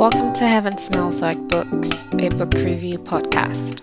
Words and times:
Welcome 0.00 0.32
to 0.32 0.48
Heaven 0.48 0.78
Smells 0.78 1.20
Like 1.20 1.46
Books, 1.46 2.06
a 2.14 2.30
book 2.30 2.54
review 2.54 2.96
podcast. 2.96 3.82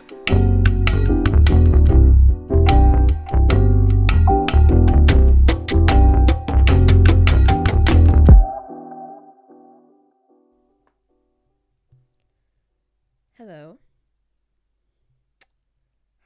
Hello. 13.38 13.78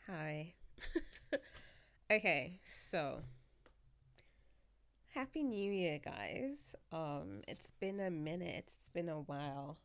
Hi. 0.08 0.54
okay, 2.10 2.62
so 2.64 3.24
Happy 5.22 5.44
New 5.44 5.72
Year, 5.72 6.00
guys. 6.04 6.76
Um 6.92 7.42
it's 7.48 7.70
been 7.80 8.00
a 8.00 8.10
minute. 8.10 8.74
It's 8.76 8.90
been 8.90 9.08
a 9.08 9.20
while. 9.20 9.78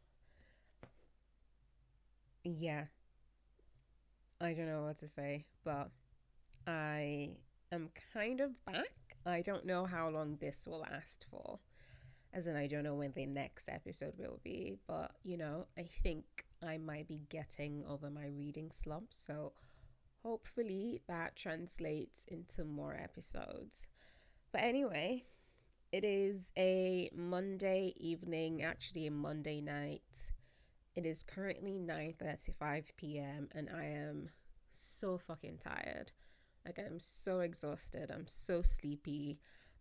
Yeah. 2.43 2.85
I 4.41 4.55
don't 4.55 4.67
know 4.67 4.85
what 4.85 4.99
to 5.01 5.09
say, 5.09 5.45
but 5.63 5.91
I 6.67 7.33
am 7.71 7.91
kind 8.15 8.41
of 8.41 8.65
back. 8.65 9.19
I 9.27 9.43
don't 9.43 9.67
know 9.67 9.85
how 9.85 10.09
long 10.09 10.39
this 10.41 10.67
will 10.67 10.79
last 10.91 11.27
for. 11.31 11.59
As 12.33 12.47
in, 12.47 12.57
I 12.57 12.67
don't 12.67 12.85
know 12.85 12.95
when 12.95 13.13
the 13.13 13.27
next 13.27 13.69
episode 13.69 14.15
will 14.17 14.41
be, 14.43 14.79
but 14.87 15.17
you 15.23 15.37
know, 15.37 15.67
I 15.77 15.83
think 16.03 16.47
I 16.63 16.79
might 16.79 17.09
be 17.09 17.21
getting 17.29 17.85
over 17.87 18.09
my 18.09 18.29
reading 18.29 18.71
slump. 18.71 19.13
So 19.13 19.53
hopefully 20.23 21.03
that 21.09 21.37
translates 21.37 22.25
into 22.27 22.65
more 22.65 22.95
episodes. 22.95 23.87
But 24.57 24.65
anyway, 24.65 25.25
it 25.93 26.03
is 26.03 26.51
a 26.57 27.11
Monday 27.15 27.93
evening, 27.99 28.63
actually 28.63 29.07
a 29.07 29.11
Monday 29.11 29.61
night. 29.61 30.33
It 30.95 31.05
is 31.05 31.23
currently 31.23 31.79
9:35 31.79 32.85
p.m. 32.97 33.51
and 33.53 33.69
I 33.69 33.85
am 33.85 34.31
so 34.71 35.19
fucking 35.19 35.59
tired. 35.59 36.13
Like 36.65 36.79
I'm 36.79 37.01
so 37.01 37.41
exhausted. 37.41 38.11
I'm 38.11 38.27
so 38.27 38.63
sleepy. 38.63 39.41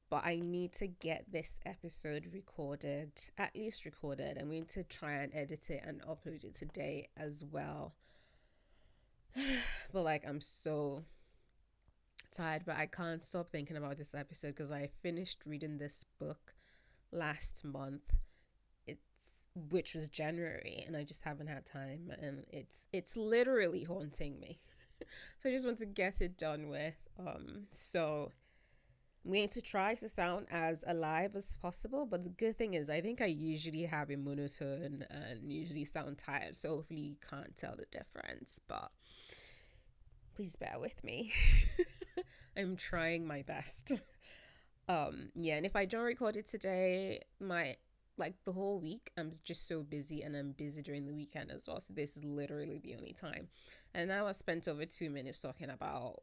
But 0.10 0.26
I 0.26 0.42
need 0.44 0.74
to 0.74 0.88
get 0.88 1.32
this 1.32 1.58
episode 1.66 2.28
recorded, 2.34 3.14
at 3.38 3.56
least 3.56 3.86
recorded. 3.86 4.38
I'm 4.38 4.50
going 4.50 4.66
to 4.66 4.84
try 4.84 5.14
and 5.14 5.34
edit 5.34 5.70
it 5.70 5.84
and 5.88 6.02
upload 6.02 6.44
it 6.44 6.54
today 6.54 7.08
as 7.16 7.46
well. 7.50 7.96
but 9.94 10.04
like 10.04 10.26
I'm 10.28 10.42
so 10.42 11.06
tired, 12.36 12.64
but 12.66 12.78
I 12.78 12.86
can't 12.86 13.24
stop 13.24 13.52
thinking 13.52 13.78
about 13.78 13.98
this 13.98 14.14
episode 14.14 14.56
because 14.56 14.72
I 14.72 14.90
finished 15.02 15.40
reading 15.46 15.78
this 15.78 16.06
book 16.20 16.54
last 17.12 17.64
month. 17.64 18.14
It's 18.86 19.02
which 19.70 19.96
was 19.96 20.10
January, 20.10 20.84
and 20.86 20.96
I 20.96 21.04
just 21.04 21.24
haven't 21.24 21.48
had 21.48 21.66
time, 21.66 22.12
and 22.22 22.46
it's 22.50 22.88
it's 22.92 23.16
literally 23.16 23.84
haunting 23.84 24.40
me. 24.40 24.60
so 25.42 25.50
I 25.50 25.52
just 25.52 25.66
want 25.66 25.80
to 25.80 25.86
get 25.86 26.22
it 26.22 26.38
done 26.38 26.70
with. 26.70 26.98
Um, 27.20 27.68
so 27.72 28.32
I'm 29.26 29.32
going 29.32 29.50
to 29.50 29.62
try 29.62 29.96
to 29.96 30.08
sound 30.08 30.46
as 30.52 30.84
alive 30.86 31.36
as 31.36 31.56
possible, 31.56 32.06
but 32.06 32.24
the 32.24 32.30
good 32.30 32.58
thing 32.58 32.76
is 32.76 32.90
I 32.90 33.02
think 33.02 33.22
I 33.22 33.26
usually 33.26 33.84
have 33.84 34.12
a 34.12 34.18
monotone 34.18 35.06
and 35.10 35.52
usually 35.52 35.86
sound 35.86 36.18
tired, 36.20 36.56
so 36.56 36.70
hopefully 36.70 37.00
you 37.00 37.16
can't 37.28 37.56
tell 37.58 37.76
the 37.76 37.86
difference. 37.92 38.60
But 38.68 38.92
please 40.36 40.56
bear 40.56 40.76
with 40.80 41.04
me. 41.04 41.34
I'm 42.58 42.76
trying 42.76 43.26
my 43.28 43.42
best. 43.42 43.94
um, 44.90 45.30
yeah, 45.36 45.56
and 45.56 45.66
if 45.66 45.76
I 45.76 45.86
don't 45.86 46.04
record 46.04 46.38
it 46.38 46.48
today, 46.48 47.22
my 47.40 47.76
like 48.18 48.36
the 48.46 48.54
whole 48.54 48.80
week, 48.80 49.12
I'm 49.18 49.32
just 49.44 49.68
so 49.68 49.84
busy 49.84 50.22
and 50.22 50.36
I'm 50.36 50.54
busy 50.54 50.82
during 50.82 51.06
the 51.06 51.14
weekend 51.14 51.52
as 51.52 51.68
well. 51.68 51.82
So 51.82 51.94
this 51.94 52.16
is 52.16 52.24
literally 52.24 52.80
the 52.80 52.96
only 52.96 53.14
time. 53.14 53.50
And 53.94 54.08
now 54.08 54.28
I 54.28 54.32
spent 54.32 54.68
over 54.68 54.86
two 54.86 55.10
minutes 55.10 55.40
talking 55.42 55.70
about 55.70 56.22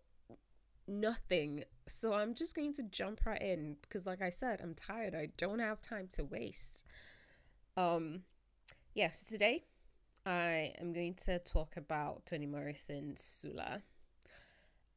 nothing. 0.88 1.64
So 1.86 2.14
I'm 2.14 2.34
just 2.34 2.54
going 2.54 2.72
to 2.74 2.82
jump 2.84 3.20
right 3.26 3.40
in 3.40 3.76
because 3.82 4.06
like 4.06 4.22
I 4.22 4.30
said, 4.30 4.60
I'm 4.62 4.74
tired. 4.74 5.14
I 5.14 5.28
don't 5.36 5.58
have 5.58 5.82
time 5.82 6.08
to 6.14 6.24
waste. 6.24 6.86
Um 7.76 8.22
yeah, 8.94 9.10
so 9.10 9.32
today 9.32 9.64
I 10.24 10.72
am 10.80 10.92
going 10.92 11.14
to 11.24 11.38
talk 11.38 11.76
about 11.76 12.26
Toni 12.26 12.46
Morrison's 12.46 13.22
Sula. 13.22 13.82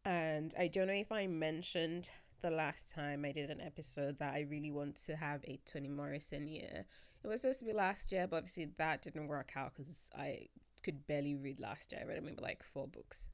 And 0.06 0.54
I 0.58 0.68
don't 0.68 0.88
know 0.88 0.94
if 0.94 1.12
I 1.12 1.26
mentioned 1.26 2.10
the 2.42 2.52
last 2.52 2.94
time 2.94 3.26
I 3.26 3.32
did 3.32 3.50
an 3.50 3.60
episode 3.60 4.20
that 4.20 4.36
I 4.36 4.46
really 4.48 4.70
want 4.70 5.04
to 5.06 5.16
have 5.16 5.44
a 5.46 5.60
Toni 5.66 5.88
Morrison 5.90 6.48
year. 6.48 6.86
It 7.24 7.28
was 7.28 7.42
supposed 7.42 7.60
to 7.62 7.66
be 7.66 7.74
last 7.74 8.12
year, 8.12 8.28
but 8.28 8.38
obviously 8.38 8.70
that 8.78 9.02
didn't 9.02 9.28
work 9.28 9.54
out 9.56 9.74
because 9.76 10.12
I 10.16 10.50
could 10.84 11.08
barely 11.08 11.34
read 11.34 11.60
last 11.60 11.92
year. 11.92 12.02
I 12.04 12.08
read 12.08 12.24
maybe 12.24 12.40
like 12.40 12.62
four 12.62 12.88
books. 12.88 13.30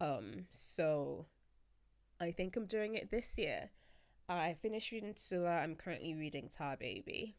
Um, 0.00 0.46
so 0.50 1.26
I 2.20 2.30
think 2.30 2.56
I'm 2.56 2.66
doing 2.66 2.94
it 2.94 3.10
this 3.10 3.36
year. 3.36 3.70
I 4.28 4.54
finished 4.62 4.92
reading 4.92 5.14
Sula. 5.16 5.58
I'm 5.58 5.74
currently 5.74 6.14
reading 6.14 6.48
Tar 6.48 6.76
Baby. 6.76 7.34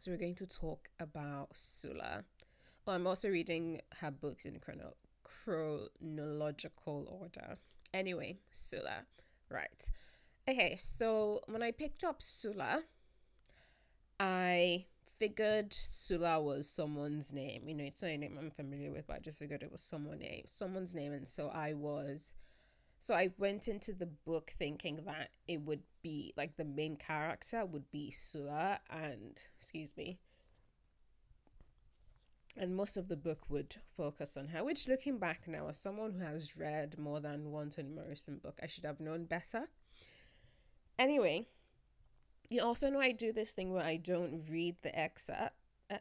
So 0.00 0.10
we're 0.10 0.16
going 0.16 0.36
to 0.36 0.46
talk 0.46 0.88
about 0.98 1.50
Sula. 1.52 2.24
Well, 2.86 2.96
I'm 2.96 3.06
also 3.06 3.28
reading 3.28 3.82
her 4.00 4.10
books 4.10 4.46
in 4.46 4.58
chrono- 4.58 4.94
chronological 5.48 7.06
order. 7.08 7.56
Anyway, 7.94 8.38
Sula. 8.50 9.06
Right. 9.50 9.90
Okay, 10.48 10.76
so 10.78 11.40
when 11.46 11.62
I 11.62 11.70
picked 11.70 12.04
up 12.04 12.20
Sula, 12.20 12.82
I 14.20 14.86
figured 15.18 15.72
Sula 15.72 16.40
was 16.40 16.68
someone's 16.68 17.32
name. 17.32 17.66
You 17.66 17.74
know, 17.74 17.84
it's 17.84 18.02
not 18.02 18.10
a 18.10 18.18
name 18.18 18.36
I'm 18.38 18.50
familiar 18.50 18.90
with, 18.90 19.06
but 19.06 19.16
I 19.16 19.18
just 19.20 19.38
figured 19.38 19.62
it 19.62 19.72
was 19.72 19.80
someone 19.80 20.18
name, 20.18 20.42
someone's 20.46 20.94
name, 20.94 21.12
and 21.12 21.28
so 21.28 21.48
I 21.48 21.72
was 21.72 22.34
so 22.98 23.14
I 23.14 23.30
went 23.38 23.68
into 23.68 23.92
the 23.92 24.06
book 24.06 24.52
thinking 24.58 25.00
that 25.06 25.30
it 25.46 25.62
would 25.62 25.82
be 26.02 26.34
like 26.36 26.56
the 26.56 26.64
main 26.64 26.96
character 26.96 27.64
would 27.64 27.90
be 27.90 28.10
Sula 28.10 28.80
and 28.90 29.40
excuse 29.58 29.96
me. 29.96 30.18
And 32.60 32.74
most 32.74 32.96
of 32.96 33.06
the 33.06 33.16
book 33.16 33.48
would 33.48 33.76
focus 33.96 34.36
on 34.36 34.48
her, 34.48 34.64
which 34.64 34.88
looking 34.88 35.18
back 35.18 35.46
now, 35.46 35.68
as 35.68 35.78
someone 35.78 36.14
who 36.14 36.24
has 36.24 36.56
read 36.58 36.98
more 36.98 37.20
than 37.20 37.52
one 37.52 37.70
Toni 37.70 37.88
Morrison 37.88 38.38
book, 38.38 38.58
I 38.60 38.66
should 38.66 38.84
have 38.84 38.98
known 38.98 39.26
better. 39.26 39.68
Anyway, 40.98 41.46
you 42.48 42.60
also 42.60 42.90
know 42.90 43.00
I 43.00 43.12
do 43.12 43.32
this 43.32 43.52
thing 43.52 43.72
where 43.72 43.84
I 43.84 43.96
don't 43.96 44.42
read 44.50 44.76
the 44.82 44.98
excerpt. 44.98 45.54
Uh, 45.88 45.98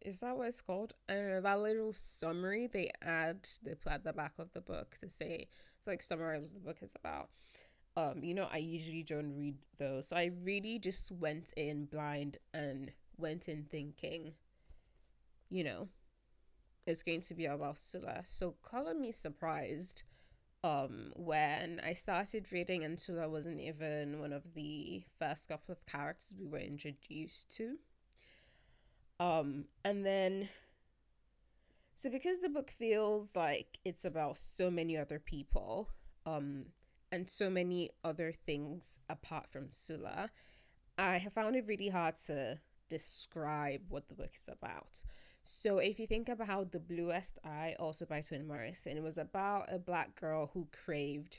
is 0.00 0.18
that 0.18 0.36
what 0.36 0.48
it's 0.48 0.62
called? 0.62 0.94
I 1.08 1.14
don't 1.14 1.28
know, 1.28 1.40
that 1.40 1.60
little 1.60 1.92
summary 1.92 2.66
they 2.66 2.90
add 3.00 3.48
they 3.62 3.74
put 3.74 3.92
at 3.92 4.04
the 4.04 4.12
back 4.12 4.32
of 4.38 4.52
the 4.52 4.60
book 4.60 4.96
to 5.00 5.10
say 5.10 5.48
it's 5.78 5.86
like 5.86 6.02
summarize 6.02 6.54
the 6.54 6.60
book 6.60 6.78
is 6.82 6.96
about. 6.96 7.28
Um, 7.96 8.24
you 8.24 8.34
know, 8.34 8.48
I 8.52 8.58
usually 8.58 9.02
don't 9.02 9.36
read 9.36 9.56
those. 9.78 10.08
So 10.08 10.16
I 10.16 10.30
really 10.42 10.78
just 10.78 11.12
went 11.12 11.52
in 11.56 11.86
blind 11.86 12.38
and 12.52 12.90
went 13.16 13.48
in 13.48 13.64
thinking, 13.70 14.32
you 15.50 15.64
know, 15.64 15.88
it's 16.86 17.02
going 17.02 17.20
to 17.22 17.34
be 17.34 17.46
about 17.46 17.78
Sula. 17.78 18.22
So 18.24 18.54
color 18.62 18.94
me 18.94 19.12
surprised 19.12 20.02
um 20.64 21.12
when 21.14 21.80
I 21.84 21.92
started 21.92 22.50
reading 22.50 22.82
and 22.84 22.98
Sula 22.98 23.28
wasn't 23.28 23.60
even 23.60 24.20
one 24.20 24.32
of 24.32 24.54
the 24.54 25.04
first 25.18 25.48
couple 25.48 25.72
of 25.72 25.84
characters 25.86 26.34
we 26.38 26.46
were 26.46 26.58
introduced 26.58 27.54
to. 27.56 27.76
Um 29.20 29.66
and 29.84 30.04
then 30.04 30.48
so 31.94 32.10
because 32.10 32.40
the 32.40 32.48
book 32.48 32.70
feels 32.70 33.34
like 33.34 33.78
it's 33.84 34.04
about 34.04 34.36
so 34.36 34.70
many 34.70 34.96
other 34.96 35.18
people, 35.18 35.90
um 36.24 36.66
and 37.12 37.30
so 37.30 37.48
many 37.48 37.90
other 38.04 38.32
things 38.32 38.98
apart 39.08 39.46
from 39.50 39.70
Sula, 39.70 40.30
I 40.98 41.18
have 41.18 41.32
found 41.34 41.56
it 41.56 41.66
really 41.66 41.88
hard 41.88 42.16
to 42.26 42.58
describe 42.88 43.82
what 43.88 44.08
the 44.08 44.14
book 44.14 44.30
is 44.34 44.48
about. 44.48 45.02
So 45.48 45.78
if 45.78 46.00
you 46.00 46.08
think 46.08 46.28
about 46.28 46.72
The 46.72 46.80
Bluest 46.80 47.38
Eye, 47.44 47.76
also 47.78 48.04
by 48.04 48.20
Toni 48.20 48.42
Morrison, 48.42 48.96
it 48.96 49.02
was 49.02 49.16
about 49.16 49.72
a 49.72 49.78
black 49.78 50.20
girl 50.20 50.50
who 50.52 50.66
craved 50.72 51.38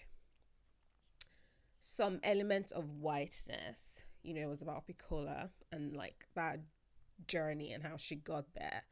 some 1.81 2.21
elements 2.24 2.71
of 2.71 2.89
whiteness. 3.01 4.06
You 4.24 4.33
know, 4.33 4.44
it 4.44 4.48
was 4.48 4.62
about 4.62 4.86
Pecola 4.88 5.50
and 5.74 5.94
like 5.94 6.25
that 6.36 6.62
journey 7.27 7.74
and 7.74 7.83
how 7.83 7.98
she 7.98 8.15
got 8.15 8.45
there. 8.56 8.83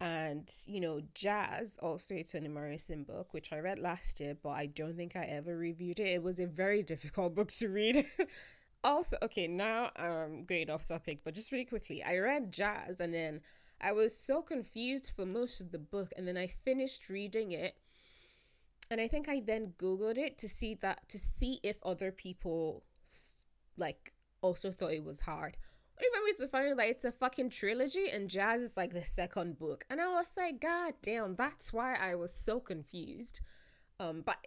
And, 0.00 0.48
you 0.66 0.78
know, 0.78 1.00
Jazz, 1.14 1.76
also 1.82 2.14
a 2.14 2.22
Toni 2.22 2.46
Morrison 2.46 3.02
book, 3.02 3.34
which 3.34 3.52
I 3.52 3.58
read 3.58 3.80
last 3.80 4.20
year, 4.20 4.36
but 4.40 4.50
I 4.50 4.66
don't 4.66 4.96
think 4.96 5.16
I 5.16 5.24
ever 5.24 5.56
reviewed 5.56 5.98
it. 5.98 6.06
It 6.06 6.22
was 6.22 6.38
a 6.38 6.46
very 6.46 6.82
difficult 6.84 7.34
book 7.34 7.50
to 7.54 7.68
read. 7.68 8.06
also, 8.84 9.16
okay, 9.20 9.48
now 9.48 9.90
I'm 9.96 10.44
going 10.44 10.70
off 10.70 10.86
topic, 10.86 11.22
but 11.24 11.34
just 11.34 11.50
really 11.50 11.64
quickly, 11.64 12.04
I 12.04 12.18
read 12.18 12.52
Jazz 12.52 13.00
and 13.00 13.12
then 13.12 13.40
I 13.80 13.92
was 13.92 14.16
so 14.16 14.42
confused 14.42 15.12
for 15.14 15.24
most 15.24 15.60
of 15.60 15.70
the 15.70 15.78
book, 15.78 16.12
and 16.16 16.26
then 16.26 16.36
I 16.36 16.48
finished 16.48 17.08
reading 17.08 17.52
it. 17.52 17.76
And 18.90 19.00
I 19.00 19.08
think 19.08 19.28
I 19.28 19.40
then 19.40 19.74
googled 19.78 20.18
it 20.18 20.38
to 20.38 20.48
see 20.48 20.74
that 20.76 21.08
to 21.10 21.18
see 21.18 21.60
if 21.62 21.76
other 21.84 22.10
people 22.10 22.84
like 23.76 24.14
also 24.40 24.72
thought 24.72 24.92
it 24.92 25.04
was 25.04 25.20
hard. 25.20 25.56
Even 26.00 26.22
it's 26.28 26.44
funny 26.50 26.74
like 26.74 26.90
it's 26.90 27.04
a 27.04 27.12
fucking 27.12 27.50
trilogy 27.50 28.08
and 28.08 28.30
Jazz 28.30 28.62
is 28.62 28.76
like 28.76 28.92
the 28.92 29.04
second 29.04 29.58
book. 29.58 29.84
And 29.90 30.00
I 30.00 30.06
was 30.08 30.30
like, 30.36 30.60
God 30.60 30.94
damn, 31.02 31.34
that's 31.34 31.72
why 31.72 31.96
I 31.96 32.14
was 32.14 32.32
so 32.32 32.60
confused. 32.60 33.40
Um, 33.98 34.22
but 34.24 34.46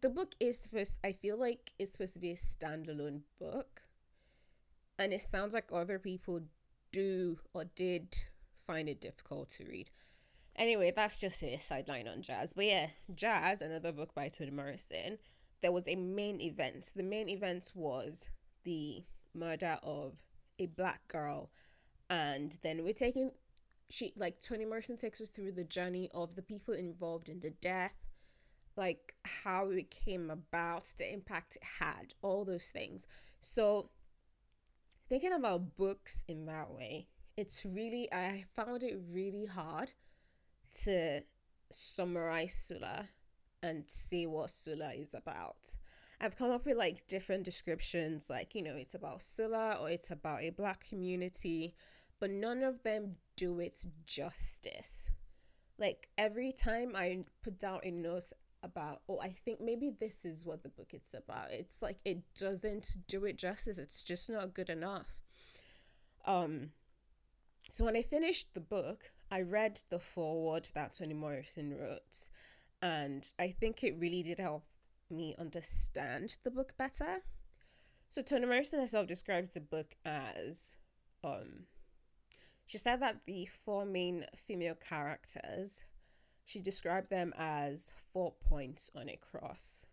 the 0.00 0.08
book 0.08 0.34
is 0.40 0.58
supposed 0.58 0.98
I 1.04 1.12
feel 1.12 1.38
like 1.38 1.72
it's 1.78 1.92
supposed 1.92 2.14
to 2.14 2.20
be 2.20 2.30
a 2.30 2.36
standalone 2.36 3.20
book. 3.38 3.82
And 4.98 5.12
it 5.12 5.20
sounds 5.20 5.52
like 5.52 5.68
other 5.72 5.98
people 5.98 6.40
do 6.92 7.38
or 7.52 7.64
did 7.64 8.16
find 8.66 8.88
it 8.88 9.00
difficult 9.00 9.50
to 9.52 9.64
read. 9.64 9.90
Anyway, 10.56 10.92
that's 10.94 11.18
just 11.18 11.42
a 11.42 11.58
sideline 11.58 12.08
on 12.08 12.22
Jazz. 12.22 12.52
But 12.54 12.64
yeah, 12.64 12.86
Jazz, 13.14 13.60
another 13.60 13.92
book 13.92 14.14
by 14.14 14.28
Toni 14.28 14.50
Morrison, 14.50 15.18
there 15.60 15.72
was 15.72 15.86
a 15.86 15.96
main 15.96 16.40
event. 16.40 16.92
The 16.96 17.02
main 17.02 17.28
event 17.28 17.72
was 17.74 18.28
the 18.64 19.04
murder 19.34 19.78
of 19.82 20.22
a 20.58 20.66
black 20.66 21.06
girl. 21.08 21.50
And 22.08 22.58
then 22.62 22.84
we're 22.84 22.94
taking 22.94 23.32
she 23.88 24.12
like 24.16 24.40
Toni 24.40 24.64
Morrison 24.64 24.96
takes 24.96 25.20
us 25.20 25.28
through 25.28 25.52
the 25.52 25.64
journey 25.64 26.10
of 26.12 26.34
the 26.34 26.42
people 26.42 26.74
involved 26.74 27.28
in 27.28 27.40
the 27.40 27.50
death, 27.50 27.94
like 28.76 29.14
how 29.24 29.70
it 29.70 29.90
came 29.90 30.30
about, 30.30 30.92
the 30.98 31.12
impact 31.12 31.56
it 31.56 31.62
had, 31.78 32.14
all 32.22 32.44
those 32.44 32.68
things. 32.68 33.06
So 33.40 33.90
thinking 35.08 35.32
about 35.32 35.76
books 35.76 36.24
in 36.26 36.46
that 36.46 36.70
way, 36.70 37.08
it's 37.36 37.64
really 37.64 38.12
I 38.12 38.44
found 38.54 38.82
it 38.82 38.98
really 39.10 39.46
hard 39.46 39.92
to 40.84 41.22
summarize 41.70 42.54
Sula 42.54 43.08
and 43.62 43.84
see 43.88 44.26
what 44.26 44.50
Sula 44.50 44.92
is 44.92 45.14
about. 45.14 45.76
I've 46.20 46.36
come 46.36 46.50
up 46.50 46.64
with 46.64 46.76
like 46.76 47.06
different 47.06 47.44
descriptions, 47.44 48.30
like, 48.30 48.54
you 48.54 48.62
know, 48.62 48.74
it's 48.76 48.94
about 48.94 49.22
Sula 49.22 49.76
or 49.80 49.90
it's 49.90 50.10
about 50.10 50.42
a 50.42 50.50
black 50.50 50.88
community, 50.88 51.74
but 52.18 52.30
none 52.30 52.62
of 52.62 52.82
them 52.82 53.16
do 53.36 53.60
it 53.60 53.84
justice. 54.06 55.10
Like 55.78 56.08
every 56.16 56.52
time 56.52 56.92
I 56.96 57.24
put 57.42 57.58
down 57.58 57.80
a 57.82 57.90
note 57.90 58.32
about, 58.62 59.02
oh, 59.08 59.20
I 59.20 59.28
think 59.28 59.60
maybe 59.60 59.90
this 59.90 60.24
is 60.24 60.44
what 60.44 60.62
the 60.62 60.70
book 60.70 60.94
is 60.94 61.14
about, 61.14 61.50
it's 61.50 61.82
like 61.82 61.98
it 62.04 62.22
doesn't 62.38 63.06
do 63.06 63.26
it 63.26 63.36
justice. 63.36 63.78
It's 63.78 64.02
just 64.02 64.30
not 64.30 64.54
good 64.54 64.70
enough. 64.70 65.16
Um, 66.24 66.70
so 67.70 67.84
when 67.84 67.96
I 67.96 68.02
finished 68.02 68.48
the 68.54 68.60
book, 68.60 69.10
I 69.30 69.42
read 69.42 69.82
the 69.90 69.98
foreword 69.98 70.68
that 70.74 70.94
Toni 70.94 71.14
Morrison 71.14 71.76
wrote, 71.76 72.28
and 72.80 73.30
I 73.38 73.50
think 73.50 73.82
it 73.82 73.96
really 73.98 74.22
did 74.22 74.38
help 74.38 74.64
me 75.10 75.34
understand 75.38 76.36
the 76.44 76.50
book 76.50 76.74
better. 76.76 77.22
So 78.10 78.22
Toni 78.22 78.46
Morrison 78.46 78.80
herself 78.80 79.06
describes 79.06 79.50
the 79.50 79.60
book 79.60 79.94
as 80.04 80.76
um 81.24 81.66
she 82.66 82.78
said 82.78 83.00
that 83.00 83.20
the 83.26 83.46
four 83.46 83.84
main 83.84 84.26
female 84.46 84.74
characters 84.74 85.84
she 86.44 86.60
described 86.60 87.10
them 87.10 87.32
as 87.36 87.92
four 88.12 88.32
points 88.48 88.88
on 88.94 89.08
a 89.08 89.16
cross. 89.16 89.86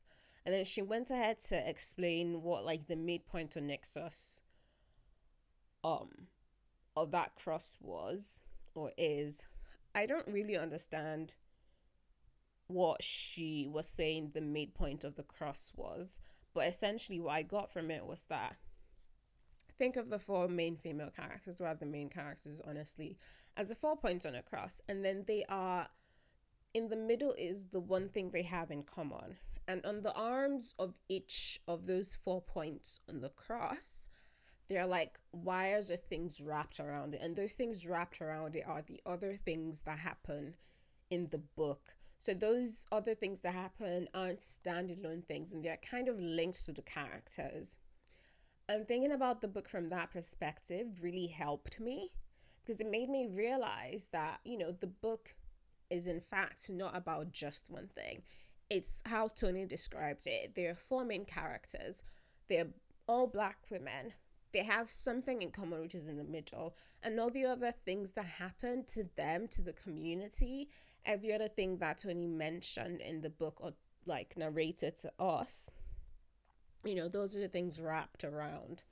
And 0.45 0.53
then 0.53 0.65
she 0.65 0.83
went 0.83 1.09
ahead 1.09 1.37
to 1.49 1.69
explain 1.69 2.43
what 2.43 2.65
like 2.65 2.87
the 2.87 2.95
midpoint 2.95 3.57
or 3.57 3.61
nexus 3.61 4.41
um 5.83 6.27
of 6.95 7.12
that 7.12 7.36
cross 7.36 7.78
was 7.81 8.42
or 8.75 8.92
is. 8.98 9.45
I 9.95 10.06
don't 10.06 10.28
really 10.28 10.57
understand 10.57 11.36
what 12.68 13.04
she 13.04 13.68
was 13.69 13.88
saying 13.88 14.31
the 14.34 14.42
midpoint 14.42 15.04
of 15.04 15.16
the 15.16 15.24
cross 15.24 15.72
was. 15.75 16.19
But 16.54 16.68
essentially, 16.68 17.19
what 17.19 17.34
I 17.34 17.42
got 17.42 17.72
from 17.72 17.92
it 17.92 18.06
was 18.06 18.25
that 18.30 18.57
think 19.78 19.95
of 19.95 20.10
the 20.10 20.19
four 20.19 20.48
main 20.48 20.78
female 20.78 21.10
characters, 21.16 21.60
or 21.60 21.74
the 21.80 21.86
main 21.86 22.10
characters, 22.10 22.62
honestly, 22.66 23.18
as 23.57 23.69
the 23.69 23.75
four 23.75 23.98
points 23.98 24.25
on 24.25 24.36
a 24.36 24.42
cross. 24.42 24.81
And 24.88 25.04
then 25.04 25.25
they 25.28 25.45
are 25.50 25.88
in 26.74 26.90
the 26.90 26.95
middle 26.95 27.34
is 27.38 27.68
the 27.68 27.80
one 27.80 28.10
thing 28.10 28.31
they 28.31 28.44
have 28.44 28.72
in 28.72 28.84
common. 28.84 29.38
And 29.68 29.86
on 29.86 30.01
the 30.01 30.13
arms 30.13 30.75
of 30.78 30.95
each 31.07 31.60
of 31.68 31.86
those 31.86 32.18
four 32.22 32.42
points 32.42 33.00
on 33.07 33.22
the 33.22 33.30
cross, 33.30 34.02
there 34.69 34.81
are 34.81 34.88
like 34.88 35.19
wires 35.31 35.92
or 35.92 35.98
things 35.98 36.42
wrapped 36.42 36.80
around 36.80 37.13
it. 37.13 37.21
And 37.21 37.36
those 37.36 37.54
things 37.54 37.86
wrapped 37.86 38.21
around 38.21 38.56
it 38.56 38.63
are 38.68 38.81
the 38.81 39.01
other 39.06 39.33
things 39.33 39.83
that 39.83 40.00
happen 40.00 40.56
in 41.10 41.27
the 41.31 41.38
book 41.38 41.95
so 42.24 42.33
those 42.33 42.88
other 42.89 43.15
things 43.15 43.42
that 43.42 43.54
happen 43.54 44.07
aren't 44.13 44.39
standalone 44.39 45.25
things 45.25 45.51
and 45.51 45.62
they're 45.62 45.75
kind 45.75 46.07
of 46.07 46.18
linked 46.18 46.63
to 46.63 46.71
the 46.71 46.81
characters. 46.81 47.75
And 48.69 48.88
thinking 48.88 49.12
about 49.12 49.42
the 49.42 49.50
book 49.50 49.68
from 49.68 49.89
that 49.89 50.12
perspective 50.12 51.04
really 51.04 51.27
helped 51.27 51.81
me 51.81 52.13
because 52.63 52.80
it 52.80 52.89
made 52.89 53.09
me 53.09 53.27
realize 53.30 54.07
that, 54.13 54.39
you 54.45 54.57
know, 54.57 54.71
the 54.71 54.88
book 54.88 55.36
is 55.89 56.07
in 56.07 56.21
fact 56.21 56.69
not 56.69 56.95
about 56.95 57.33
just 57.33 57.69
one 57.69 57.89
thing. 57.94 58.21
It's 58.69 59.01
how 59.06 59.27
Toni 59.27 59.66
described 59.66 60.25
it. 60.25 60.56
There 60.56 60.71
are 60.71 60.75
four 60.75 61.04
main 61.04 61.25
characters. 61.25 62.04
They're 62.48 62.69
all 63.06 63.27
black 63.27 63.57
women. 63.69 64.13
They 64.53 64.63
have 64.63 64.89
something 64.89 65.41
in 65.41 65.51
common, 65.51 65.81
which 65.81 65.95
is 65.95 66.05
in 66.05 66.17
the 66.17 66.23
middle, 66.23 66.75
and 67.01 67.19
all 67.19 67.31
the 67.31 67.45
other 67.45 67.73
things 67.85 68.11
that 68.11 68.25
happen 68.25 68.85
to 68.94 69.05
them, 69.15 69.47
to 69.50 69.61
the 69.61 69.73
community, 69.73 70.69
every 71.05 71.33
other 71.33 71.47
thing 71.47 71.77
that 71.77 71.97
Toni 71.97 72.27
mentioned 72.27 73.01
in 73.01 73.21
the 73.21 73.29
book 73.29 73.57
or 73.59 73.73
like 74.05 74.38
narrated 74.38 74.97
to 75.01 75.11
us, 75.19 75.69
you 76.83 76.95
know, 76.95 77.07
those 77.07 77.35
are 77.35 77.39
the 77.39 77.47
things 77.47 77.81
wrapped 77.81 78.23
around 78.23 78.83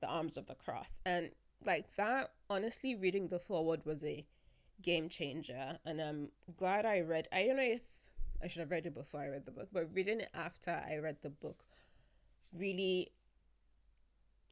the 0.00 0.06
arms 0.06 0.36
of 0.36 0.46
the 0.46 0.54
cross. 0.54 1.00
And 1.04 1.30
like 1.64 1.96
that, 1.96 2.30
honestly, 2.48 2.94
reading 2.94 3.28
the 3.28 3.38
foreword 3.38 3.84
was 3.84 4.04
a 4.04 4.24
game 4.80 5.08
changer. 5.08 5.78
And 5.84 6.00
I'm 6.00 6.28
glad 6.56 6.86
I 6.86 7.00
read, 7.00 7.28
I 7.32 7.44
don't 7.44 7.56
know 7.56 7.62
if 7.62 7.82
I 8.42 8.48
should 8.48 8.60
have 8.60 8.70
read 8.70 8.86
it 8.86 8.94
before 8.94 9.20
I 9.20 9.28
read 9.28 9.46
the 9.46 9.50
book, 9.50 9.68
but 9.72 9.92
reading 9.92 10.20
it 10.20 10.30
after 10.34 10.70
I 10.70 10.98
read 10.98 11.16
the 11.22 11.30
book 11.30 11.64
really, 12.56 13.10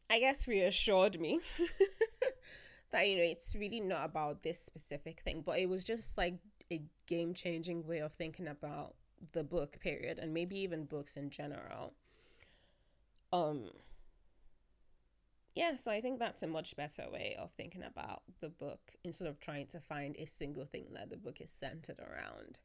I 0.08 0.20
guess, 0.20 0.47
reassured 0.47 1.20
me. 1.20 1.41
that 2.91 3.08
you 3.08 3.17
know 3.17 3.23
it's 3.23 3.55
really 3.55 3.81
not 3.81 4.05
about 4.05 4.43
this 4.43 4.61
specific 4.61 5.20
thing 5.20 5.43
but 5.44 5.58
it 5.58 5.69
was 5.69 5.85
just 5.85 6.17
like 6.17 6.38
a 6.73 6.82
game 7.06 7.35
changing 7.35 7.87
way 7.87 7.99
of 7.99 8.12
thinking 8.12 8.49
about 8.49 8.94
the 9.32 9.44
book 9.44 9.79
period 9.81 10.19
and 10.19 10.32
maybe 10.32 10.58
even 10.58 10.85
books 10.85 11.17
in 11.17 11.31
general 11.31 11.94
um 13.32 13.70
yeah 15.55 15.75
so 15.75 15.91
i 15.91 16.00
think 16.00 16.19
that's 16.19 16.43
a 16.43 16.47
much 16.47 16.76
better 16.76 17.05
way 17.11 17.37
of 17.38 17.50
thinking 17.53 17.82
about 17.82 18.23
the 18.41 18.49
book 18.49 18.93
instead 19.05 19.29
of 19.29 19.41
trying 19.41 19.67
to 19.67 19.81
find 19.81 20.17
a 20.19 20.26
single 20.26 20.64
thing 20.64 20.87
that 20.93 21.10
the 21.10 21.17
book 21.17 21.41
is 21.41 21.51
centered 21.51 22.01
around 22.01 22.58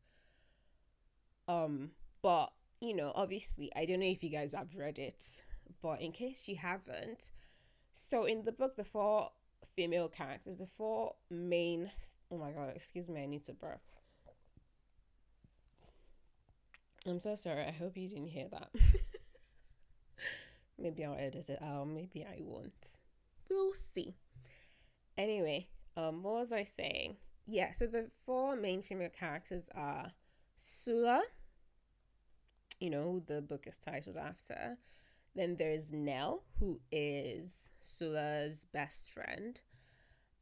um 1.47 1.91
but 2.21 2.51
you 2.79 2.95
know 2.95 3.11
obviously 3.15 3.71
i 3.75 3.85
don't 3.85 3.99
know 3.99 4.05
if 4.05 4.23
you 4.23 4.29
guys 4.29 4.53
have 4.53 4.75
read 4.75 4.99
it 4.99 5.41
but 5.81 6.01
in 6.01 6.11
case 6.11 6.47
you 6.47 6.55
haven't 6.55 7.31
so 7.91 8.25
in 8.25 8.43
the 8.43 8.51
book 8.51 8.75
the 8.75 8.83
four 8.83 9.31
female 9.75 10.07
characters 10.07 10.57
the 10.57 10.67
four 10.67 11.15
main 11.29 11.91
oh 12.31 12.37
my 12.37 12.51
god 12.51 12.71
excuse 12.75 13.09
me 13.09 13.21
i 13.21 13.25
need 13.25 13.43
to 13.43 13.53
burp 13.53 13.81
I'm 17.07 17.19
so 17.19 17.33
sorry. 17.35 17.63
I 17.65 17.71
hope 17.71 17.97
you 17.97 18.07
didn't 18.07 18.27
hear 18.27 18.47
that. 18.51 18.69
maybe 20.79 21.03
I'll 21.03 21.15
edit 21.15 21.49
it 21.49 21.59
out. 21.61 21.87
Maybe 21.87 22.23
I 22.23 22.41
won't. 22.41 22.99
We'll 23.49 23.73
see. 23.73 24.15
Anyway, 25.17 25.67
um, 25.97 26.21
what 26.21 26.35
was 26.35 26.51
I 26.51 26.63
saying? 26.63 27.17
Yeah, 27.47 27.71
so 27.71 27.87
the 27.87 28.11
four 28.25 28.55
main 28.55 28.83
female 28.83 29.09
characters 29.09 29.67
are 29.73 30.11
Sula, 30.57 31.23
you 32.79 32.91
know, 32.91 33.23
the 33.25 33.41
book 33.41 33.65
is 33.65 33.79
titled 33.79 34.17
after. 34.17 34.77
Then 35.35 35.55
there's 35.57 35.91
Nell, 35.93 36.43
who 36.59 36.81
is 36.91 37.69
Sula's 37.81 38.65
best 38.73 39.11
friend. 39.13 39.61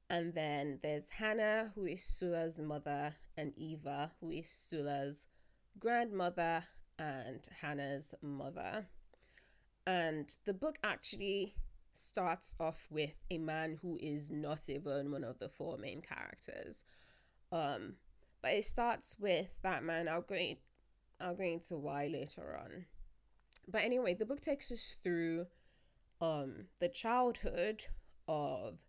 And 0.10 0.34
then 0.34 0.80
there's 0.82 1.12
Hannah, 1.12 1.72
who 1.76 1.86
is 1.86 2.04
Sula's 2.04 2.60
mother, 2.60 3.16
and 3.38 3.54
Eva, 3.56 4.12
who 4.20 4.32
is 4.32 4.50
Sula's 4.50 5.28
grandmother 5.78 6.64
and 6.98 7.48
Hannah's 7.62 8.16
mother. 8.22 8.88
And 9.86 10.36
the 10.46 10.54
book 10.54 10.80
actually 10.84 11.56
starts 11.94 12.56
off 12.60 12.88
with 12.90 13.12
a 13.30 13.38
man 13.38 13.78
who 13.82 13.98
is 14.02 14.32
not 14.32 14.70
even 14.70 15.12
one 15.12 15.24
of 15.24 15.40
the 15.40 15.50
four 15.50 15.78
main 15.78 16.02
characters. 16.02 16.84
Um, 17.52 17.96
but 18.42 18.54
it 18.54 18.66
starts 18.66 19.16
with 19.20 19.50
that 19.64 19.84
man. 19.84 20.08
I'll 20.08 20.22
go, 20.22 20.38
I'll 21.20 21.36
go 21.36 21.44
into 21.44 21.78
why 21.78 22.08
later 22.08 22.60
on. 22.60 22.86
But 23.72 23.84
anyway, 23.84 24.16
the 24.16 24.26
book 24.26 24.42
takes 24.42 24.72
us 24.72 24.96
through 25.04 25.46
um, 26.22 26.66
the 26.80 26.88
childhood 26.88 27.86
of 28.28 28.80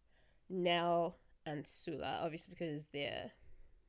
Nell 0.49 1.19
and 1.45 1.67
Sula, 1.67 2.21
obviously 2.23 2.55
because 2.55 2.87
they're 2.93 3.33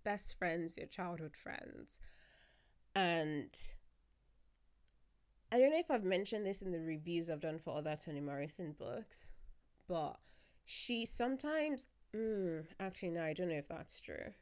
best 0.03 0.37
friends, 0.37 0.75
they're 0.75 0.85
childhood 0.85 1.35
friends. 1.35 1.99
And 2.93 3.55
I 5.51 5.59
don't 5.59 5.71
know 5.71 5.79
if 5.79 5.89
I've 5.89 6.03
mentioned 6.03 6.45
this 6.45 6.61
in 6.61 6.71
the 6.71 6.79
reviews 6.79 7.29
I've 7.29 7.39
done 7.39 7.59
for 7.59 7.77
other 7.77 7.95
Toni 7.95 8.19
Morrison 8.19 8.75
books, 8.77 9.31
but 9.87 10.19
she 10.65 11.05
sometimes 11.05 11.87
mm, 12.15 12.65
actually 12.79 13.09
no, 13.09 13.23
I 13.23 13.33
don't 13.33 13.49
know 13.49 13.55
if 13.55 13.69
that's 13.69 13.99
true. 14.01 14.33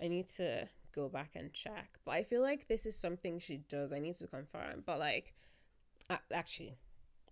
I 0.00 0.06
need 0.08 0.28
to 0.36 0.68
go 0.98 1.08
back 1.08 1.30
and 1.34 1.52
check. 1.52 1.98
But 2.04 2.12
I 2.12 2.22
feel 2.24 2.42
like 2.42 2.68
this 2.68 2.86
is 2.86 2.96
something 2.96 3.38
she 3.38 3.58
does. 3.68 3.92
I 3.92 3.98
need 3.98 4.16
to 4.16 4.26
confirm. 4.26 4.82
But 4.84 4.98
like 4.98 5.34
actually 6.32 6.78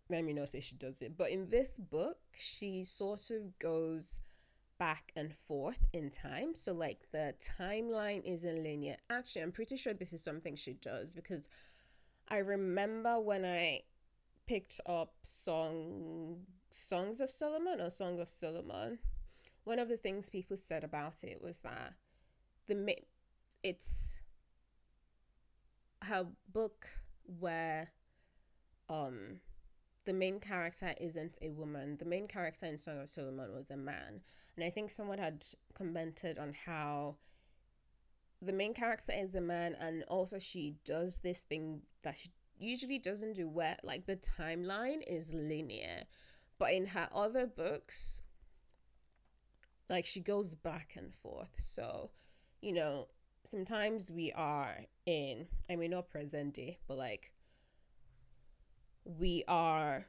let 0.08 0.24
me 0.24 0.32
not 0.32 0.48
say 0.48 0.60
she 0.60 0.76
does 0.76 1.02
it. 1.02 1.16
But 1.16 1.30
in 1.30 1.50
this 1.50 1.72
book, 1.76 2.18
she 2.36 2.84
sort 2.84 3.30
of 3.30 3.58
goes 3.58 4.20
back 4.78 5.12
and 5.16 5.34
forth 5.34 5.86
in 5.92 6.10
time. 6.10 6.54
So, 6.54 6.72
like, 6.72 7.08
the 7.12 7.34
timeline 7.58 8.22
isn't 8.24 8.62
linear. 8.62 8.96
Actually, 9.10 9.42
I'm 9.42 9.52
pretty 9.52 9.76
sure 9.76 9.94
this 9.94 10.12
is 10.12 10.22
something 10.22 10.54
she 10.54 10.74
does 10.74 11.12
because 11.12 11.48
I 12.28 12.38
remember 12.38 13.20
when 13.20 13.44
I 13.44 13.82
picked 14.46 14.80
up 14.86 15.12
song 15.22 16.42
songs 16.70 17.20
of 17.20 17.30
solomon 17.30 17.80
or 17.80 17.88
song 17.88 18.20
of 18.20 18.28
solomon 18.28 18.98
one 19.64 19.78
of 19.78 19.88
the 19.88 19.96
things 19.96 20.28
people 20.28 20.56
said 20.56 20.84
about 20.84 21.24
it 21.24 21.40
was 21.42 21.60
that 21.60 21.94
the 22.68 22.74
it's 23.62 24.16
her 26.02 26.26
book 26.52 26.86
where 27.38 27.88
um 28.88 29.40
the 30.04 30.12
main 30.12 30.38
character 30.38 30.94
isn't 31.00 31.36
a 31.42 31.50
woman. 31.50 31.96
The 31.98 32.04
main 32.04 32.28
character 32.28 32.66
in 32.66 32.78
Song 32.78 33.00
of 33.00 33.08
Solomon 33.08 33.52
was 33.52 33.70
a 33.70 33.76
man. 33.76 34.20
And 34.54 34.64
I 34.64 34.70
think 34.70 34.90
someone 34.90 35.18
had 35.18 35.44
commented 35.74 36.38
on 36.38 36.54
how 36.64 37.16
the 38.40 38.52
main 38.52 38.72
character 38.72 39.12
is 39.12 39.34
a 39.34 39.40
man 39.40 39.76
and 39.78 40.04
also 40.04 40.38
she 40.38 40.76
does 40.84 41.18
this 41.18 41.42
thing 41.42 41.82
that 42.02 42.16
she 42.16 42.30
usually 42.58 42.98
doesn't 42.98 43.34
do 43.34 43.48
where 43.48 43.76
like 43.82 44.06
the 44.06 44.16
timeline 44.16 45.02
is 45.06 45.34
linear. 45.34 46.04
But 46.58 46.72
in 46.72 46.86
her 46.86 47.08
other 47.12 47.46
books, 47.46 48.22
like 49.90 50.06
she 50.06 50.20
goes 50.20 50.54
back 50.54 50.92
and 50.96 51.12
forth. 51.12 51.50
So, 51.58 52.10
you 52.60 52.72
know, 52.72 53.08
sometimes 53.46 54.10
we 54.10 54.32
are 54.32 54.78
in, 55.06 55.46
I 55.70 55.76
mean, 55.76 55.90
not 55.90 56.10
present 56.10 56.54
day, 56.54 56.78
but 56.88 56.98
like 56.98 57.32
we 59.04 59.44
are 59.46 60.06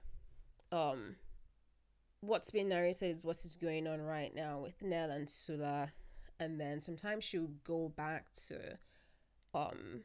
um 0.71 1.15
what's 2.21 2.49
been 2.49 2.67
narrated 2.67 3.15
is 3.15 3.23
what 3.23 3.37
is 3.45 3.55
going 3.55 3.85
on 3.87 4.01
right 4.01 4.33
now 4.35 4.59
with 4.59 4.81
Nell 4.81 5.11
and 5.11 5.29
Sula 5.29 5.93
and 6.39 6.59
then 6.59 6.81
sometimes 6.81 7.23
she'll 7.23 7.51
go 7.63 7.93
back 7.95 8.33
to 8.47 8.77
um 9.53 10.01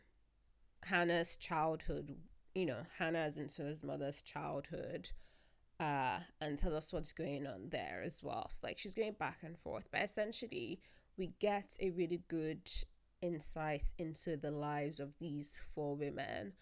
Hannah's 0.84 1.36
childhood, 1.36 2.16
you 2.54 2.66
know, 2.66 2.86
Hannah's 2.98 3.38
and 3.38 3.50
Sula's 3.50 3.84
mother's 3.84 4.20
childhood, 4.20 5.10
uh, 5.78 6.18
and 6.40 6.58
tell 6.58 6.76
us 6.76 6.92
what's 6.92 7.12
going 7.12 7.46
on 7.46 7.68
there 7.70 8.02
as 8.04 8.22
well. 8.22 8.48
So 8.50 8.60
like 8.64 8.78
she's 8.78 8.94
going 8.94 9.14
back 9.18 9.38
and 9.42 9.58
forth. 9.58 9.88
But 9.90 10.02
essentially 10.02 10.80
we 11.16 11.32
get 11.38 11.76
a 11.80 11.90
really 11.90 12.22
good 12.28 12.70
insight 13.22 13.92
into 13.98 14.36
the 14.36 14.50
lives 14.50 15.00
of 15.00 15.18
these 15.18 15.60
four 15.74 15.96
women. 15.96 16.52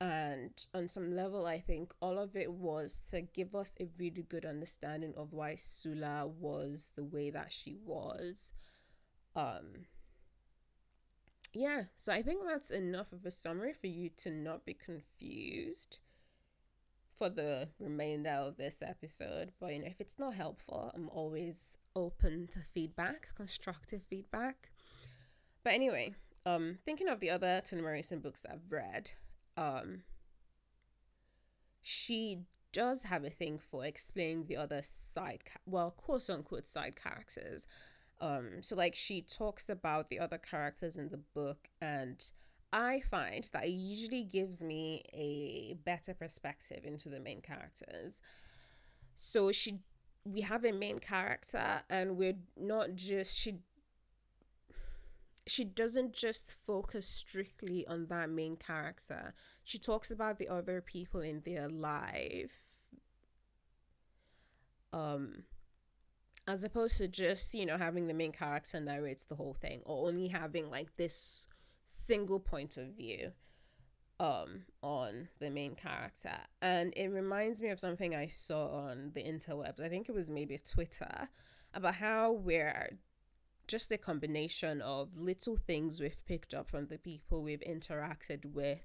And 0.00 0.52
on 0.74 0.88
some 0.88 1.14
level 1.14 1.46
i 1.46 1.60
think 1.60 1.92
all 2.00 2.18
of 2.18 2.34
it 2.34 2.50
was 2.52 2.98
to 3.10 3.20
give 3.20 3.54
us 3.54 3.74
a 3.78 3.86
really 3.98 4.22
good 4.22 4.46
understanding 4.46 5.12
of 5.16 5.32
why 5.32 5.56
sula 5.56 6.26
was 6.26 6.90
the 6.96 7.04
way 7.04 7.30
that 7.30 7.52
she 7.52 7.76
was. 7.84 8.52
Um 9.36 9.86
yeah 11.52 11.84
so 11.96 12.12
i 12.12 12.22
think 12.22 12.44
that's 12.46 12.70
enough 12.70 13.12
of 13.12 13.26
a 13.26 13.30
summary 13.30 13.72
for 13.72 13.88
you 13.88 14.08
to 14.16 14.30
not 14.30 14.64
be 14.64 14.72
confused 14.74 15.98
for 17.12 17.28
the 17.28 17.68
remainder 17.78 18.30
of 18.30 18.56
this 18.56 18.80
episode. 18.82 19.52
But 19.60 19.74
you 19.74 19.80
know 19.80 19.86
if 19.88 20.00
it's 20.00 20.18
not 20.18 20.34
helpful 20.34 20.90
i'm 20.94 21.08
always 21.10 21.76
open 21.94 22.48
to 22.52 22.60
feedback 22.60 23.28
constructive 23.36 24.02
feedback 24.08 24.70
but 25.62 25.72
anyway 25.72 26.14
um 26.46 26.78
thinking 26.84 27.08
of 27.08 27.20
the 27.20 27.30
other 27.30 27.60
Toni 27.64 27.82
Morrison 27.82 28.20
books 28.20 28.46
I've 28.50 28.70
read 28.70 29.12
um 29.56 30.02
she 31.80 32.40
does 32.72 33.04
have 33.04 33.24
a 33.24 33.30
thing 33.30 33.58
for 33.58 33.84
explaining 33.84 34.44
the 34.46 34.56
other 34.56 34.80
side 34.82 35.42
well 35.66 35.90
quote 35.90 36.28
unquote 36.30 36.66
side 36.66 36.94
characters. 36.96 37.66
Um 38.20 38.62
so 38.62 38.76
like 38.76 38.94
she 38.94 39.22
talks 39.22 39.68
about 39.68 40.08
the 40.08 40.18
other 40.20 40.38
characters 40.38 40.96
in 40.96 41.08
the 41.08 41.16
book 41.34 41.68
and 41.80 42.22
i 42.72 43.00
find 43.10 43.48
that 43.52 43.64
it 43.64 43.70
usually 43.70 44.22
gives 44.22 44.62
me 44.62 45.02
a 45.12 45.74
better 45.84 46.14
perspective 46.14 46.84
into 46.84 47.08
the 47.08 47.20
main 47.20 47.40
characters. 47.40 48.20
So 49.14 49.52
she 49.52 49.80
we 50.24 50.42
have 50.42 50.64
a 50.64 50.72
main 50.72 50.98
character 50.98 51.82
and 51.88 52.16
we're 52.16 52.38
not 52.56 52.94
just 52.94 53.36
she 53.36 53.60
she 55.46 55.64
doesn't 55.64 56.12
just 56.12 56.54
focus 56.64 57.06
strictly 57.06 57.86
on 57.86 58.06
that 58.06 58.30
main 58.30 58.56
character. 58.56 59.34
She 59.64 59.78
talks 59.78 60.10
about 60.10 60.38
the 60.38 60.48
other 60.48 60.80
people 60.80 61.20
in 61.20 61.42
their 61.44 61.68
life. 61.68 62.82
Um 64.92 65.44
as 66.48 66.64
opposed 66.64 66.96
to 66.96 67.06
just, 67.06 67.54
you 67.54 67.64
know, 67.64 67.76
having 67.76 68.06
the 68.08 68.14
main 68.14 68.32
character 68.32 68.80
narrates 68.80 69.24
the 69.24 69.36
whole 69.36 69.54
thing 69.54 69.82
or 69.84 70.08
only 70.08 70.28
having 70.28 70.70
like 70.70 70.96
this 70.96 71.46
single 71.84 72.40
point 72.40 72.76
of 72.76 72.88
view 72.96 73.32
um 74.18 74.62
on 74.82 75.28
the 75.38 75.50
main 75.50 75.74
character. 75.74 76.36
And 76.60 76.92
it 76.96 77.08
reminds 77.08 77.60
me 77.60 77.70
of 77.70 77.80
something 77.80 78.14
I 78.14 78.28
saw 78.28 78.68
on 78.68 79.12
the 79.14 79.22
interwebs. 79.22 79.80
I 79.80 79.88
think 79.88 80.08
it 80.08 80.14
was 80.14 80.30
maybe 80.30 80.58
Twitter 80.58 81.28
about 81.72 81.94
how 81.94 82.32
we're 82.32 82.98
just 83.70 83.92
a 83.92 83.96
combination 83.96 84.82
of 84.82 85.16
little 85.16 85.56
things 85.56 86.00
we've 86.00 86.26
picked 86.26 86.52
up 86.52 86.68
from 86.68 86.88
the 86.88 86.98
people 86.98 87.40
we've 87.40 87.60
interacted 87.60 88.44
with 88.44 88.82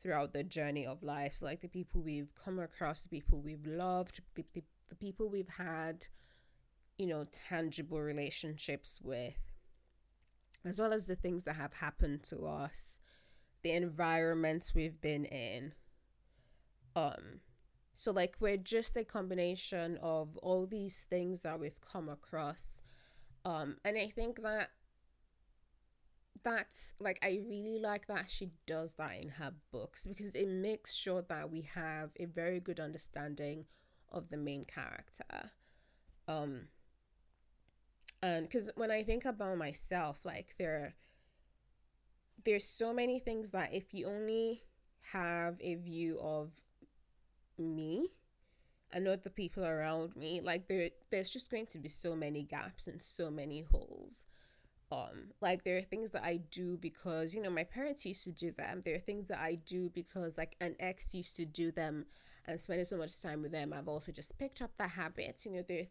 throughout 0.00 0.32
the 0.32 0.44
journey 0.44 0.86
of 0.86 1.02
life. 1.02 1.34
So 1.34 1.46
like 1.46 1.60
the 1.60 1.66
people 1.66 2.00
we've 2.00 2.32
come 2.36 2.60
across, 2.60 3.02
the 3.02 3.08
people 3.08 3.40
we've 3.40 3.66
loved, 3.66 4.20
the, 4.36 4.44
the, 4.54 4.62
the 4.90 4.94
people 4.94 5.28
we've 5.28 5.48
had, 5.58 6.06
you 6.98 7.08
know, 7.08 7.26
tangible 7.32 8.00
relationships 8.00 9.00
with, 9.02 9.34
as 10.64 10.78
well 10.78 10.92
as 10.92 11.06
the 11.06 11.16
things 11.16 11.42
that 11.42 11.56
have 11.56 11.74
happened 11.74 12.22
to 12.24 12.46
us, 12.46 13.00
the 13.64 13.72
environments 13.72 14.72
we've 14.72 15.00
been 15.00 15.24
in. 15.24 15.72
Um, 16.94 17.40
so 17.92 18.12
like 18.12 18.36
we're 18.38 18.56
just 18.56 18.96
a 18.96 19.02
combination 19.02 19.98
of 20.00 20.36
all 20.36 20.64
these 20.64 21.06
things 21.10 21.40
that 21.40 21.58
we've 21.58 21.80
come 21.80 22.08
across 22.08 22.81
um, 23.44 23.76
and 23.84 23.96
I 23.96 24.08
think 24.08 24.42
that 24.42 24.70
that's 26.44 26.94
like 26.98 27.18
I 27.22 27.40
really 27.48 27.78
like 27.78 28.06
that 28.08 28.28
she 28.28 28.50
does 28.66 28.94
that 28.94 29.12
in 29.20 29.28
her 29.30 29.52
books 29.70 30.06
because 30.06 30.34
it 30.34 30.48
makes 30.48 30.94
sure 30.94 31.22
that 31.28 31.50
we 31.50 31.62
have 31.74 32.10
a 32.18 32.24
very 32.24 32.60
good 32.60 32.80
understanding 32.80 33.66
of 34.10 34.28
the 34.30 34.36
main 34.36 34.64
character. 34.64 35.52
Um 36.26 36.68
and 38.22 38.50
cuz 38.50 38.70
when 38.74 38.90
I 38.90 39.02
think 39.02 39.24
about 39.24 39.56
myself 39.56 40.24
like 40.24 40.54
there 40.58 40.94
there's 42.44 42.64
so 42.64 42.92
many 42.92 43.20
things 43.20 43.52
that 43.52 43.72
if 43.72 43.94
you 43.94 44.06
only 44.06 44.64
have 45.12 45.60
a 45.60 45.76
view 45.76 46.18
of 46.20 46.50
me 47.58 48.08
and 48.92 49.04
not 49.04 49.22
the 49.22 49.30
people 49.30 49.64
around 49.64 50.16
me 50.16 50.40
like 50.40 50.68
there 50.68 50.90
there's 51.10 51.30
just 51.30 51.50
going 51.50 51.66
to 51.66 51.78
be 51.78 51.88
so 51.88 52.14
many 52.14 52.42
gaps 52.42 52.86
and 52.86 53.00
so 53.02 53.30
many 53.30 53.62
holes. 53.62 54.26
Um 54.90 55.32
like 55.40 55.64
there 55.64 55.78
are 55.78 55.82
things 55.82 56.10
that 56.10 56.22
i 56.24 56.36
do 56.36 56.76
because 56.76 57.34
you 57.34 57.42
know 57.42 57.50
my 57.50 57.64
parents 57.64 58.04
used 58.04 58.24
to 58.24 58.32
do 58.32 58.52
them. 58.52 58.82
There 58.84 58.94
are 58.94 59.00
things 59.00 59.28
that 59.28 59.40
i 59.40 59.54
do 59.54 59.90
because 59.94 60.38
like 60.38 60.56
an 60.60 60.76
ex 60.80 61.14
used 61.14 61.36
to 61.36 61.44
do 61.44 61.72
them 61.72 62.06
and 62.46 62.60
spending 62.60 62.86
so 62.86 62.96
much 62.96 63.20
time 63.22 63.40
with 63.42 63.52
them. 63.52 63.72
I've 63.72 63.88
also 63.88 64.12
just 64.12 64.38
picked 64.38 64.60
up 64.60 64.72
that 64.78 64.90
habit 64.90 65.44
you 65.44 65.52
know 65.52 65.64
there 65.66 65.86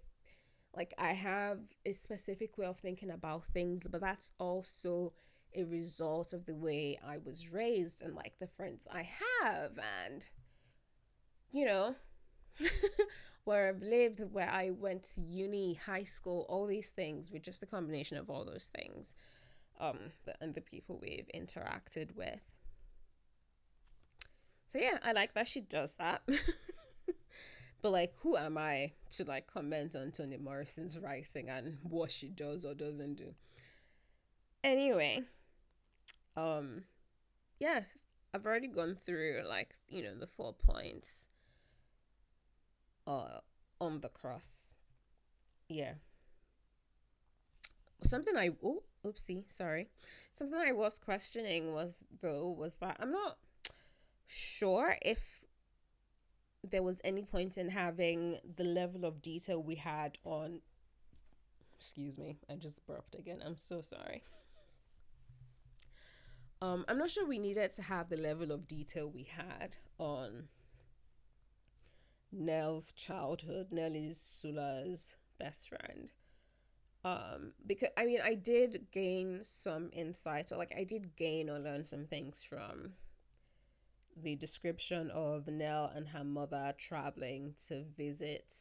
like 0.76 0.94
i 0.98 1.14
have 1.14 1.60
a 1.86 1.92
specific 1.92 2.58
way 2.58 2.66
of 2.66 2.78
thinking 2.78 3.10
about 3.10 3.44
things 3.54 3.88
but 3.90 4.02
that's 4.02 4.32
also 4.40 5.14
a 5.56 5.64
result 5.64 6.34
of 6.34 6.46
the 6.46 6.56
way 6.56 6.98
i 7.06 7.18
was 7.18 7.52
raised 7.52 8.02
and 8.02 8.16
like 8.16 8.34
the 8.40 8.48
friends 8.48 8.88
i 8.94 9.08
have 9.42 9.72
and 10.06 10.26
you 11.52 11.66
know 11.66 11.96
where 13.44 13.70
I've 13.70 13.82
lived, 13.82 14.22
where 14.32 14.50
I 14.50 14.72
went 14.72 15.04
to 15.16 15.22
uni, 15.22 15.74
high 15.74 16.04
school, 16.04 16.46
all 16.50 16.68
these 16.68 16.90
things 16.90 17.32
were 17.32 17.40
just 17.40 17.64
a 17.64 17.66
combination 17.66 18.18
of 18.18 18.30
all 18.30 18.46
those 18.46 18.70
things 18.76 19.14
um, 19.80 19.98
and 20.40 20.54
the 20.54 20.62
people 20.62 21.00
we've 21.02 21.30
interacted 21.34 22.16
with. 22.16 22.46
So 24.68 24.80
yeah, 24.80 25.00
I 25.04 25.12
like 25.12 25.34
that 25.34 25.48
she 25.48 25.62
does 25.62 25.96
that. 25.96 26.22
but 27.82 27.92
like, 27.92 28.14
who 28.22 28.38
am 28.38 28.58
I 28.58 28.94
to 29.12 29.26
like 29.26 29.48
comment 29.48 29.96
on 29.96 30.12
Toni 30.12 30.38
Morrison's 30.38 30.98
writing 30.98 31.50
and 31.50 31.80
what 31.84 32.12
she 32.12 32.30
does 32.30 32.64
or 32.64 32.74
doesn't 32.74 33.16
do? 33.16 33.34
Anyway, 34.64 35.24
um, 36.38 36.84
yeah, 37.60 37.82
I've 38.34 38.46
already 38.46 38.68
gone 38.68 38.96
through 38.96 39.42
like 39.48 39.76
you 39.90 40.04
know 40.04 40.16
the 40.18 40.28
four 40.28 40.54
points 40.54 41.26
uh, 43.08 43.40
on 43.80 44.02
the 44.02 44.10
cross. 44.10 44.74
Yeah. 45.68 45.94
Something 48.04 48.36
I 48.36 48.50
oh 48.64 48.84
oopsie 49.06 49.44
sorry, 49.48 49.90
something 50.34 50.58
I 50.58 50.72
was 50.72 50.98
questioning 51.00 51.74
was 51.74 52.04
though 52.22 52.50
was 52.50 52.76
that 52.76 52.98
I'm 53.00 53.12
not 53.12 53.38
sure 54.28 54.98
if 55.02 55.42
there 56.64 56.84
was 56.84 57.02
any 57.04 57.24
point 57.24 57.58
in 57.58 57.70
having 57.70 58.38
the 58.56 58.64
level 58.64 59.06
of 59.06 59.22
detail 59.22 59.62
we 59.62 59.76
had 59.76 60.18
on 60.24 60.62
excuse 61.76 62.18
me 62.18 62.38
i 62.50 62.54
just 62.56 62.86
burped 62.86 63.16
again 63.16 63.42
i'm 63.46 63.58
so 63.58 63.82
sorry. 63.82 64.24
Um 66.62 66.86
i'm 66.88 67.00
not 67.00 67.10
sure 67.10 67.26
we 67.28 67.40
needed 67.40 67.72
to 67.72 67.82
have 67.82 68.10
the 68.10 68.18
level 68.18 68.52
of 68.52 68.68
detail 68.68 69.10
we 69.10 69.24
had 69.24 69.76
on 69.98 70.48
nell's 72.32 72.94
childhood 72.94 73.68
nell 73.72 73.94
is 73.94 74.20
sula's 74.20 75.14
best 75.40 75.70
friend 75.70 76.12
um 77.04 77.52
because 77.66 77.90
i 77.98 78.06
mean 78.06 78.20
i 78.24 78.34
did 78.34 78.86
gain 78.92 79.40
some 79.44 79.90
insight 79.92 80.52
or 80.52 80.58
like 80.58 80.74
i 80.78 80.84
did 80.84 81.16
gain 81.16 81.50
or 81.50 81.60
learn 81.60 81.84
some 81.84 82.06
things 82.06 82.44
from 82.44 82.94
the 84.16 84.36
description 84.36 85.10
of 85.12 85.48
Nell 85.48 85.92
and 85.94 86.10
her 86.10 86.24
mother 86.24 86.74
traveling 86.78 87.54
to 87.68 87.84
visit 87.98 88.54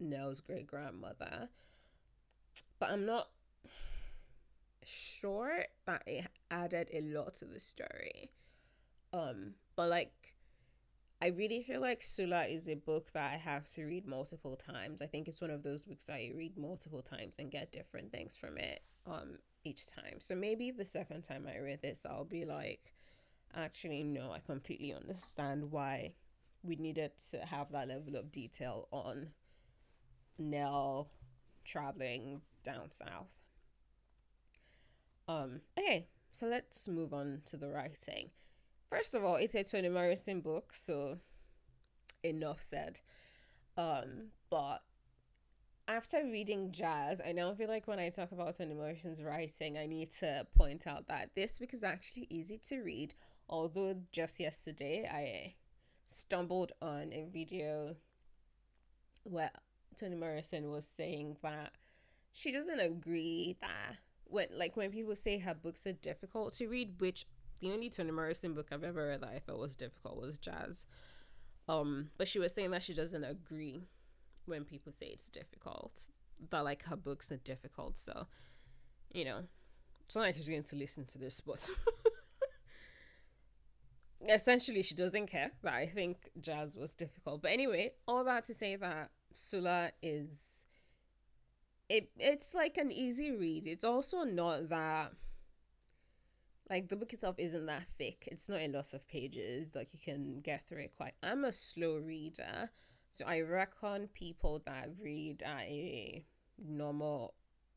Nell's 0.00 0.40
great 0.40 0.66
grandmother. 0.66 1.48
But 2.78 2.90
I'm 2.90 3.06
not 3.06 3.28
sure 4.84 5.64
that 5.86 6.02
it 6.06 6.26
added 6.50 6.90
a 6.92 7.00
lot 7.00 7.36
to 7.36 7.44
the 7.44 7.60
story. 7.60 8.30
Um, 9.12 9.54
but 9.76 9.88
like 9.88 10.35
I 11.20 11.28
really 11.28 11.62
feel 11.62 11.80
like 11.80 12.02
Sula 12.02 12.44
is 12.44 12.68
a 12.68 12.74
book 12.74 13.10
that 13.14 13.32
I 13.32 13.36
have 13.36 13.68
to 13.70 13.84
read 13.84 14.06
multiple 14.06 14.54
times. 14.56 15.00
I 15.00 15.06
think 15.06 15.28
it's 15.28 15.40
one 15.40 15.50
of 15.50 15.62
those 15.62 15.84
books 15.84 16.04
that 16.04 16.14
I 16.14 16.30
read 16.34 16.58
multiple 16.58 17.02
times 17.02 17.36
and 17.38 17.50
get 17.50 17.72
different 17.72 18.12
things 18.12 18.36
from 18.36 18.58
it 18.58 18.82
um 19.06 19.38
each 19.64 19.86
time. 19.86 20.20
So 20.20 20.34
maybe 20.34 20.70
the 20.70 20.84
second 20.84 21.22
time 21.22 21.46
I 21.48 21.58
read 21.58 21.80
this 21.82 22.04
I'll 22.08 22.24
be 22.24 22.44
like 22.44 22.92
actually 23.56 24.02
no 24.02 24.32
i 24.32 24.38
completely 24.38 24.92
understand 24.92 25.70
why 25.70 26.12
we 26.62 26.76
needed 26.76 27.10
to 27.30 27.38
have 27.38 27.70
that 27.72 27.88
level 27.88 28.16
of 28.16 28.30
detail 28.30 28.88
on 28.90 29.28
nell 30.38 31.08
traveling 31.64 32.40
down 32.62 32.90
south 32.90 33.28
um 35.28 35.60
okay 35.78 36.06
so 36.30 36.46
let's 36.46 36.86
move 36.88 37.14
on 37.14 37.40
to 37.44 37.56
the 37.56 37.68
writing 37.68 38.30
first 38.88 39.14
of 39.14 39.24
all 39.24 39.36
it's 39.36 39.54
a 39.54 39.64
toni 39.64 39.88
morrison 39.88 40.40
book 40.40 40.72
so 40.74 41.18
enough 42.22 42.60
said. 42.60 43.00
Um 43.76 44.28
but 44.50 44.82
after 45.88 46.24
reading 46.24 46.72
jazz, 46.72 47.20
I 47.24 47.30
now 47.30 47.54
feel 47.54 47.68
like 47.68 47.86
when 47.86 48.00
I 48.00 48.08
talk 48.08 48.32
about 48.32 48.58
Toni 48.58 48.74
Morrison's 48.74 49.22
writing, 49.22 49.78
I 49.78 49.86
need 49.86 50.10
to 50.18 50.44
point 50.56 50.84
out 50.84 51.06
that 51.06 51.30
this 51.36 51.60
book 51.60 51.72
is 51.72 51.84
actually 51.84 52.26
easy 52.28 52.58
to 52.70 52.80
read 52.80 53.14
Although 53.48 53.96
just 54.12 54.40
yesterday 54.40 55.08
I 55.10 55.54
stumbled 56.08 56.72
on 56.82 57.12
a 57.12 57.26
video 57.32 57.96
where 59.22 59.50
Toni 59.96 60.16
Morrison 60.16 60.70
was 60.70 60.86
saying 60.86 61.36
that 61.42 61.72
she 62.32 62.52
doesn't 62.52 62.80
agree 62.80 63.56
that 63.60 63.96
when 64.24 64.48
like 64.52 64.76
when 64.76 64.90
people 64.90 65.14
say 65.14 65.38
her 65.38 65.54
books 65.54 65.86
are 65.86 65.92
difficult 65.92 66.54
to 66.54 66.66
read, 66.66 67.00
which 67.00 67.26
the 67.60 67.72
only 67.72 67.90
Toni 67.90 68.10
Morrison 68.10 68.54
book 68.54 68.68
I've 68.70 68.84
ever 68.84 69.08
read 69.08 69.22
that 69.22 69.30
I 69.34 69.38
thought 69.38 69.58
was 69.58 69.76
difficult 69.76 70.20
was 70.20 70.38
Jazz. 70.38 70.86
Um, 71.68 72.10
but 72.16 72.28
she 72.28 72.38
was 72.38 72.54
saying 72.54 72.70
that 72.70 72.82
she 72.82 72.94
doesn't 72.94 73.24
agree 73.24 73.82
when 74.44 74.64
people 74.64 74.92
say 74.92 75.06
it's 75.06 75.28
difficult. 75.30 76.08
That 76.50 76.64
like 76.64 76.84
her 76.84 76.96
books 76.96 77.32
are 77.32 77.38
difficult. 77.38 77.98
So, 77.98 78.26
you 79.12 79.24
know, 79.24 79.44
it's 80.04 80.14
not 80.14 80.22
like 80.22 80.36
she's 80.36 80.48
going 80.48 80.62
to 80.62 80.76
listen 80.76 81.04
to 81.06 81.18
this, 81.18 81.40
but 81.40 81.68
essentially 84.28 84.82
she 84.82 84.94
doesn't 84.94 85.26
care 85.28 85.52
that 85.62 85.74
I 85.74 85.86
think 85.86 86.30
jazz 86.40 86.76
was 86.76 86.94
difficult. 86.94 87.42
But 87.42 87.52
anyway, 87.52 87.92
all 88.06 88.24
that 88.24 88.44
to 88.44 88.54
say 88.54 88.76
that 88.76 89.10
Sula 89.32 89.90
is 90.02 90.62
it 91.88 92.10
it's 92.18 92.54
like 92.54 92.76
an 92.78 92.90
easy 92.90 93.30
read. 93.30 93.66
It's 93.66 93.84
also 93.84 94.22
not 94.22 94.68
that 94.68 95.12
like 96.68 96.88
the 96.88 96.96
book 96.96 97.12
itself 97.12 97.36
isn't 97.38 97.66
that 97.66 97.84
thick. 97.98 98.28
It's 98.30 98.48
not 98.48 98.60
a 98.60 98.68
lot 98.68 98.92
of 98.92 99.08
pages. 99.08 99.74
Like 99.74 99.88
you 99.92 100.00
can 100.02 100.40
get 100.40 100.66
through 100.66 100.82
it 100.82 100.96
quite. 100.96 101.14
I'm 101.22 101.44
a 101.44 101.52
slow 101.52 101.96
reader, 101.96 102.70
so 103.12 103.24
I 103.26 103.40
reckon 103.40 104.08
people 104.12 104.62
that 104.66 104.90
read 105.00 105.42
at 105.42 105.62
a 105.62 106.24
normal 106.58 107.34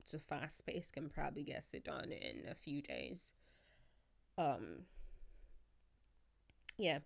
to 0.09 0.19
fast 0.19 0.65
pace 0.65 0.91
can 0.91 1.09
probably 1.09 1.43
get 1.43 1.65
it 1.73 1.85
done 1.85 2.11
in 2.11 2.49
a 2.49 2.55
few 2.55 2.81
days. 2.81 3.33
Um, 4.37 4.85
yeah. 6.77 6.99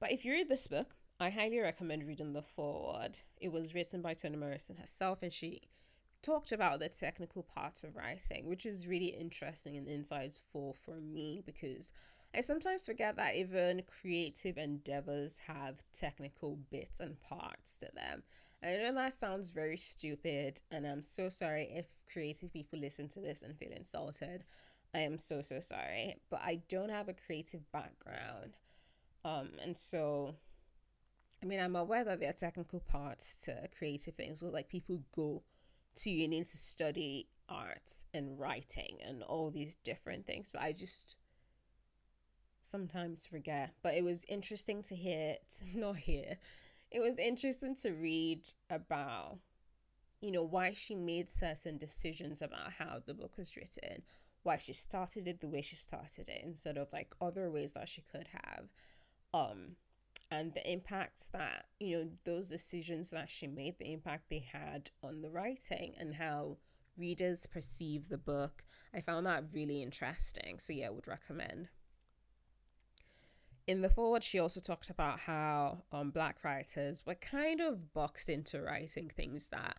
But 0.00 0.12
if 0.12 0.24
you 0.24 0.32
read 0.32 0.48
this 0.48 0.66
book, 0.66 0.94
I 1.18 1.30
highly 1.30 1.58
recommend 1.58 2.06
reading 2.06 2.32
the 2.32 2.42
foreword. 2.42 3.18
It 3.40 3.50
was 3.50 3.74
written 3.74 4.02
by 4.02 4.14
Toni 4.14 4.36
Morrison 4.36 4.76
herself, 4.76 5.22
and 5.22 5.32
she 5.32 5.62
talked 6.26 6.50
about 6.50 6.80
the 6.80 6.88
technical 6.88 7.44
parts 7.44 7.84
of 7.84 7.94
writing, 7.94 8.48
which 8.48 8.66
is 8.66 8.88
really 8.88 9.06
interesting 9.06 9.76
and 9.76 9.86
insightful 9.86 10.74
for 10.84 10.96
me 11.00 11.40
because 11.46 11.92
I 12.34 12.40
sometimes 12.40 12.84
forget 12.84 13.16
that 13.16 13.36
even 13.36 13.82
creative 14.00 14.58
endeavors 14.58 15.38
have 15.46 15.76
technical 15.94 16.58
bits 16.70 16.98
and 16.98 17.20
parts 17.20 17.78
to 17.78 17.88
them. 17.94 18.24
I 18.62 18.76
know 18.76 18.94
that 18.94 19.12
sounds 19.12 19.50
very 19.50 19.76
stupid, 19.76 20.60
and 20.72 20.86
I'm 20.86 21.02
so 21.02 21.28
sorry 21.28 21.68
if 21.72 21.86
creative 22.12 22.52
people 22.52 22.78
listen 22.78 23.08
to 23.10 23.20
this 23.20 23.42
and 23.42 23.56
feel 23.56 23.70
insulted. 23.70 24.44
I 24.94 25.00
am 25.00 25.18
so, 25.18 25.42
so 25.42 25.60
sorry, 25.60 26.16
but 26.30 26.40
I 26.42 26.62
don't 26.68 26.90
have 26.90 27.08
a 27.08 27.14
creative 27.14 27.70
background. 27.70 28.56
Um, 29.24 29.50
and 29.62 29.76
so, 29.76 30.34
I 31.42 31.46
mean, 31.46 31.60
I'm 31.60 31.76
aware 31.76 32.04
that 32.04 32.18
there 32.18 32.30
are 32.30 32.32
technical 32.32 32.80
parts 32.80 33.40
to 33.44 33.68
creative 33.78 34.14
things. 34.14 34.40
So, 34.40 34.46
like, 34.46 34.68
people 34.68 35.02
go 35.14 35.42
to 35.96 36.10
uni 36.10 36.44
to 36.44 36.56
study 36.56 37.28
arts 37.48 38.06
and 38.12 38.38
writing 38.38 38.98
and 39.06 39.22
all 39.22 39.50
these 39.50 39.76
different 39.76 40.26
things, 40.26 40.50
but 40.52 40.62
I 40.62 40.72
just 40.72 41.16
sometimes 42.64 43.26
forget. 43.26 43.74
But 43.82 43.94
it 43.94 44.04
was 44.04 44.24
interesting 44.28 44.82
to 44.84 44.94
hear, 44.94 45.36
to 45.58 45.64
not 45.78 45.96
hear, 45.96 46.36
it 46.90 47.00
was 47.00 47.18
interesting 47.18 47.74
to 47.82 47.90
read 47.90 48.48
about, 48.70 49.38
you 50.20 50.30
know, 50.30 50.42
why 50.42 50.72
she 50.72 50.94
made 50.94 51.28
certain 51.28 51.78
decisions 51.78 52.42
about 52.42 52.72
how 52.78 53.00
the 53.04 53.14
book 53.14 53.32
was 53.36 53.56
written, 53.56 54.02
why 54.42 54.56
she 54.56 54.72
started 54.72 55.26
it 55.26 55.40
the 55.40 55.48
way 55.48 55.62
she 55.62 55.76
started 55.76 56.28
it, 56.28 56.42
instead 56.44 56.76
of 56.76 56.92
like 56.92 57.14
other 57.20 57.50
ways 57.50 57.72
that 57.72 57.88
she 57.88 58.02
could 58.02 58.28
have 58.32 58.66
um 59.34 59.76
and 60.30 60.52
the 60.54 60.70
impact 60.70 61.32
that 61.32 61.66
you 61.78 61.96
know 61.96 62.08
those 62.24 62.48
decisions 62.48 63.10
that 63.10 63.30
she 63.30 63.46
made 63.46 63.78
the 63.78 63.92
impact 63.92 64.24
they 64.28 64.44
had 64.52 64.90
on 65.02 65.22
the 65.22 65.30
writing 65.30 65.94
and 65.98 66.14
how 66.14 66.56
readers 66.96 67.46
perceive 67.46 68.08
the 68.08 68.18
book 68.18 68.64
i 68.94 69.00
found 69.00 69.26
that 69.26 69.44
really 69.52 69.82
interesting. 69.82 70.58
So 70.58 70.72
yeah 70.72 70.90
would 70.90 71.06
recommend. 71.06 71.68
In 73.66 73.82
the 73.82 73.90
foreword 73.90 74.22
she 74.22 74.38
also 74.38 74.60
talked 74.60 74.90
about 74.90 75.20
how 75.20 75.82
um 75.92 76.10
black 76.10 76.42
writers 76.44 77.04
were 77.06 77.14
kind 77.14 77.60
of 77.60 77.92
boxed 77.92 78.28
into 78.28 78.60
writing 78.60 79.10
things 79.14 79.48
that 79.48 79.76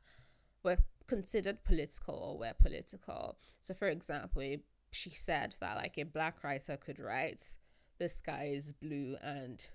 were 0.63 0.77
considered 1.07 1.63
political 1.63 2.15
or 2.15 2.37
were 2.37 2.53
political. 2.61 3.37
So 3.61 3.73
for 3.73 3.87
example 3.87 4.57
she 4.91 5.09
said 5.11 5.55
that 5.59 5.77
like 5.77 5.97
a 5.97 6.03
black 6.03 6.43
writer 6.43 6.77
could 6.77 6.99
write 6.99 7.57
the 7.97 8.09
sky 8.09 8.51
is 8.53 8.73
blue 8.73 9.15
and 9.21 9.69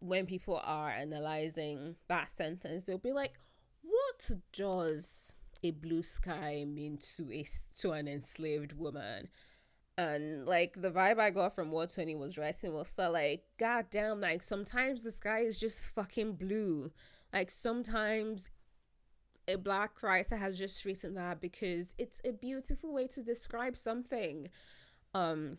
when 0.00 0.26
people 0.26 0.60
are 0.64 0.90
analyzing 0.90 1.94
that 2.08 2.30
sentence 2.30 2.84
they'll 2.84 2.98
be 2.98 3.12
like 3.12 3.34
what 3.82 4.30
does 4.52 5.32
a 5.62 5.70
blue 5.72 6.02
sky 6.02 6.64
mean 6.66 6.98
to 7.16 7.32
a 7.32 7.46
to 7.78 7.92
an 7.92 8.08
enslaved 8.08 8.72
woman? 8.72 9.28
And 9.98 10.46
like 10.46 10.80
the 10.80 10.90
vibe 10.90 11.18
I 11.18 11.30
got 11.30 11.54
from 11.54 11.70
what 11.70 11.92
Toni 11.94 12.14
was 12.14 12.38
writing 12.38 12.72
was 12.72 12.92
that 12.94 13.12
like 13.12 13.44
god 13.58 13.86
damn 13.90 14.20
like 14.20 14.42
sometimes 14.42 15.02
the 15.02 15.12
sky 15.12 15.40
is 15.40 15.58
just 15.58 15.90
fucking 15.90 16.34
blue. 16.34 16.90
Like 17.32 17.50
sometimes 17.50 18.50
a 19.46 19.56
black 19.56 20.02
writer 20.02 20.36
has 20.36 20.58
just 20.58 20.84
written 20.84 21.14
that 21.14 21.40
because 21.40 21.94
it's 21.98 22.20
a 22.24 22.32
beautiful 22.32 22.92
way 22.92 23.08
to 23.08 23.22
describe 23.22 23.76
something. 23.76 24.48
Um 25.14 25.58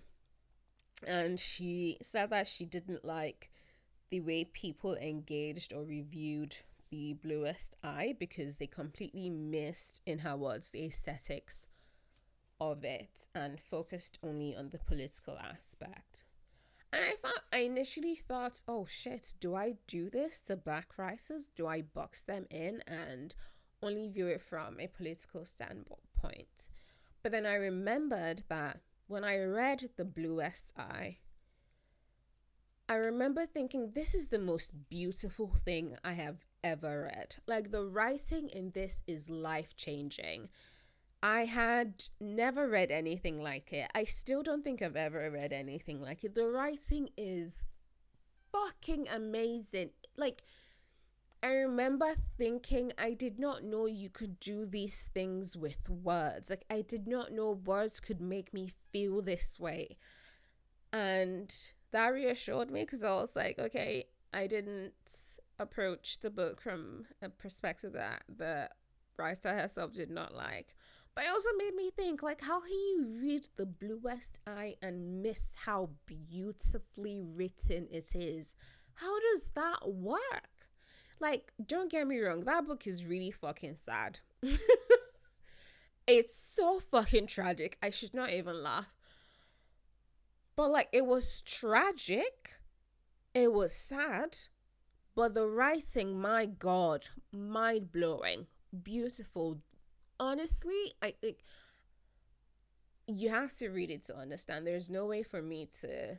and 1.05 1.39
she 1.39 1.97
said 2.01 2.29
that 2.29 2.47
she 2.47 2.65
didn't 2.65 3.03
like 3.03 3.50
the 4.11 4.19
way 4.19 4.43
people 4.43 4.95
engaged 4.95 5.73
or 5.73 5.83
reviewed 5.83 6.57
the 6.91 7.13
bluest 7.13 7.75
eye 7.83 8.15
because 8.19 8.57
they 8.57 8.67
completely 8.67 9.29
missed 9.29 10.01
in 10.05 10.19
her 10.19 10.35
words 10.35 10.69
the 10.69 10.85
aesthetics 10.85 11.67
of 12.59 12.83
it 12.83 13.27
and 13.33 13.59
focused 13.59 14.19
only 14.21 14.55
on 14.55 14.69
the 14.69 14.77
political 14.77 15.37
aspect 15.37 16.25
and 16.93 17.03
i 17.03 17.13
thought 17.21 17.41
i 17.51 17.59
initially 17.59 18.15
thought 18.15 18.61
oh 18.67 18.85
shit 18.87 19.33
do 19.39 19.55
i 19.55 19.75
do 19.87 20.09
this 20.09 20.41
to 20.41 20.55
black 20.55 20.97
writers 20.97 21.49
do 21.55 21.65
i 21.65 21.81
box 21.81 22.21
them 22.21 22.45
in 22.51 22.83
and 22.85 23.35
only 23.83 24.07
view 24.07 24.27
it 24.27 24.41
from 24.41 24.79
a 24.79 24.87
political 24.87 25.45
standpoint. 25.45 26.69
But 27.23 27.31
then 27.31 27.45
I 27.45 27.55
remembered 27.55 28.43
that 28.49 28.79
when 29.07 29.23
I 29.23 29.37
read 29.39 29.89
The 29.97 30.05
Bluest 30.05 30.73
Eye, 30.77 31.17
I 32.91 32.95
remember 32.95 33.45
thinking, 33.45 33.93
this 33.95 34.13
is 34.13 34.27
the 34.27 34.37
most 34.37 34.89
beautiful 34.89 35.55
thing 35.63 35.95
I 36.03 36.11
have 36.11 36.43
ever 36.61 37.03
read. 37.03 37.35
Like, 37.47 37.71
the 37.71 37.85
writing 37.85 38.49
in 38.49 38.71
this 38.71 39.01
is 39.07 39.29
life 39.29 39.77
changing. 39.77 40.49
I 41.23 41.45
had 41.45 42.03
never 42.19 42.67
read 42.67 42.91
anything 42.91 43.41
like 43.41 43.71
it. 43.71 43.89
I 43.95 44.03
still 44.03 44.43
don't 44.43 44.65
think 44.65 44.81
I've 44.81 44.97
ever 44.97 45.31
read 45.31 45.53
anything 45.53 46.01
like 46.01 46.25
it. 46.25 46.35
The 46.35 46.49
writing 46.49 47.07
is 47.15 47.63
fucking 48.51 49.07
amazing. 49.07 49.91
Like, 50.17 50.43
I 51.41 51.51
remember 51.53 52.15
thinking 52.37 52.91
I 52.97 53.13
did 53.13 53.39
not 53.39 53.63
know 53.63 53.85
you 53.85 54.09
could 54.09 54.37
do 54.41 54.65
these 54.65 55.07
things 55.13 55.55
with 55.55 55.89
words. 55.89 56.49
Like, 56.49 56.65
I 56.69 56.81
did 56.81 57.07
not 57.07 57.31
know 57.31 57.51
words 57.51 58.01
could 58.01 58.19
make 58.19 58.53
me 58.53 58.73
feel 58.91 59.21
this 59.21 59.61
way. 59.61 59.95
And 60.91 61.55
that 61.91 62.07
reassured 62.07 62.71
me 62.71 62.81
because 62.81 63.03
I 63.03 63.11
was 63.11 63.35
like, 63.35 63.59
okay, 63.59 64.05
I 64.33 64.47
didn't 64.47 64.93
approach 65.59 66.19
the 66.21 66.29
book 66.29 66.61
from 66.61 67.05
a 67.21 67.29
perspective 67.29 67.93
that 67.93 68.23
the 68.27 68.69
writer 69.17 69.53
herself 69.53 69.93
did 69.93 70.09
not 70.09 70.35
like. 70.35 70.75
But 71.13 71.25
it 71.25 71.29
also 71.29 71.49
made 71.57 71.75
me 71.75 71.91
think, 71.91 72.23
like, 72.23 72.41
how 72.41 72.61
can 72.61 72.71
you 72.71 73.19
read 73.21 73.47
The 73.57 73.65
Bluest 73.65 74.39
Eye 74.47 74.75
and 74.81 75.21
miss 75.21 75.53
how 75.65 75.89
beautifully 76.05 77.19
written 77.19 77.87
it 77.91 78.15
is? 78.15 78.55
How 78.93 79.19
does 79.19 79.49
that 79.55 79.89
work? 79.91 80.69
Like, 81.19 81.51
don't 81.63 81.91
get 81.91 82.07
me 82.07 82.19
wrong, 82.19 82.45
that 82.45 82.65
book 82.65 82.87
is 82.87 83.05
really 83.05 83.31
fucking 83.31 83.75
sad. 83.75 84.19
it's 86.07 86.35
so 86.35 86.79
fucking 86.79 87.27
tragic. 87.27 87.77
I 87.83 87.89
should 87.89 88.13
not 88.13 88.31
even 88.31 88.63
laugh. 88.63 88.89
But, 90.55 90.71
like, 90.71 90.89
it 90.91 91.05
was 91.05 91.41
tragic, 91.41 92.51
it 93.33 93.53
was 93.53 93.73
sad, 93.73 94.37
but 95.15 95.33
the 95.33 95.47
writing, 95.47 96.19
my 96.19 96.45
god, 96.45 97.05
mind 97.31 97.91
blowing, 97.91 98.47
beautiful. 98.83 99.61
Honestly, 100.19 100.93
I 101.01 101.11
think 101.11 101.37
you 103.07 103.29
have 103.29 103.55
to 103.57 103.69
read 103.69 103.91
it 103.91 104.05
to 104.05 104.15
understand. 104.15 104.65
There's 104.65 104.89
no 104.89 105.05
way 105.05 105.23
for 105.23 105.41
me 105.41 105.67
to 105.81 106.17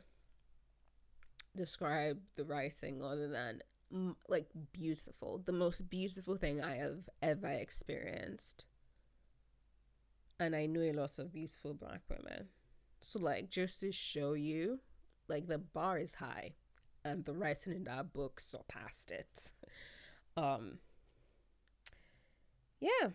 describe 1.55 2.19
the 2.35 2.43
writing 2.43 3.01
other 3.01 3.27
than 3.27 3.61
like 4.27 4.47
beautiful, 4.71 5.41
the 5.45 5.51
most 5.51 5.89
beautiful 5.89 6.35
thing 6.35 6.61
I 6.61 6.75
have 6.75 7.09
ever 7.21 7.47
experienced. 7.47 8.65
And 10.39 10.55
I 10.55 10.65
know 10.65 10.81
a 10.81 10.93
lot 10.93 11.19
of 11.19 11.31
beautiful 11.31 11.73
black 11.73 12.01
women. 12.09 12.47
So 13.03 13.19
like 13.19 13.49
just 13.49 13.79
to 13.81 13.91
show 13.91 14.33
you, 14.33 14.79
like 15.27 15.47
the 15.47 15.57
bar 15.59 15.99
is 15.99 16.15
high 16.15 16.53
and 17.05 17.25
the 17.25 17.33
writing 17.33 17.73
in 17.73 17.83
that 17.85 18.13
book 18.13 18.39
surpassed 18.39 19.11
it. 19.11 19.51
Um 20.37 20.79
Yeah. 22.79 23.11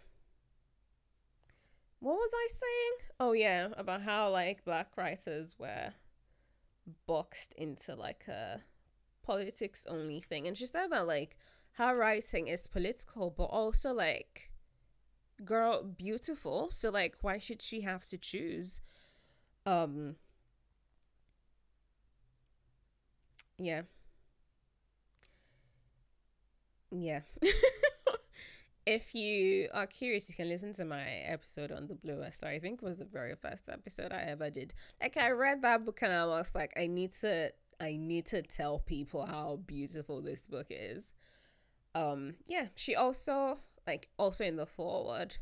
What 2.01 2.15
was 2.17 2.31
I 2.35 2.49
saying? 2.51 3.11
Oh 3.21 3.33
yeah, 3.33 3.69
about 3.77 4.03
how 4.03 4.31
like 4.31 4.65
black 4.65 4.97
writers 4.97 5.57
were 5.59 5.95
boxed 7.07 7.53
into 7.55 7.95
like 7.95 8.27
a 8.29 8.63
politics 9.23 9.85
only 9.89 10.21
thing. 10.21 10.47
And 10.47 10.57
she 10.57 10.67
said 10.67 10.89
that 10.89 11.07
like 11.07 11.37
her 11.73 11.97
writing 11.97 12.49
is 12.49 12.67
political, 12.67 13.31
but 13.31 13.45
also 13.45 13.93
like 13.93 14.51
girl 15.45 15.83
beautiful. 15.85 16.71
So 16.73 16.91
like 16.91 17.17
why 17.23 17.39
should 17.39 17.63
she 17.63 17.83
have 17.83 18.07
to 18.09 18.19
choose? 18.19 18.81
Um 19.69 20.17
Yeah. 23.59 23.83
Yeah. 26.91 27.21
if 28.87 29.15
you 29.15 29.69
are 29.75 29.87
curious, 29.87 30.29
you 30.29 30.35
can 30.35 30.49
listen 30.49 30.73
to 30.75 30.85
my 30.85 31.05
episode 31.27 31.71
on 31.71 31.87
the 31.87 31.95
Bluest 31.95 32.43
Eye. 32.45 32.53
I 32.53 32.59
think 32.59 32.81
was 32.83 32.99
the 32.99 33.05
very 33.05 33.35
first 33.37 33.69
episode 33.69 34.13
I 34.13 34.23
ever 34.23 34.51
did. 34.51 34.73
Like 35.01 35.17
I 35.17 35.31
read 35.31 35.63
that 35.63 35.85
book 35.85 36.01
and 36.03 36.13
I 36.13 36.27
was 36.27 36.55
like, 36.55 36.73
I 36.77 36.87
need 36.87 37.13
to 37.21 37.53
I 37.81 37.97
need 37.97 38.27
to 38.27 38.43
tell 38.43 38.79
people 38.79 39.27
how 39.27 39.61
beautiful 39.67 40.21
this 40.23 40.47
book 40.47 40.67
is. 40.71 41.13
Um, 41.95 42.35
yeah, 42.47 42.69
she 42.77 42.95
also 42.97 43.59
like 43.87 44.09
also 44.19 44.45
in 44.45 44.57
the 44.57 44.67
foreword, 44.67 45.37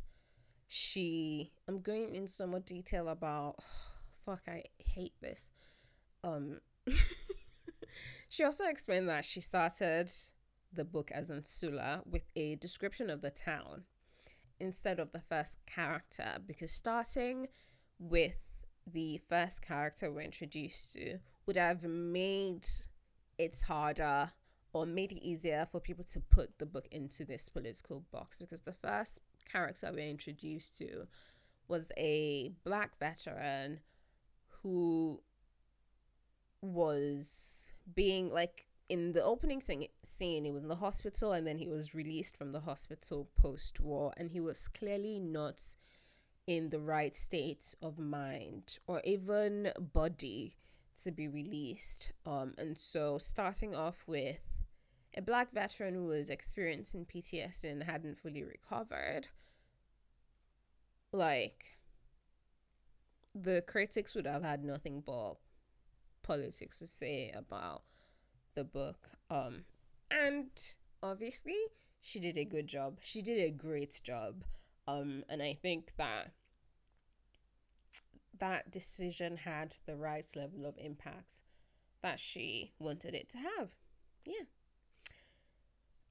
she 0.68 1.52
I'm 1.68 1.80
going 1.80 2.14
in 2.14 2.28
some 2.28 2.50
more 2.50 2.60
detail 2.60 3.08
about 3.08 3.56
fuck 4.26 4.42
I 4.48 4.64
hate 4.78 5.14
this. 5.22 5.50
Um 6.22 6.60
she 8.28 8.44
also 8.44 8.66
explained 8.66 9.08
that 9.08 9.24
she 9.24 9.40
started 9.40 10.12
the 10.72 10.84
book 10.84 11.10
as 11.12 11.30
in 11.30 11.44
Sula 11.44 12.02
with 12.04 12.24
a 12.34 12.56
description 12.56 13.08
of 13.08 13.22
the 13.22 13.30
town 13.30 13.84
instead 14.58 14.98
of 14.98 15.12
the 15.12 15.20
first 15.20 15.58
character 15.66 16.38
because 16.44 16.72
starting 16.72 17.46
with 17.98 18.34
the 18.86 19.20
first 19.28 19.62
character 19.62 20.10
we're 20.10 20.20
introduced 20.20 20.92
to 20.92 21.18
would 21.46 21.56
have 21.56 21.82
made 21.82 22.66
it 23.38 23.62
harder 23.66 24.32
or 24.72 24.86
made 24.86 25.12
it 25.12 25.22
easier 25.22 25.66
for 25.70 25.80
people 25.80 26.04
to 26.04 26.20
put 26.20 26.58
the 26.58 26.66
book 26.66 26.86
into 26.90 27.24
this 27.24 27.48
political 27.48 28.04
box 28.12 28.40
because 28.40 28.62
the 28.62 28.72
first 28.72 29.20
character 29.50 29.90
we're 29.92 30.08
introduced 30.08 30.76
to 30.76 31.06
was 31.68 31.90
a 31.96 32.52
black 32.64 32.98
veteran 32.98 33.80
who 34.66 35.20
was 36.60 37.68
being 37.94 38.32
like 38.32 38.66
in 38.88 39.12
the 39.12 39.22
opening 39.22 39.60
scene, 39.60 39.86
scene 40.02 40.44
he 40.44 40.50
was 40.50 40.64
in 40.64 40.68
the 40.68 40.74
hospital 40.74 41.32
and 41.32 41.46
then 41.46 41.58
he 41.58 41.68
was 41.68 41.94
released 41.94 42.36
from 42.36 42.50
the 42.50 42.58
hospital 42.58 43.28
post 43.40 43.78
war 43.78 44.12
and 44.16 44.32
he 44.32 44.40
was 44.40 44.66
clearly 44.66 45.20
not 45.20 45.62
in 46.48 46.70
the 46.70 46.80
right 46.80 47.14
state 47.14 47.76
of 47.80 47.96
mind 47.96 48.78
or 48.88 49.00
even 49.04 49.70
body 49.78 50.56
to 51.04 51.12
be 51.12 51.28
released. 51.28 52.10
Um, 52.24 52.54
and 52.58 52.76
so 52.76 53.18
starting 53.18 53.72
off 53.72 54.02
with 54.08 54.40
a 55.16 55.22
black 55.22 55.52
veteran 55.52 55.94
who 55.94 56.06
was 56.06 56.28
experiencing 56.28 57.06
PTSD 57.06 57.70
and 57.70 57.84
hadn't 57.84 58.18
fully 58.18 58.42
recovered, 58.42 59.28
like 61.12 61.75
the 63.42 63.62
critics 63.66 64.14
would 64.14 64.26
have 64.26 64.42
had 64.42 64.64
nothing 64.64 65.02
but 65.04 65.34
politics 66.22 66.78
to 66.78 66.86
say 66.86 67.30
about 67.34 67.82
the 68.54 68.64
book. 68.64 69.10
Um, 69.30 69.64
and 70.10 70.48
obviously 71.02 71.56
she 72.00 72.18
did 72.18 72.38
a 72.38 72.44
good 72.44 72.66
job. 72.66 72.98
She 73.02 73.20
did 73.20 73.38
a 73.38 73.50
great 73.50 74.00
job. 74.02 74.44
Um, 74.88 75.24
and 75.28 75.42
I 75.42 75.52
think 75.52 75.92
that 75.98 76.32
that 78.38 78.70
decision 78.70 79.38
had 79.38 79.76
the 79.86 79.96
right 79.96 80.26
level 80.34 80.66
of 80.66 80.74
impact 80.78 81.42
that 82.02 82.18
she 82.18 82.72
wanted 82.78 83.14
it 83.14 83.28
to 83.30 83.38
have. 83.38 83.70
Yeah. 84.24 84.44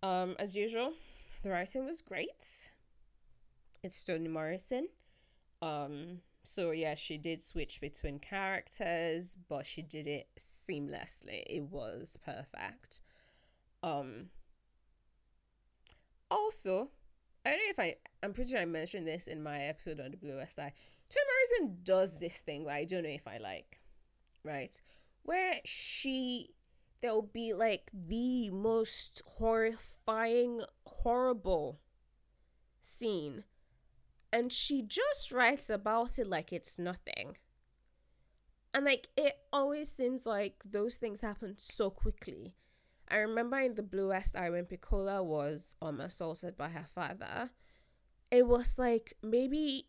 Um, 0.03 0.35
as 0.37 0.55
usual, 0.55 0.93
the 1.43 1.49
writing 1.49 1.85
was 1.85 2.01
great. 2.01 2.71
It's 3.81 4.03
Toni 4.03 4.27
Morrison. 4.27 4.87
Um, 5.61 6.19
so 6.45 6.71
yeah, 6.71 6.95
she 6.95 7.17
did 7.17 7.41
switch 7.41 7.81
between 7.81 8.19
characters, 8.19 9.37
but 9.49 9.65
she 9.65 9.81
did 9.81 10.07
it 10.07 10.27
seamlessly. 10.39 11.43
It 11.47 11.63
was 11.63 12.17
perfect. 12.23 13.01
Um 13.83 14.29
also, 16.31 16.89
I 17.45 17.51
don't 17.51 17.59
know 17.59 17.65
if 17.69 17.79
I 17.79 17.95
I'm 18.23 18.33
pretty 18.33 18.51
sure 18.51 18.59
I 18.59 18.65
mentioned 18.65 19.07
this 19.07 19.27
in 19.27 19.43
my 19.43 19.63
episode 19.63 19.99
on 19.99 20.11
the 20.11 20.17
Bluest 20.17 20.57
Eye. 20.59 20.73
Toni 21.09 21.25
Morrison 21.59 21.77
does 21.83 22.19
this 22.19 22.39
thing 22.39 22.65
that 22.65 22.73
I 22.73 22.85
don't 22.85 23.03
know 23.03 23.09
if 23.09 23.27
I 23.27 23.37
like, 23.37 23.79
right? 24.43 24.73
Where 25.23 25.59
she 25.65 26.55
there'll 27.01 27.21
be 27.21 27.53
like 27.53 27.91
the 27.93 28.49
most 28.49 29.21
horrifying, 29.37 30.61
horrible 30.85 31.79
scene, 32.81 33.43
and 34.35 34.51
she 34.51 34.81
just 34.81 35.31
writes 35.31 35.69
about 35.69 36.19
it 36.19 36.27
like 36.27 36.51
it's 36.51 36.77
nothing. 36.77 37.37
And 38.73 38.83
like 38.83 39.07
it 39.15 39.37
always 39.53 39.89
seems 39.89 40.25
like 40.25 40.55
those 40.65 40.95
things 40.95 41.21
happen 41.21 41.55
so 41.57 41.89
quickly. 41.89 42.53
I 43.07 43.17
remember 43.17 43.57
in 43.59 43.75
the 43.75 43.81
Bluest 43.81 44.35
Eye 44.35 44.49
when 44.49 44.65
Pecola 44.65 45.23
was 45.23 45.77
um 45.81 46.01
assaulted 46.01 46.57
by 46.57 46.69
her 46.69 46.85
father, 46.93 47.51
it 48.29 48.45
was 48.45 48.77
like 48.77 49.13
maybe 49.23 49.87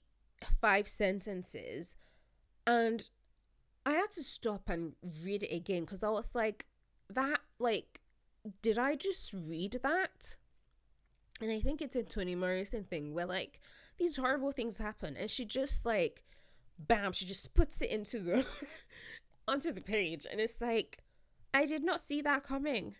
five 0.60 0.86
sentences 0.86 1.96
and 2.68 3.08
I 3.84 3.92
had 3.92 4.12
to 4.12 4.22
stop 4.22 4.68
and 4.68 4.92
read 5.24 5.42
it 5.42 5.54
again 5.54 5.82
because 5.82 6.04
I 6.04 6.10
was 6.10 6.34
like, 6.34 6.66
that, 7.08 7.38
like, 7.60 8.00
did 8.60 8.78
I 8.78 8.96
just 8.96 9.32
read 9.32 9.78
that? 9.84 10.34
And 11.40 11.52
I 11.52 11.60
think 11.60 11.80
it's 11.80 11.94
a 11.94 12.02
Toni 12.02 12.34
Morrison 12.34 12.82
thing 12.82 13.14
where 13.14 13.26
like 13.26 13.60
these 13.98 14.16
horrible 14.16 14.52
things 14.52 14.78
happen 14.78 15.16
and 15.16 15.30
she 15.30 15.44
just 15.44 15.86
like 15.86 16.22
bam, 16.78 17.12
she 17.12 17.24
just 17.24 17.54
puts 17.54 17.80
it 17.80 17.90
into 17.90 18.20
the 18.20 18.46
onto 19.48 19.72
the 19.72 19.80
page 19.80 20.26
and 20.30 20.40
it's 20.40 20.60
like 20.60 20.98
I 21.54 21.66
did 21.66 21.84
not 21.84 22.00
see 22.00 22.20
that 22.22 22.42
coming 22.42 22.96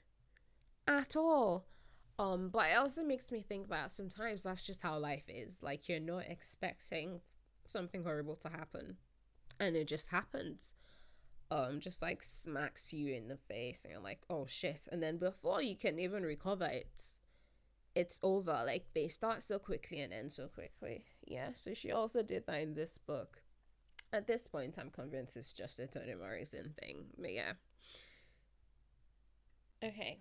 at 0.86 1.16
all. 1.16 1.66
Um, 2.18 2.48
but 2.48 2.70
it 2.70 2.78
also 2.78 3.02
makes 3.02 3.30
me 3.30 3.42
think 3.42 3.68
that 3.68 3.90
sometimes 3.90 4.44
that's 4.44 4.64
just 4.64 4.82
how 4.82 4.98
life 4.98 5.24
is. 5.28 5.62
Like 5.62 5.88
you're 5.88 6.00
not 6.00 6.24
expecting 6.26 7.20
something 7.66 8.02
horrible 8.02 8.36
to 8.36 8.48
happen. 8.48 8.96
And 9.60 9.76
it 9.76 9.86
just 9.86 10.08
happens. 10.08 10.72
Um, 11.50 11.78
just 11.78 12.02
like 12.02 12.22
smacks 12.22 12.92
you 12.92 13.12
in 13.12 13.28
the 13.28 13.36
face 13.36 13.84
and 13.84 13.92
you're 13.92 14.02
like, 14.02 14.22
oh 14.30 14.46
shit. 14.48 14.88
And 14.90 15.02
then 15.02 15.18
before 15.18 15.62
you 15.62 15.76
can 15.76 15.98
even 15.98 16.22
recover 16.22 16.64
it's 16.64 17.20
it's 17.96 18.20
over. 18.22 18.62
Like 18.64 18.86
they 18.94 19.08
start 19.08 19.42
so 19.42 19.58
quickly 19.58 20.00
and 20.00 20.12
end 20.12 20.32
so 20.32 20.46
quickly. 20.46 21.04
Yeah. 21.26 21.48
So 21.54 21.74
she 21.74 21.90
also 21.90 22.22
did 22.22 22.46
that 22.46 22.60
in 22.60 22.74
this 22.74 22.98
book. 22.98 23.42
At 24.12 24.28
this 24.28 24.46
point 24.46 24.76
I'm 24.78 24.90
convinced 24.90 25.36
it's 25.36 25.52
just 25.52 25.80
a 25.80 25.88
Toni 25.88 26.14
Morrison 26.14 26.74
thing. 26.80 27.06
But 27.18 27.32
yeah. 27.32 27.52
Okay 29.82 30.20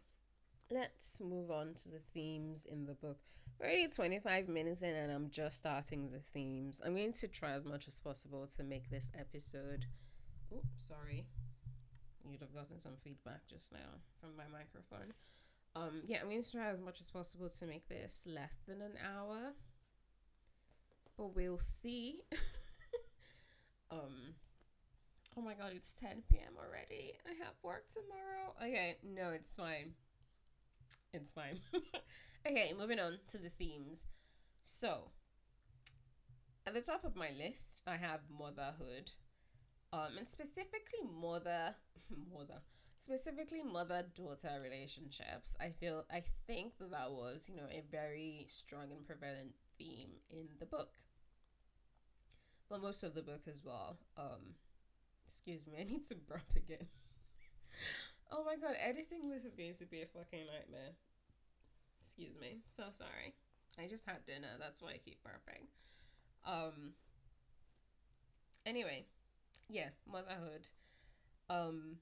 let's 0.72 1.20
move 1.22 1.52
on 1.52 1.74
to 1.76 1.90
the 1.90 2.02
themes 2.14 2.66
in 2.66 2.86
the 2.86 2.94
book. 2.94 3.18
We're 3.60 3.68
already 3.68 3.88
25 3.88 4.50
minutes 4.50 4.82
in 4.82 4.94
and 4.96 5.12
I'm 5.12 5.30
just 5.30 5.58
starting 5.58 6.10
the 6.10 6.20
themes. 6.20 6.82
I'm 6.84 6.96
going 6.96 7.14
to 7.14 7.28
try 7.28 7.52
as 7.52 7.66
much 7.66 7.88
as 7.88 8.00
possible 8.00 8.48
to 8.58 8.64
make 8.64 8.90
this 8.90 9.10
episode. 9.18 9.86
Oh, 10.54 10.62
sorry. 10.88 11.26
You'd 12.30 12.42
have 12.42 12.54
gotten 12.54 12.82
some 12.82 12.98
feedback 13.04 13.48
just 13.48 13.72
now 13.72 14.02
from 14.20 14.36
my 14.36 14.46
microphone. 14.52 15.14
Um, 15.76 16.04
yeah, 16.08 16.20
I'm 16.22 16.30
going 16.30 16.42
to 16.42 16.52
try 16.52 16.70
as 16.70 16.80
much 16.80 17.02
as 17.02 17.10
possible 17.10 17.50
to 17.50 17.66
make 17.66 17.90
this 17.90 18.22
less 18.26 18.56
than 18.68 18.82
an 18.82 18.94
hour. 19.04 19.54
But 21.18 21.36
we'll 21.36 21.60
see. 21.60 22.22
um, 23.92 24.36
oh 25.38 25.42
my 25.42 25.54
god, 25.54 25.74
it's 25.76 25.94
10 25.94 26.24
p.m. 26.32 26.54
already. 26.58 27.14
I 27.26 27.34
have 27.44 27.56
work 27.62 27.86
tomorrow. 27.92 28.54
Okay, 28.62 28.98
no, 29.04 29.30
it's 29.32 29.54
fine. 29.54 29.94
It's 31.14 31.34
fine. 31.34 31.60
okay, 32.48 32.74
moving 32.78 33.00
on 33.00 33.20
to 33.30 33.38
the 33.38 33.50
themes. 33.50 34.06
So, 34.64 35.12
at 36.66 36.74
the 36.74 36.82
top 36.82 37.04
of 37.04 37.16
my 37.16 37.30
list, 37.38 37.82
I 37.86 37.98
have 37.98 38.22
motherhood. 38.30 39.12
Um, 39.94 40.18
and 40.18 40.28
specifically 40.28 41.02
mother, 41.22 41.76
mother, 42.34 42.62
specifically 43.06 43.62
mother-daughter 43.62 44.60
relationships. 44.64 45.56
I 45.62 45.70
feel, 45.70 46.06
I 46.12 46.24
think 46.48 46.78
that 46.80 46.90
that 46.90 47.12
was, 47.12 47.46
you 47.48 47.56
know, 47.56 47.70
a 47.70 47.84
very 47.92 48.48
strong 48.50 48.92
and 48.92 49.06
prevalent 49.06 49.54
theme 49.78 50.10
in 50.32 50.48
the 50.60 50.66
book. 50.66 50.90
Well, 52.68 52.80
most 52.80 53.04
of 53.04 53.14
the 53.14 53.22
book 53.22 53.44
as 53.48 53.62
well. 53.64 54.00
Um, 54.18 54.56
excuse 55.28 55.68
me, 55.68 55.74
I 55.80 55.84
need 55.84 56.08
to 56.08 56.16
burp 56.16 56.50
again. 56.56 56.88
oh 58.32 58.44
my 58.44 58.56
god, 58.56 58.76
editing 58.82 59.30
this 59.30 59.44
is 59.44 59.54
going 59.54 59.76
to 59.76 59.86
be 59.86 60.02
a 60.02 60.08
fucking 60.08 60.48
nightmare. 60.48 60.98
Excuse 62.02 62.36
me. 62.42 62.62
So 62.76 62.86
sorry. 62.92 63.36
I 63.78 63.88
just 63.88 64.06
had 64.08 64.26
dinner. 64.26 64.58
That's 64.60 64.82
why 64.82 64.92
I 64.92 64.98
keep 64.98 65.20
burping. 65.24 65.68
Um. 66.50 66.94
Anyway, 68.66 69.06
yeah, 69.70 69.90
motherhood. 70.10 70.70
Um. 71.50 71.98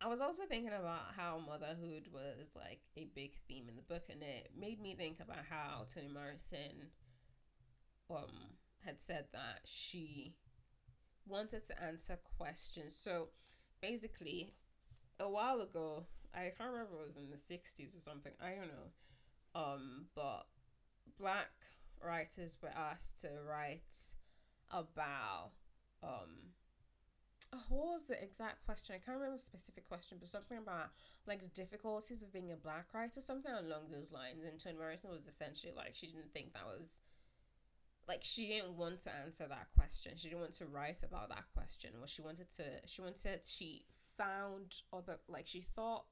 I 0.00 0.06
was 0.06 0.20
also 0.20 0.44
thinking 0.48 0.68
about 0.72 1.14
how 1.16 1.40
motherhood 1.44 2.08
was 2.12 2.50
like 2.54 2.80
a 2.96 3.08
big 3.14 3.32
theme 3.48 3.68
in 3.68 3.74
the 3.76 3.82
book, 3.82 4.04
and 4.08 4.22
it 4.22 4.52
made 4.56 4.80
me 4.80 4.94
think 4.94 5.18
about 5.20 5.44
how 5.50 5.86
Toni 5.92 6.08
Morrison 6.08 6.90
um 8.10 8.56
had 8.84 9.00
said 9.02 9.26
that 9.32 9.60
she 9.64 10.36
wanted 11.26 11.66
to 11.66 11.82
answer 11.82 12.18
questions. 12.38 12.94
So 12.94 13.28
basically, 13.80 14.54
a 15.18 15.28
while 15.28 15.60
ago, 15.60 16.06
I 16.32 16.52
can't 16.56 16.70
remember 16.70 16.94
it 17.02 17.06
was 17.06 17.16
in 17.16 17.30
the 17.30 17.36
60s 17.36 17.96
or 17.96 18.00
something. 18.00 18.32
I 18.40 18.50
don't 18.50 18.68
know. 18.68 19.60
Um, 19.60 20.06
but 20.14 20.46
black 21.18 21.50
writers 22.04 22.56
were 22.62 22.72
asked 22.76 23.20
to 23.22 23.30
write 23.48 24.14
about 24.70 25.52
um 26.02 26.52
oh, 27.52 27.62
what 27.68 27.86
was 27.86 28.04
the 28.04 28.22
exact 28.22 28.64
question? 28.64 28.94
I 28.94 29.04
can't 29.04 29.16
remember 29.16 29.36
the 29.36 29.42
specific 29.42 29.88
question, 29.88 30.18
but 30.20 30.28
something 30.28 30.58
about 30.58 30.90
like 31.26 31.40
the 31.40 31.48
difficulties 31.48 32.22
of 32.22 32.32
being 32.32 32.52
a 32.52 32.56
black 32.56 32.86
writer, 32.94 33.20
something 33.20 33.52
along 33.52 33.90
those 33.90 34.12
lines. 34.12 34.44
And 34.44 34.58
Toni 34.58 34.76
Morrison 34.76 35.10
was 35.10 35.26
essentially 35.26 35.72
like 35.76 35.94
she 35.94 36.06
didn't 36.06 36.32
think 36.32 36.52
that 36.52 36.66
was 36.66 37.00
like 38.08 38.20
she 38.22 38.48
didn't 38.48 38.76
want 38.76 39.02
to 39.04 39.10
answer 39.14 39.46
that 39.48 39.68
question. 39.76 40.12
She 40.16 40.28
didn't 40.28 40.40
want 40.40 40.54
to 40.54 40.66
write 40.66 41.02
about 41.02 41.28
that 41.28 41.44
question. 41.54 41.90
What 41.98 42.08
she 42.08 42.22
wanted 42.22 42.50
to 42.56 42.64
she 42.86 43.02
wanted 43.02 43.40
she 43.46 43.84
found 44.16 44.74
other 44.92 45.18
like 45.28 45.46
she 45.46 45.60
thought 45.60 46.04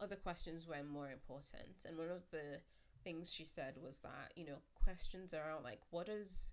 other 0.00 0.16
questions 0.16 0.66
were 0.66 0.82
more 0.82 1.10
important. 1.10 1.84
And 1.86 1.96
one 1.96 2.10
of 2.10 2.30
the 2.30 2.60
things 3.04 3.32
she 3.32 3.44
said 3.44 3.74
was 3.82 3.98
that, 3.98 4.32
you 4.36 4.44
know, 4.44 4.58
questions 4.84 5.32
around 5.32 5.64
like 5.64 5.80
what 5.90 6.06
does 6.06 6.52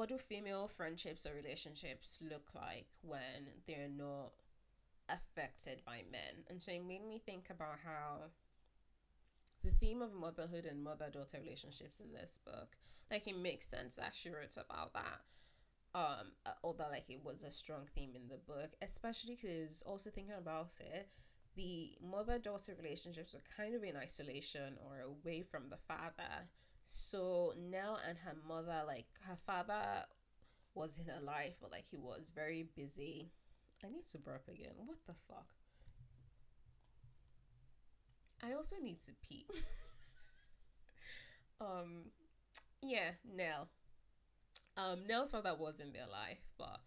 what 0.00 0.08
do 0.08 0.16
female 0.16 0.66
friendships 0.66 1.26
or 1.26 1.34
relationships 1.34 2.16
look 2.22 2.48
like 2.54 2.86
when 3.02 3.52
they're 3.66 3.86
not 3.86 4.32
affected 5.10 5.82
by 5.84 6.00
men? 6.10 6.44
And 6.48 6.62
so 6.62 6.72
it 6.72 6.88
made 6.88 7.06
me 7.06 7.20
think 7.22 7.48
about 7.50 7.80
how 7.84 8.30
the 9.62 9.72
theme 9.72 10.00
of 10.00 10.14
motherhood 10.14 10.64
and 10.64 10.82
mother 10.82 11.10
daughter 11.12 11.36
relationships 11.38 12.00
in 12.00 12.14
this 12.14 12.38
book, 12.46 12.78
like 13.10 13.28
it 13.28 13.36
makes 13.36 13.68
sense 13.68 13.96
that 13.96 14.14
she 14.14 14.30
wrote 14.30 14.56
about 14.56 14.94
that. 14.94 15.20
Um, 15.94 16.32
although 16.64 16.88
like 16.90 17.10
it 17.10 17.22
was 17.22 17.42
a 17.42 17.50
strong 17.50 17.82
theme 17.94 18.12
in 18.14 18.28
the 18.28 18.38
book, 18.38 18.70
especially 18.80 19.36
because 19.38 19.82
also 19.82 20.08
thinking 20.08 20.32
about 20.32 20.70
it, 20.80 21.10
the 21.56 21.98
mother 22.02 22.38
daughter 22.38 22.72
relationships 22.82 23.34
were 23.34 23.42
kind 23.54 23.74
of 23.74 23.84
in 23.84 23.98
isolation 23.98 24.78
or 24.82 25.02
away 25.02 25.42
from 25.42 25.64
the 25.68 25.76
father. 25.86 26.48
So 26.90 27.54
Nell 27.56 27.98
and 28.06 28.18
her 28.18 28.34
mother, 28.46 28.82
like 28.86 29.06
her 29.26 29.36
father 29.46 30.04
was 30.74 30.98
in 30.98 31.06
her 31.06 31.20
life, 31.20 31.54
but 31.60 31.70
like 31.70 31.86
he 31.90 31.96
was 31.96 32.32
very 32.34 32.64
busy. 32.76 33.30
I 33.84 33.88
need 33.88 34.06
to 34.12 34.18
burp 34.18 34.48
again. 34.48 34.72
What 34.76 34.98
the 35.06 35.14
fuck? 35.28 35.46
I 38.42 38.52
also 38.52 38.76
need 38.82 38.98
to 39.06 39.12
pee. 39.22 39.46
um 41.60 42.10
yeah, 42.82 43.12
Nell. 43.24 43.68
Um 44.76 45.06
Nell's 45.06 45.30
father 45.30 45.54
was 45.58 45.80
in 45.80 45.92
their 45.92 46.06
life, 46.06 46.42
but 46.58 46.80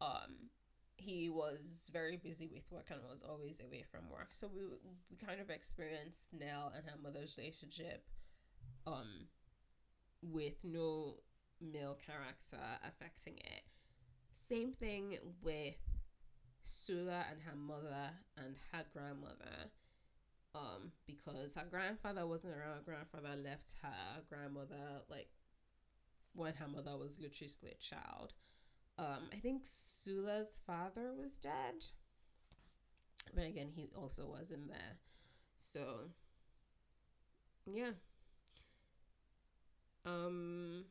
um 0.00 0.50
he 0.96 1.28
was 1.28 1.88
very 1.92 2.16
busy 2.16 2.48
with 2.52 2.70
work 2.72 2.86
and 2.90 3.00
was 3.08 3.22
always 3.28 3.60
away 3.60 3.84
from 3.90 4.08
work. 4.10 4.28
So 4.32 4.48
we 4.52 4.62
we 5.10 5.16
kind 5.16 5.40
of 5.40 5.50
experienced 5.50 6.28
Nell 6.32 6.72
and 6.74 6.84
her 6.86 6.96
mother's 7.02 7.36
relationship 7.38 8.04
um 8.88 9.28
with 10.22 10.54
no 10.64 11.16
male 11.60 11.98
character 12.04 12.64
affecting 12.86 13.34
it. 13.38 13.62
Same 14.34 14.72
thing 14.72 15.18
with 15.42 15.74
Sula 16.62 17.24
and 17.30 17.40
her 17.42 17.56
mother 17.56 18.10
and 18.36 18.56
her 18.72 18.84
grandmother. 18.92 19.70
Um, 20.54 20.92
because 21.06 21.54
her 21.54 21.66
grandfather 21.70 22.26
wasn't 22.26 22.54
around, 22.54 22.76
her 22.76 22.82
grandfather 22.84 23.36
left 23.36 23.74
her 23.82 24.22
grandmother 24.28 25.02
like 25.10 25.28
when 26.34 26.54
her 26.54 26.68
mother 26.68 26.96
was 26.96 27.18
literally 27.20 27.52
a 27.72 27.82
child. 27.82 28.32
Um, 28.98 29.28
I 29.32 29.36
think 29.36 29.62
Sula's 29.64 30.58
father 30.66 31.12
was 31.16 31.36
dead. 31.36 31.86
But 33.34 33.44
again, 33.44 33.70
he 33.74 33.90
also 33.94 34.26
wasn't 34.26 34.68
there. 34.68 34.98
So, 35.58 36.10
yeah. 37.66 37.90
Um, 40.08 40.84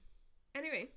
anyway, 0.53 0.89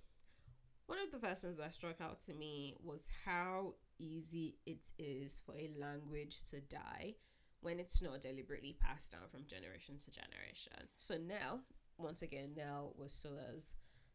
one 0.87 0.99
of 0.99 1.11
the 1.11 1.19
first 1.19 1.43
things 1.43 1.59
that 1.59 1.73
struck 1.75 2.01
out 2.01 2.21
to 2.27 2.35
me 2.35 2.75
was 2.83 3.09
how 3.25 3.75
easy 3.99 4.57
it 4.67 4.91
is 4.99 5.43
for 5.45 5.55
a 5.55 5.71
language 5.79 6.43
to 6.51 6.61
die 6.61 7.15
when 7.61 7.79
it's 7.79 8.03
not 8.03 8.21
deliberately 8.21 8.77
passed 8.81 9.13
down 9.13 9.29
from 9.31 9.47
generation 9.47 9.97
to 9.99 10.11
generation. 10.11 10.89
So 10.97 11.17
Nell, 11.17 11.61
once 11.99 12.23
again, 12.23 12.53
Nell 12.57 12.95
was 12.97 13.13
Sula's 13.13 13.73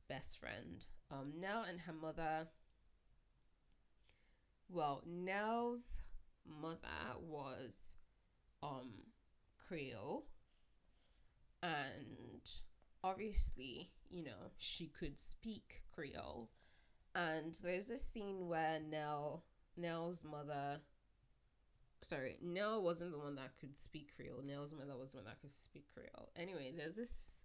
best 0.07 0.39
friend. 0.39 0.85
Um, 1.11 1.33
Nell 1.39 1.63
and 1.63 1.81
her 1.81 1.93
mother 1.93 2.47
well, 4.67 5.03
Nell's 5.05 6.01
mother 6.45 7.19
was 7.21 7.75
um 8.63 8.91
Creole 9.67 10.25
and 11.61 12.49
obviously, 13.05 13.91
you 14.15 14.23
know, 14.23 14.51
she 14.57 14.87
could 14.87 15.19
speak 15.19 15.83
Creole. 15.93 16.49
And 17.13 17.59
there's 17.61 17.89
a 17.89 17.97
scene 17.97 18.47
where 18.47 18.79
Nell 18.79 19.43
Nell's 19.75 20.23
mother 20.23 20.79
sorry, 22.01 22.37
Nell 22.41 22.81
wasn't 22.81 23.11
the 23.11 23.17
one 23.17 23.35
that 23.35 23.57
could 23.59 23.77
speak 23.77 24.11
Creole. 24.15 24.41
Nell's 24.45 24.73
mother 24.73 24.97
was 24.97 25.11
the 25.11 25.17
one 25.17 25.25
that 25.25 25.41
could 25.41 25.51
speak 25.51 25.85
Creole. 25.93 26.29
Anyway, 26.37 26.71
there's 26.75 26.95
this 26.95 27.41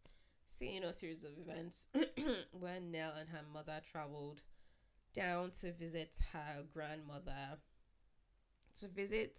scene 0.46 0.84
or 0.84 0.92
series 0.92 1.24
of 1.24 1.30
events 1.38 1.88
where 2.52 2.78
Nell 2.78 3.14
and 3.18 3.30
her 3.30 3.42
mother 3.52 3.80
traveled 3.90 4.42
down 5.12 5.50
to 5.60 5.72
visit 5.72 6.14
her 6.32 6.62
grandmother, 6.72 7.58
to 8.78 8.86
visit 8.86 9.38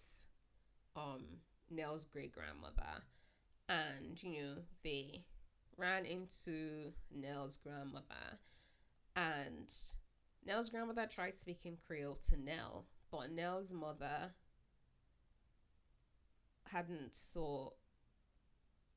um 0.97 1.23
Nell's 1.69 2.03
great 2.03 2.33
grandmother, 2.33 3.03
and 3.69 4.21
you 4.21 4.31
know 4.31 4.55
they 4.83 5.23
ran 5.81 6.05
into 6.05 6.93
Nell's 7.13 7.57
grandmother, 7.57 8.39
and 9.15 9.73
Nell's 10.45 10.69
grandmother 10.69 11.07
tried 11.07 11.35
speaking 11.35 11.77
Creole 11.85 12.19
to 12.29 12.37
Nell, 12.37 12.85
but 13.11 13.31
Nell's 13.31 13.73
mother 13.73 14.33
hadn't 16.71 17.15
thought 17.33 17.73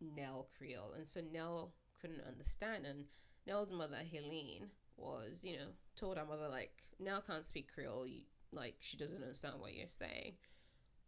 Nell 0.01 0.49
Creole, 0.57 0.92
and 0.94 1.09
so 1.09 1.20
Nell 1.33 1.73
couldn't 2.01 2.23
understand. 2.27 2.87
And 2.87 3.07
Nell's 3.47 3.70
mother, 3.70 3.99
Helene, 4.11 4.68
was, 4.97 5.42
you 5.42 5.55
know, 5.55 5.68
told 5.97 6.18
her 6.18 6.25
mother, 6.25 6.49
like, 6.49 6.73
Nell 7.01 7.23
can't 7.27 7.44
speak 7.44 7.73
Creole, 7.73 8.07
like, 8.53 8.77
she 8.81 8.97
doesn't 8.97 9.23
understand 9.23 9.57
what 9.59 9.75
you're 9.75 9.88
saying. 9.88 10.35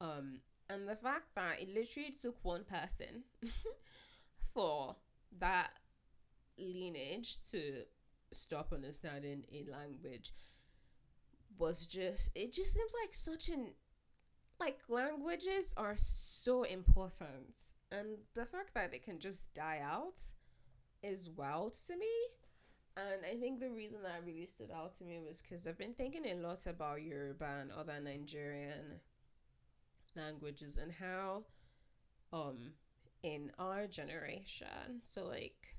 Um, 0.00 0.40
and 0.68 0.88
the 0.88 0.96
fact 0.96 1.34
that 1.36 1.60
it 1.60 1.68
literally 1.68 2.14
took 2.20 2.36
one 2.42 2.64
person 2.64 3.24
for 4.54 4.96
that 5.40 5.70
lineage 6.58 7.38
to 7.50 7.82
stop 8.32 8.72
understanding 8.72 9.44
a 9.52 9.64
language 9.70 10.32
was 11.58 11.86
just 11.86 12.30
it 12.34 12.52
just 12.52 12.72
seems 12.72 12.92
like 13.02 13.14
such 13.14 13.48
an 13.48 13.68
like 14.58 14.78
languages 14.88 15.74
are 15.76 15.96
so 15.98 16.62
important. 16.62 17.54
And 17.92 18.18
the 18.34 18.46
fact 18.46 18.74
that 18.74 18.90
they 18.90 18.98
can 18.98 19.18
just 19.18 19.52
die 19.54 19.80
out 19.84 20.18
is 21.02 21.30
wild 21.30 21.74
to 21.86 21.96
me. 21.96 22.06
And 22.96 23.26
i 23.30 23.38
think 23.38 23.60
the 23.60 23.68
reason 23.68 23.98
that 24.04 24.22
really 24.24 24.46
stood 24.46 24.70
out 24.70 24.96
to 24.96 25.04
me 25.04 25.20
was 25.20 25.42
because 25.42 25.66
i've 25.66 25.76
been 25.76 25.92
thinking 25.92 26.24
a 26.24 26.34
lot 26.34 26.66
about 26.66 27.02
yoruba 27.02 27.58
and 27.60 27.70
other 27.70 28.00
nigerian 28.02 29.00
languages 30.16 30.78
and 30.78 30.92
how 30.92 31.44
um 32.32 32.72
in 33.26 33.50
our 33.58 33.88
generation 33.88 35.02
so 35.02 35.24
like 35.26 35.74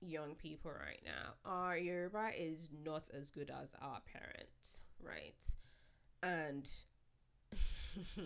young 0.00 0.34
people 0.34 0.72
right 0.72 1.00
now 1.04 1.34
our 1.44 1.78
yoruba 1.78 2.30
is 2.36 2.70
not 2.84 3.04
as 3.16 3.30
good 3.30 3.52
as 3.62 3.72
our 3.80 4.00
parents 4.00 4.80
right 5.00 5.54
and 6.24 6.68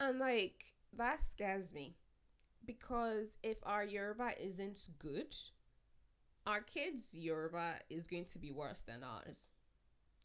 and 0.00 0.20
like 0.20 0.66
that 0.96 1.20
scares 1.20 1.74
me 1.74 1.96
because 2.64 3.36
if 3.42 3.56
our 3.64 3.84
yoruba 3.84 4.30
isn't 4.40 4.78
good 5.00 5.34
our 6.46 6.60
kids 6.60 7.08
yoruba 7.14 7.80
is 7.90 8.06
going 8.06 8.26
to 8.26 8.38
be 8.38 8.52
worse 8.52 8.82
than 8.82 9.02
ours 9.02 9.48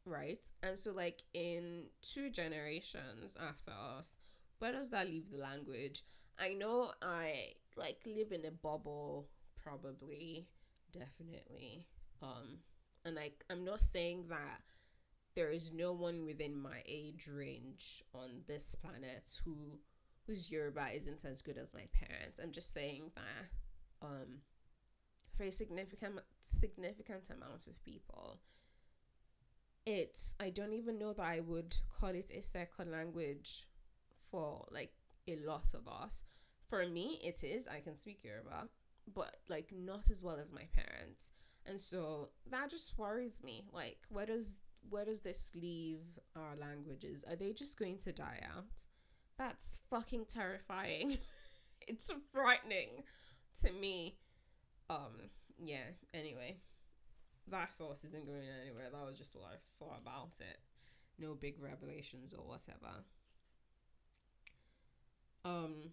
right? 0.05 0.43
And 0.63 0.77
so, 0.77 0.91
like, 0.91 1.21
in 1.31 1.83
two 2.01 2.29
generations 2.29 3.37
after 3.39 3.71
us, 3.71 4.17
where 4.61 4.71
does 4.71 4.89
that 4.91 5.07
leave 5.07 5.31
the 5.31 5.37
language? 5.37 6.03
I 6.37 6.53
know 6.53 6.91
I 7.01 7.53
like 7.75 7.97
live 8.05 8.31
in 8.31 8.45
a 8.45 8.51
bubble, 8.51 9.27
probably, 9.61 10.47
definitely. 10.91 11.87
Um, 12.21 12.59
and 13.03 13.15
like, 13.15 13.43
I'm 13.49 13.65
not 13.65 13.81
saying 13.81 14.25
that 14.29 14.61
there 15.35 15.49
is 15.49 15.71
no 15.73 15.93
one 15.93 16.25
within 16.25 16.55
my 16.55 16.83
age 16.87 17.27
range 17.27 18.03
on 18.13 18.41
this 18.47 18.75
planet 18.75 19.31
who 19.43 19.79
whose 20.27 20.51
Yoruba 20.51 20.89
isn't 20.95 21.25
as 21.25 21.41
good 21.41 21.57
as 21.57 21.73
my 21.73 21.87
parents. 21.93 22.39
I'm 22.41 22.51
just 22.51 22.71
saying 22.71 23.11
that 23.15 24.07
um 24.07 24.41
for 25.35 25.43
a 25.43 25.51
significant 25.51 26.19
significant 26.41 27.23
amount 27.29 27.65
of 27.67 27.83
people 27.83 28.39
it's 29.85 30.35
I 30.39 30.49
don't 30.49 30.73
even 30.73 30.99
know 30.99 31.13
that 31.13 31.25
I 31.25 31.39
would 31.39 31.77
call 31.99 32.09
it 32.09 32.31
a 32.35 32.41
second 32.41 32.91
language 32.91 33.65
for 34.31 34.65
like 34.71 34.93
a 35.27 35.37
lot 35.45 35.73
of 35.73 35.87
us. 35.87 36.23
For 36.69 36.87
me, 36.87 37.19
it 37.21 37.43
is. 37.43 37.67
I 37.67 37.81
can 37.81 37.95
speak 37.95 38.23
Yoruba, 38.23 38.69
but 39.13 39.35
like 39.49 39.71
not 39.71 40.09
as 40.09 40.23
well 40.23 40.37
as 40.41 40.51
my 40.51 40.67
parents, 40.73 41.31
and 41.65 41.79
so 41.79 42.29
that 42.49 42.69
just 42.69 42.97
worries 42.97 43.41
me. 43.43 43.65
Like, 43.73 43.97
where 44.09 44.25
does 44.25 44.55
where 44.89 45.05
does 45.05 45.21
this 45.21 45.51
leave 45.53 45.99
our 46.35 46.55
languages? 46.59 47.23
Are 47.29 47.35
they 47.35 47.51
just 47.51 47.77
going 47.77 47.97
to 47.99 48.11
die 48.11 48.41
out? 48.55 48.85
That's 49.37 49.79
fucking 49.89 50.25
terrifying. 50.25 51.17
it's 51.87 52.09
frightening 52.31 53.03
to 53.61 53.71
me. 53.73 54.17
Um, 54.89 55.29
yeah. 55.63 55.91
Anyway 56.13 56.57
that 57.51 57.73
thought 57.75 57.97
isn't 58.03 58.25
going 58.25 58.47
anywhere. 58.61 58.89
That 58.91 59.05
was 59.05 59.17
just 59.17 59.35
what 59.35 59.51
I 59.51 59.57
thought 59.79 59.99
about 60.01 60.31
it. 60.39 60.57
No 61.19 61.35
big 61.35 61.61
revelations 61.61 62.33
or 62.33 62.45
whatever. 62.47 63.03
Um, 65.45 65.91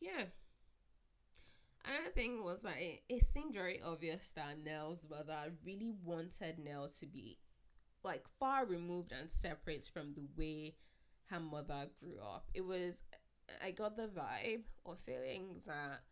yeah. 0.00 0.24
Another 1.84 2.10
thing 2.10 2.44
was 2.44 2.62
that 2.62 2.76
it, 2.78 3.00
it 3.08 3.24
seemed 3.24 3.54
very 3.54 3.80
obvious 3.82 4.30
that 4.36 4.58
Nell's 4.62 5.06
mother 5.08 5.52
really 5.64 5.92
wanted 6.04 6.58
Nell 6.58 6.90
to 7.00 7.06
be 7.06 7.38
like 8.04 8.24
far 8.38 8.66
removed 8.66 9.12
and 9.12 9.30
separate 9.30 9.86
from 9.86 10.14
the 10.14 10.26
way 10.36 10.76
her 11.26 11.40
mother 11.40 11.88
grew 12.00 12.18
up. 12.22 12.46
It 12.54 12.62
was, 12.62 13.02
I 13.64 13.70
got 13.72 13.96
the 13.96 14.08
vibe 14.08 14.62
or 14.84 14.96
feeling 15.06 15.62
that 15.66 16.02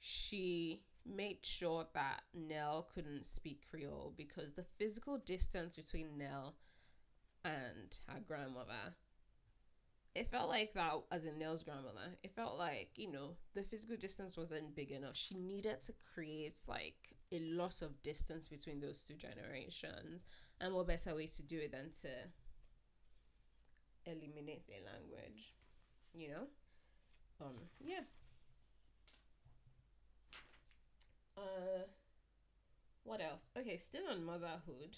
she 0.00 0.82
made 1.06 1.38
sure 1.42 1.86
that 1.94 2.22
Nell 2.34 2.88
couldn't 2.94 3.26
speak 3.26 3.62
Creole 3.70 4.14
because 4.16 4.54
the 4.54 4.64
physical 4.78 5.18
distance 5.18 5.76
between 5.76 6.18
Nell 6.18 6.56
and 7.44 7.98
her 8.08 8.20
grandmother, 8.26 8.94
it 10.14 10.30
felt 10.30 10.48
like 10.48 10.72
that, 10.74 10.92
as 11.10 11.24
in 11.24 11.38
Nell's 11.38 11.64
grandmother, 11.64 12.16
it 12.22 12.34
felt 12.34 12.56
like, 12.56 12.90
you 12.96 13.10
know, 13.10 13.36
the 13.54 13.62
physical 13.64 13.96
distance 13.96 14.36
wasn't 14.36 14.76
big 14.76 14.90
enough. 14.92 15.16
She 15.16 15.34
needed 15.34 15.80
to 15.82 15.94
create 16.14 16.58
like 16.68 16.94
a 17.32 17.38
lot 17.40 17.82
of 17.82 18.00
distance 18.02 18.46
between 18.48 18.80
those 18.80 19.00
two 19.02 19.14
generations. 19.14 20.24
And 20.60 20.72
what 20.74 20.86
better 20.86 21.14
way 21.14 21.26
to 21.26 21.42
do 21.42 21.58
it 21.58 21.72
than 21.72 21.90
to 22.02 22.08
eliminate 24.06 24.64
a 24.68 24.80
language, 24.84 25.52
you 26.14 26.28
know? 26.28 26.46
Um, 27.40 27.54
yeah. 27.80 28.02
Uh, 31.36 31.84
what 33.04 33.20
else? 33.20 33.48
Okay, 33.56 33.76
still 33.76 34.08
on 34.10 34.24
motherhood. 34.24 34.96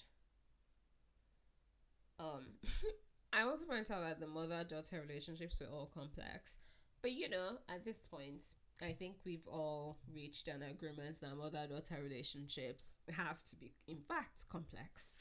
Um, 2.19 2.45
I 3.37 3.45
want 3.45 3.59
to 3.59 3.65
point 3.67 3.91
out 3.91 4.01
that 4.01 4.19
the 4.19 4.25
mother 4.25 4.63
daughter 4.63 4.99
relationships 5.07 5.61
were 5.61 5.67
all 5.67 5.91
complex, 5.93 6.57
but 7.03 7.11
you 7.11 7.29
know, 7.29 7.59
at 7.69 7.85
this 7.85 8.07
point, 8.09 8.43
I 8.81 8.93
think 8.93 9.17
we've 9.23 9.45
all 9.47 9.99
reached 10.11 10.47
an 10.47 10.63
agreement 10.63 11.21
that 11.21 11.37
mother 11.37 11.67
daughter 11.69 11.99
relationships 12.01 12.97
have 13.15 13.43
to 13.43 13.55
be, 13.55 13.73
in 13.87 13.99
fact, 14.07 14.49
complex. 14.49 15.17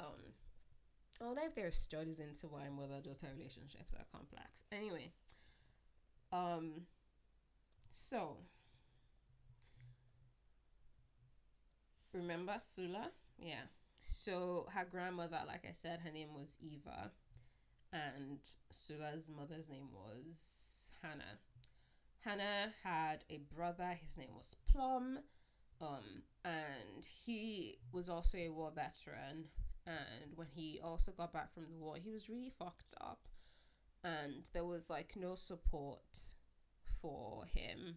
Um, 0.00 0.32
I 1.20 1.26
wonder 1.26 1.42
if 1.44 1.54
there 1.54 1.66
are 1.66 1.70
studies 1.70 2.20
into 2.20 2.46
why 2.46 2.70
mother 2.74 3.02
daughter 3.02 3.28
relationships 3.36 3.92
are 3.98 4.06
complex. 4.10 4.64
Anyway, 4.72 5.12
um, 6.32 6.86
so 7.90 8.38
remember 12.14 12.54
Sula? 12.58 13.10
Yeah. 13.38 13.68
So 14.00 14.68
her 14.74 14.86
grandmother, 14.90 15.40
like 15.46 15.66
I 15.68 15.74
said, 15.74 16.00
her 16.00 16.10
name 16.10 16.32
was 16.34 16.56
Eva, 16.58 17.10
and 17.92 18.38
Sula's 18.70 19.30
mother's 19.34 19.68
name 19.68 19.88
was 19.92 20.90
Hannah. 21.02 21.38
Hannah 22.20 22.72
had 22.84 23.24
a 23.28 23.38
brother. 23.54 23.98
His 24.02 24.16
name 24.16 24.34
was 24.36 24.56
Plum, 24.70 25.18
um, 25.80 26.22
and 26.44 27.04
he 27.26 27.78
was 27.92 28.08
also 28.08 28.38
a 28.38 28.48
war 28.50 28.72
veteran. 28.74 29.46
And 29.86 30.36
when 30.36 30.48
he 30.54 30.80
also 30.82 31.10
got 31.12 31.32
back 31.32 31.52
from 31.52 31.64
the 31.64 31.76
war, 31.76 31.96
he 32.02 32.10
was 32.10 32.28
really 32.28 32.52
fucked 32.56 32.94
up, 33.00 33.26
and 34.04 34.48
there 34.52 34.64
was 34.64 34.88
like 34.88 35.14
no 35.16 35.34
support 35.34 36.18
for 37.00 37.44
him 37.52 37.96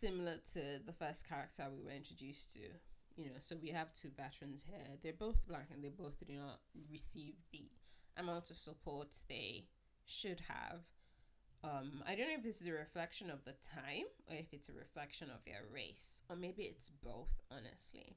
similar 0.00 0.36
to 0.52 0.80
the 0.84 0.92
first 0.92 1.28
character 1.28 1.66
we 1.74 1.82
were 1.82 1.96
introduced 1.96 2.52
to. 2.52 2.60
You 3.18 3.26
know, 3.26 3.40
so 3.40 3.56
we 3.60 3.70
have 3.70 3.92
two 3.92 4.10
veterans 4.16 4.62
here. 4.64 4.96
They're 5.02 5.12
both 5.12 5.44
black 5.46 5.66
and 5.74 5.82
they 5.82 5.88
both 5.88 6.14
do 6.24 6.34
not 6.34 6.60
receive 6.90 7.34
the 7.50 7.64
amount 8.16 8.50
of 8.50 8.56
support 8.56 9.08
they 9.28 9.64
should 10.04 10.40
have. 10.48 10.80
Um, 11.64 12.04
I 12.06 12.14
don't 12.14 12.28
know 12.28 12.36
if 12.36 12.44
this 12.44 12.60
is 12.60 12.68
a 12.68 12.72
reflection 12.72 13.28
of 13.28 13.44
the 13.44 13.54
time 13.74 14.06
or 14.30 14.36
if 14.36 14.52
it's 14.52 14.68
a 14.68 14.72
reflection 14.72 15.28
of 15.30 15.44
their 15.44 15.62
race, 15.74 16.22
or 16.30 16.36
maybe 16.36 16.62
it's 16.62 16.90
both, 17.02 17.42
honestly. 17.50 18.14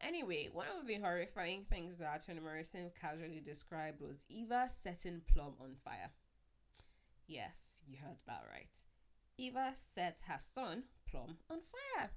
anyway, 0.00 0.48
one 0.50 0.66
of 0.80 0.86
the 0.86 0.94
horrifying 0.96 1.64
things 1.68 1.98
that 1.98 2.26
Toni 2.26 2.40
Morrison 2.40 2.90
casually 2.98 3.40
described 3.44 4.00
was 4.00 4.24
Eva 4.30 4.68
setting 4.68 5.20
Plum 5.32 5.54
on 5.60 5.76
fire. 5.84 6.10
Yes, 7.26 7.80
you 7.86 7.98
heard 7.98 8.22
that 8.26 8.44
right. 8.50 8.72
Eva 9.38 9.74
sets 9.94 10.22
her 10.26 10.38
son, 10.38 10.84
Plum, 11.06 11.36
on 11.50 11.58
fire. 11.60 12.10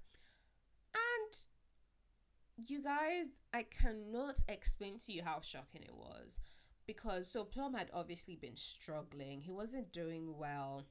You 2.57 2.81
guys, 2.81 3.39
I 3.53 3.63
cannot 3.63 4.37
explain 4.47 4.99
to 4.99 5.11
you 5.11 5.23
how 5.23 5.41
shocking 5.41 5.83
it 5.83 5.93
was. 5.95 6.39
Because 6.87 7.27
so 7.29 7.43
Plum 7.43 7.73
had 7.73 7.89
obviously 7.93 8.35
been 8.35 8.55
struggling, 8.55 9.41
he 9.41 9.51
wasn't 9.51 9.91
doing 9.91 10.37
well. 10.37 10.85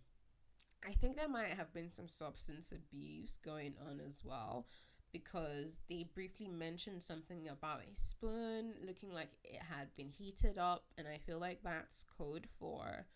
I 0.87 0.93
think 0.93 1.17
there 1.17 1.29
might 1.29 1.55
have 1.55 1.73
been 1.73 1.93
some 1.93 2.09
substance 2.09 2.73
abuse 2.73 3.39
going 3.43 3.75
on 3.89 4.01
as 4.07 4.23
well 4.25 4.67
because 5.12 5.81
they 5.89 6.07
briefly 6.12 6.49
mentioned 6.49 7.03
something 7.03 7.49
about 7.49 7.81
a 7.81 7.97
spoon 7.97 8.75
looking 8.85 9.12
like 9.12 9.31
it 9.45 9.62
had 9.62 9.95
been 9.97 10.11
heated 10.11 10.59
up 10.59 10.85
and 10.99 11.07
I 11.07 11.19
feel 11.19 11.39
like 11.39 11.61
that's 11.62 12.05
code 12.19 12.49
for 12.59 13.07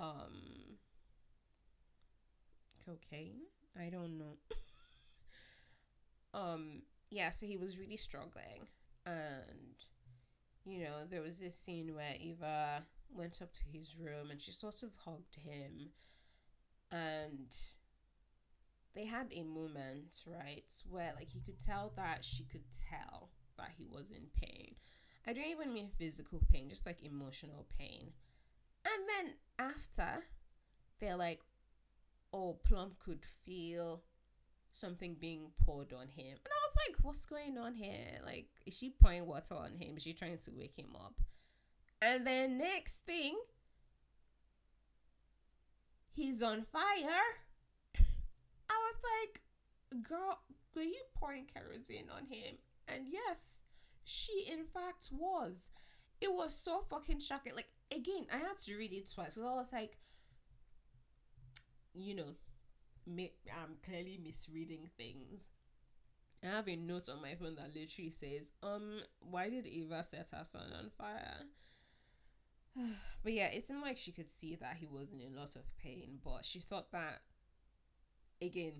um 0.00 0.76
cocaine. 2.84 3.42
I 3.78 3.88
don't 3.88 4.18
know. 4.18 4.36
um 6.34 6.82
yeah, 7.10 7.30
so 7.30 7.46
he 7.46 7.56
was 7.56 7.78
really 7.78 7.96
struggling 7.96 8.68
and 9.04 9.84
you 10.64 10.80
know, 10.80 11.04
there 11.08 11.22
was 11.22 11.38
this 11.38 11.56
scene 11.56 11.94
where 11.94 12.14
Eva 12.18 12.82
went 13.14 13.40
up 13.40 13.52
to 13.54 13.60
his 13.72 13.96
room 13.96 14.30
and 14.30 14.40
she 14.40 14.50
sort 14.50 14.82
of 14.82 14.90
hugged 15.04 15.36
him 15.36 15.90
and 16.90 17.54
they 18.94 19.04
had 19.04 19.28
a 19.32 19.42
moment, 19.42 20.22
right, 20.26 20.72
where 20.88 21.12
like 21.14 21.28
he 21.28 21.40
could 21.40 21.64
tell 21.64 21.92
that 21.96 22.24
she 22.24 22.44
could 22.44 22.64
tell 22.90 23.30
that 23.58 23.70
he 23.76 23.86
was 23.86 24.10
in 24.10 24.26
pain. 24.34 24.74
I 25.26 25.32
don't 25.32 25.46
even 25.50 25.72
mean 25.72 25.90
physical 25.98 26.40
pain, 26.50 26.68
just 26.68 26.86
like 26.86 27.02
emotional 27.02 27.66
pain. 27.78 28.12
And 28.84 29.04
then 29.08 29.34
after, 29.58 30.24
they're 31.00 31.16
like, 31.16 31.40
oh, 32.32 32.58
Plum 32.64 32.92
could 33.04 33.24
feel 33.44 34.02
something 34.72 35.16
being 35.18 35.50
poured 35.64 35.92
on 35.92 36.08
him. 36.08 36.38
And 36.44 36.52
I 36.52 36.65
like, 36.86 36.96
what's 37.02 37.26
going 37.26 37.58
on 37.58 37.74
here? 37.74 38.20
Like, 38.24 38.48
is 38.64 38.76
she 38.76 38.90
pouring 38.90 39.26
water 39.26 39.54
on 39.54 39.76
him? 39.76 39.96
Is 39.96 40.02
she 40.02 40.12
trying 40.12 40.38
to 40.38 40.50
wake 40.56 40.76
him 40.76 40.94
up? 40.94 41.14
And 42.00 42.26
then 42.26 42.58
next 42.58 43.04
thing, 43.06 43.36
he's 46.12 46.42
on 46.42 46.66
fire. 46.72 47.22
I 47.98 48.74
was 48.74 48.96
like, 49.02 49.40
girl, 50.02 50.40
were 50.74 50.82
you 50.82 51.02
pouring 51.14 51.46
kerosene 51.52 52.08
on 52.14 52.26
him? 52.26 52.56
And 52.86 53.06
yes, 53.10 53.56
she 54.04 54.46
in 54.50 54.64
fact 54.66 55.08
was. 55.10 55.68
It 56.20 56.32
was 56.32 56.54
so 56.54 56.84
fucking 56.88 57.20
shocking. 57.20 57.54
Like, 57.54 57.68
again, 57.90 58.26
I 58.32 58.38
had 58.38 58.58
to 58.64 58.76
read 58.76 58.92
it 58.92 59.10
twice 59.12 59.34
because 59.34 59.48
I 59.48 59.54
was 59.54 59.72
like, 59.72 59.98
you 61.94 62.14
know, 62.14 62.34
I'm 63.08 63.76
clearly 63.84 64.18
misreading 64.22 64.90
things. 64.96 65.50
I 66.46 66.56
have 66.56 66.68
a 66.68 66.76
note 66.76 67.08
on 67.08 67.22
my 67.22 67.34
phone 67.34 67.56
that 67.56 67.74
literally 67.74 68.10
says, 68.10 68.52
um, 68.62 69.00
why 69.20 69.48
did 69.48 69.66
Eva 69.66 70.02
set 70.02 70.28
her 70.32 70.44
son 70.44 70.72
on 70.78 70.90
fire? 70.96 71.46
but 73.22 73.32
yeah, 73.32 73.46
it 73.46 73.66
seemed 73.66 73.82
like 73.82 73.98
she 73.98 74.12
could 74.12 74.30
see 74.30 74.56
that 74.56 74.76
he 74.78 74.86
wasn't 74.86 75.22
in 75.22 75.34
a 75.34 75.40
lot 75.40 75.56
of 75.56 75.76
pain, 75.78 76.18
but 76.22 76.44
she 76.44 76.60
thought 76.60 76.92
that 76.92 77.22
again, 78.42 78.72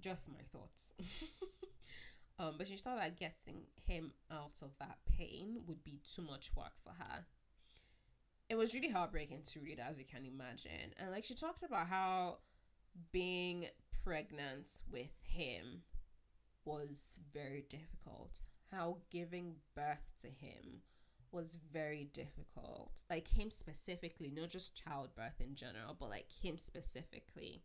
just 0.00 0.30
my 0.30 0.40
thoughts. 0.52 0.92
um, 2.38 2.54
but 2.56 2.66
she 2.66 2.76
thought 2.76 2.98
that 2.98 3.18
getting 3.18 3.64
him 3.86 4.12
out 4.30 4.62
of 4.62 4.70
that 4.78 4.98
pain 5.06 5.60
would 5.66 5.84
be 5.84 6.00
too 6.14 6.22
much 6.22 6.50
work 6.56 6.72
for 6.82 6.92
her. 6.98 7.24
It 8.48 8.56
was 8.56 8.74
really 8.74 8.90
heartbreaking 8.90 9.42
to 9.52 9.60
read, 9.60 9.80
as 9.80 9.98
you 9.98 10.04
can 10.04 10.26
imagine. 10.26 10.94
And 10.98 11.10
like 11.10 11.24
she 11.24 11.34
talked 11.34 11.62
about 11.62 11.88
how 11.88 12.38
being 13.10 13.66
pregnant 14.04 14.70
with 14.90 15.10
him 15.22 15.82
was 16.64 17.18
very 17.32 17.64
difficult. 17.68 18.38
How 18.70 18.98
giving 19.10 19.56
birth 19.74 20.12
to 20.22 20.28
him 20.28 20.82
was 21.32 21.58
very 21.72 22.08
difficult. 22.12 23.02
Like 23.10 23.28
him 23.28 23.50
specifically, 23.50 24.32
not 24.34 24.50
just 24.50 24.80
childbirth 24.82 25.40
in 25.40 25.54
general, 25.54 25.96
but 25.98 26.10
like 26.10 26.28
him 26.42 26.58
specifically. 26.58 27.62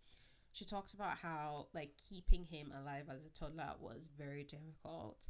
She 0.52 0.66
talked 0.66 0.94
about 0.94 1.20
how 1.22 1.68
like 1.74 1.92
keeping 2.10 2.46
him 2.46 2.72
alive 2.78 3.06
as 3.10 3.24
a 3.24 3.30
toddler 3.30 3.74
was 3.80 4.10
very 4.18 4.44
difficult. 4.44 5.28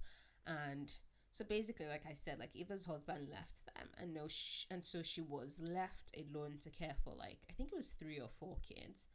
And 0.47 0.91
so 1.31 1.43
basically, 1.45 1.87
like 1.87 2.03
I 2.09 2.13
said, 2.13 2.39
like 2.39 2.55
Eva's 2.55 2.85
husband 2.85 3.27
left 3.29 3.65
them, 3.65 3.89
and 4.01 4.13
no, 4.13 4.27
sh- 4.27 4.65
and 4.71 4.83
so 4.83 5.03
she 5.03 5.21
was 5.21 5.59
left 5.61 6.11
alone 6.17 6.57
to 6.63 6.69
care 6.69 6.95
for 7.03 7.13
like 7.13 7.39
I 7.49 7.53
think 7.53 7.71
it 7.71 7.75
was 7.75 7.89
three 7.89 8.19
or 8.19 8.29
four 8.39 8.57
kids, 8.67 9.07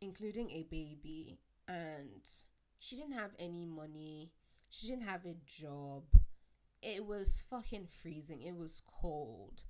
including 0.00 0.50
a 0.50 0.62
baby, 0.64 1.38
and 1.68 2.26
she 2.82 2.96
didn't 2.96 3.12
have 3.12 3.30
any 3.38 3.64
money. 3.64 4.32
She 4.68 4.88
didn't 4.88 5.04
have 5.04 5.24
a 5.24 5.36
job 5.46 6.04
it 6.82 7.06
was 7.06 7.44
fucking 7.48 7.86
freezing. 8.02 8.42
It 8.42 8.56
was 8.56 8.82
cold. 9.00 9.62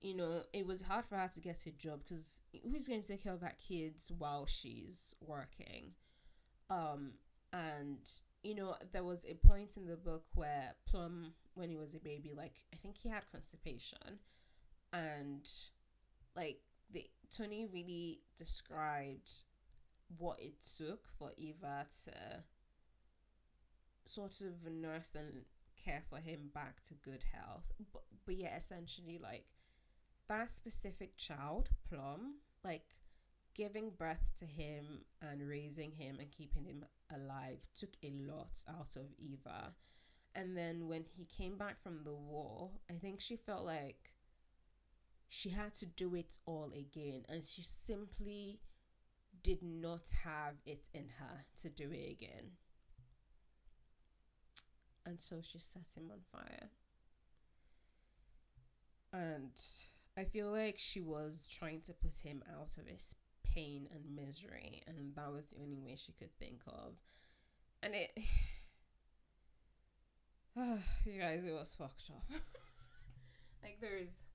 You 0.00 0.16
know, 0.16 0.42
it 0.52 0.66
was 0.66 0.82
hard 0.82 1.04
for 1.04 1.16
her 1.16 1.28
to 1.34 1.40
get 1.40 1.66
a 1.66 1.70
job 1.70 2.00
because 2.02 2.40
who's 2.64 2.88
going 2.88 3.02
to 3.02 3.08
take 3.08 3.22
care 3.22 3.34
of 3.34 3.40
that 3.40 3.58
kids 3.58 4.10
while 4.16 4.46
she's 4.46 5.14
working? 5.20 5.92
Um, 6.70 7.12
and 7.52 7.98
you 8.42 8.54
know, 8.54 8.76
there 8.92 9.04
was 9.04 9.24
a 9.28 9.34
point 9.34 9.76
in 9.76 9.86
the 9.86 9.96
book 9.96 10.24
where 10.34 10.74
Plum, 10.88 11.32
when 11.54 11.68
he 11.68 11.76
was 11.76 11.94
a 11.94 11.98
baby, 11.98 12.32
like 12.34 12.54
I 12.72 12.76
think 12.76 12.96
he 12.98 13.08
had 13.08 13.22
constipation, 13.30 14.20
and 14.92 15.48
like 16.34 16.60
the 16.92 17.06
Toni 17.34 17.66
really 17.66 18.20
described 18.38 19.42
what 20.16 20.38
it 20.40 20.54
took 20.78 21.06
for 21.18 21.30
Eva 21.36 21.86
to 22.04 22.44
sort 24.04 24.40
of 24.40 24.70
nurse 24.70 25.10
and 25.14 25.44
care 25.82 26.02
for 26.08 26.18
him 26.18 26.50
back 26.54 26.82
to 26.88 26.94
good 26.94 27.24
health. 27.32 27.72
But 27.92 28.02
but 28.24 28.36
yeah, 28.36 28.56
essentially 28.56 29.18
like 29.22 29.46
that 30.28 30.50
specific 30.50 31.16
child, 31.16 31.70
Plum, 31.88 32.36
like 32.64 32.96
giving 33.54 33.90
birth 33.90 34.30
to 34.38 34.44
him 34.44 35.04
and 35.22 35.48
raising 35.48 35.92
him 35.92 36.18
and 36.20 36.30
keeping 36.30 36.64
him 36.64 36.84
alive 37.14 37.60
took 37.78 37.96
a 38.02 38.10
lot 38.10 38.62
out 38.68 38.96
of 38.96 39.06
Eva. 39.18 39.72
And 40.34 40.56
then 40.56 40.88
when 40.88 41.04
he 41.16 41.24
came 41.24 41.56
back 41.56 41.82
from 41.82 42.04
the 42.04 42.12
war, 42.12 42.72
I 42.90 42.94
think 42.94 43.20
she 43.20 43.36
felt 43.36 43.64
like 43.64 44.10
she 45.28 45.50
had 45.50 45.72
to 45.74 45.86
do 45.86 46.14
it 46.14 46.38
all 46.44 46.70
again 46.76 47.24
and 47.28 47.46
she 47.46 47.62
simply 47.62 48.60
did 49.46 49.62
not 49.62 50.08
have 50.24 50.54
it 50.66 50.88
in 50.92 51.04
her 51.20 51.44
to 51.62 51.68
do 51.68 51.92
it 51.92 52.10
again 52.10 52.56
until 55.06 55.40
she 55.40 55.60
set 55.60 55.84
him 55.94 56.10
on 56.10 56.18
fire. 56.32 56.70
And 59.12 59.52
I 60.18 60.24
feel 60.24 60.50
like 60.50 60.78
she 60.80 61.00
was 61.00 61.48
trying 61.48 61.80
to 61.82 61.92
put 61.92 62.16
him 62.24 62.42
out 62.52 62.76
of 62.76 62.88
his 62.88 63.14
pain 63.44 63.86
and 63.94 64.16
misery, 64.16 64.82
and 64.88 65.14
that 65.14 65.32
was 65.32 65.46
the 65.46 65.58
only 65.62 65.78
way 65.78 65.94
she 65.96 66.10
could 66.10 66.36
think 66.40 66.62
of. 66.66 66.94
And 67.84 67.94
it. 67.94 68.18
You 71.06 71.20
guys, 71.20 71.44
it 71.46 71.52
was 71.52 71.72
fucked 71.78 72.10
up. 72.10 72.24
like, 73.62 73.78
there's. 73.80 74.25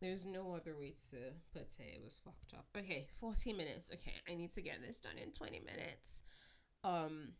There's 0.00 0.24
no 0.24 0.54
other 0.54 0.74
way 0.78 0.94
to 1.10 1.16
put 1.52 1.68
it. 1.78 1.94
It 1.94 2.00
was 2.02 2.20
fucked 2.24 2.54
up. 2.54 2.66
Okay, 2.76 3.06
40 3.20 3.52
minutes. 3.52 3.90
Okay, 3.92 4.14
I 4.28 4.34
need 4.34 4.54
to 4.54 4.62
get 4.62 4.76
this 4.86 4.98
done 4.98 5.18
in 5.22 5.30
20 5.32 5.60
minutes. 5.60 6.22
Um, 6.82 7.32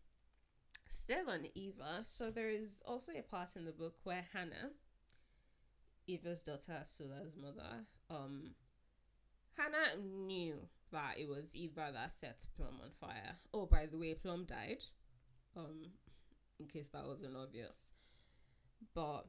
still 0.88 1.30
on 1.30 1.46
Eva, 1.54 2.02
so 2.04 2.30
there 2.30 2.50
is 2.50 2.82
also 2.86 3.12
a 3.12 3.22
part 3.22 3.56
in 3.56 3.64
the 3.64 3.72
book 3.72 3.94
where 4.04 4.26
Hannah, 4.34 4.72
Eva's 6.06 6.42
daughter, 6.42 6.80
Sula's 6.84 7.34
mother, 7.34 7.86
um, 8.10 8.50
Hannah 9.56 10.02
knew 10.02 10.68
that 10.92 11.14
it 11.18 11.28
was 11.28 11.54
Eva 11.54 11.90
that 11.94 12.12
set 12.12 12.44
Plum 12.56 12.80
on 12.82 12.90
fire. 13.00 13.36
Oh, 13.54 13.66
by 13.66 13.86
the 13.86 13.98
way, 13.98 14.14
Plum 14.14 14.44
died. 14.44 14.82
Um, 15.56 15.92
in 16.60 16.66
case 16.66 16.90
that 16.90 17.06
wasn't 17.06 17.36
obvious, 17.36 17.90
but 18.94 19.26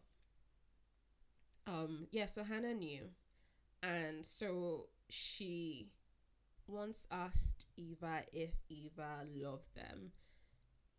um, 1.65 2.07
yeah. 2.11 2.25
So 2.25 2.43
Hannah 2.43 2.73
knew, 2.73 3.09
and 3.83 4.25
so 4.25 4.87
she 5.09 5.89
once 6.67 7.07
asked 7.11 7.65
Eva 7.77 8.23
if 8.31 8.51
Eva 8.69 9.25
loved 9.35 9.75
them 9.75 10.11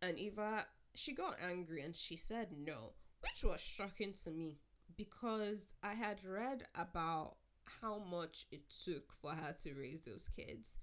and 0.01 0.19
Eva, 0.19 0.67
she 0.95 1.13
got 1.13 1.37
angry 1.41 1.81
and 1.83 1.95
she 1.95 2.15
said 2.17 2.49
no, 2.57 2.93
which 3.21 3.43
was 3.43 3.61
shocking 3.61 4.13
to 4.23 4.31
me 4.31 4.59
because 4.97 5.73
I 5.83 5.93
had 5.93 6.23
read 6.25 6.65
about 6.75 7.37
how 7.81 7.99
much 7.99 8.47
it 8.51 8.63
took 8.85 9.13
for 9.13 9.31
her 9.33 9.55
to 9.63 9.73
raise 9.73 10.01
those 10.01 10.29
kids. 10.35 10.77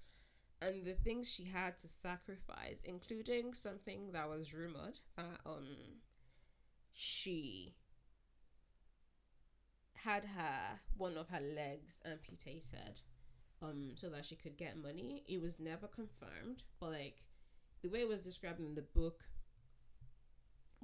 and 0.63 0.85
the 0.85 0.95
things 0.95 1.31
she 1.31 1.45
had 1.45 1.79
to 1.79 1.89
sacrifice, 1.89 2.83
including 2.85 3.55
something 3.55 4.13
that 4.13 4.29
was 4.29 4.53
rumored 4.55 4.99
that 5.17 5.41
um 5.47 6.01
she 6.93 7.75
had 10.05 10.25
her 10.37 10.81
one 10.97 11.17
of 11.17 11.29
her 11.29 11.41
legs 11.41 11.99
amputated 12.05 13.03
um 13.63 13.93
so 13.97 14.09
that 14.09 14.25
she 14.25 14.37
could 14.37 14.57
get 14.57 14.77
money. 14.77 15.23
It 15.29 15.41
was 15.41 15.61
never 15.61 15.87
confirmed, 15.87 16.63
but 16.81 16.91
like 16.93 17.23
the 17.83 17.89
way 17.89 18.01
it 18.01 18.09
was 18.09 18.21
described 18.21 18.61
in 18.61 18.75
the 18.75 18.83
book 18.83 19.25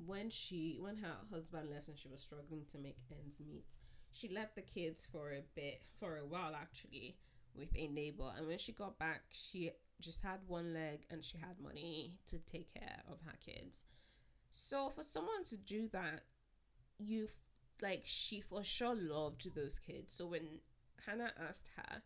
when 0.04 0.28
she 0.28 0.78
when 0.80 0.96
her 0.98 1.16
husband 1.32 1.70
left 1.70 1.88
and 1.88 1.98
she 1.98 2.08
was 2.08 2.20
struggling 2.20 2.64
to 2.72 2.78
make 2.78 2.98
ends 3.10 3.40
meet, 3.40 3.76
she 4.12 4.28
left 4.28 4.54
the 4.54 4.62
kids 4.62 5.06
for 5.10 5.32
a 5.32 5.42
bit 5.54 5.82
for 5.98 6.18
a 6.18 6.26
while 6.26 6.54
actually 6.54 7.16
with 7.54 7.68
a 7.74 7.88
neighbor 7.88 8.30
and 8.36 8.46
when 8.46 8.58
she 8.58 8.72
got 8.72 8.98
back 8.98 9.22
she 9.30 9.72
just 10.00 10.22
had 10.22 10.40
one 10.46 10.74
leg 10.74 11.00
and 11.10 11.24
she 11.24 11.38
had 11.38 11.58
money 11.62 12.18
to 12.26 12.38
take 12.38 12.72
care 12.74 13.02
of 13.10 13.18
her 13.24 13.36
kids. 13.44 13.84
So 14.50 14.90
for 14.90 15.02
someone 15.02 15.44
to 15.48 15.56
do 15.56 15.88
that, 15.92 16.24
you 16.98 17.28
like 17.82 18.02
she 18.04 18.40
for 18.40 18.62
sure 18.62 18.94
loved 18.94 19.54
those 19.54 19.78
kids. 19.78 20.14
So 20.14 20.26
when 20.26 20.60
Hannah 21.06 21.32
asked 21.48 21.70
her 21.76 22.02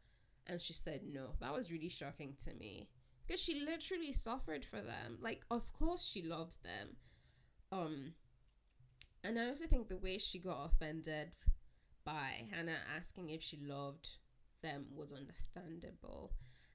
and 0.46 0.60
she 0.60 0.72
said 0.72 1.02
no, 1.04 1.34
that 1.40 1.52
was 1.52 1.70
really 1.70 1.88
shocking 1.88 2.34
to 2.44 2.54
me 2.54 2.88
because 3.26 3.40
she 3.40 3.60
literally 3.60 4.12
suffered 4.12 4.64
for 4.64 4.80
them. 4.80 5.18
Like 5.20 5.42
of 5.50 5.72
course 5.72 6.04
she 6.06 6.22
loved 6.22 6.62
them. 6.62 6.96
Um 7.72 8.12
and 9.22 9.38
I 9.38 9.48
also 9.48 9.66
think 9.66 9.88
the 9.88 9.96
way 9.96 10.18
she 10.18 10.38
got 10.38 10.64
offended 10.64 11.32
by 12.04 12.48
Hannah 12.50 12.78
asking 12.96 13.30
if 13.30 13.42
she 13.42 13.58
loved 13.62 14.16
them 14.62 14.86
was 14.94 15.12
understandable. 15.12 16.32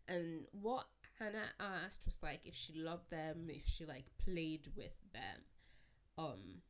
And 0.07 0.45
what 0.51 0.85
Hannah 1.19 1.53
asked 1.59 2.01
was 2.05 2.19
like 2.21 2.41
if 2.45 2.53
she 2.53 2.73
loved 2.75 3.09
them, 3.09 3.47
if 3.49 3.65
she 3.65 3.85
like 3.85 4.05
played 4.23 4.67
with 4.75 4.95
them. 5.13 5.41
Um 6.17 6.61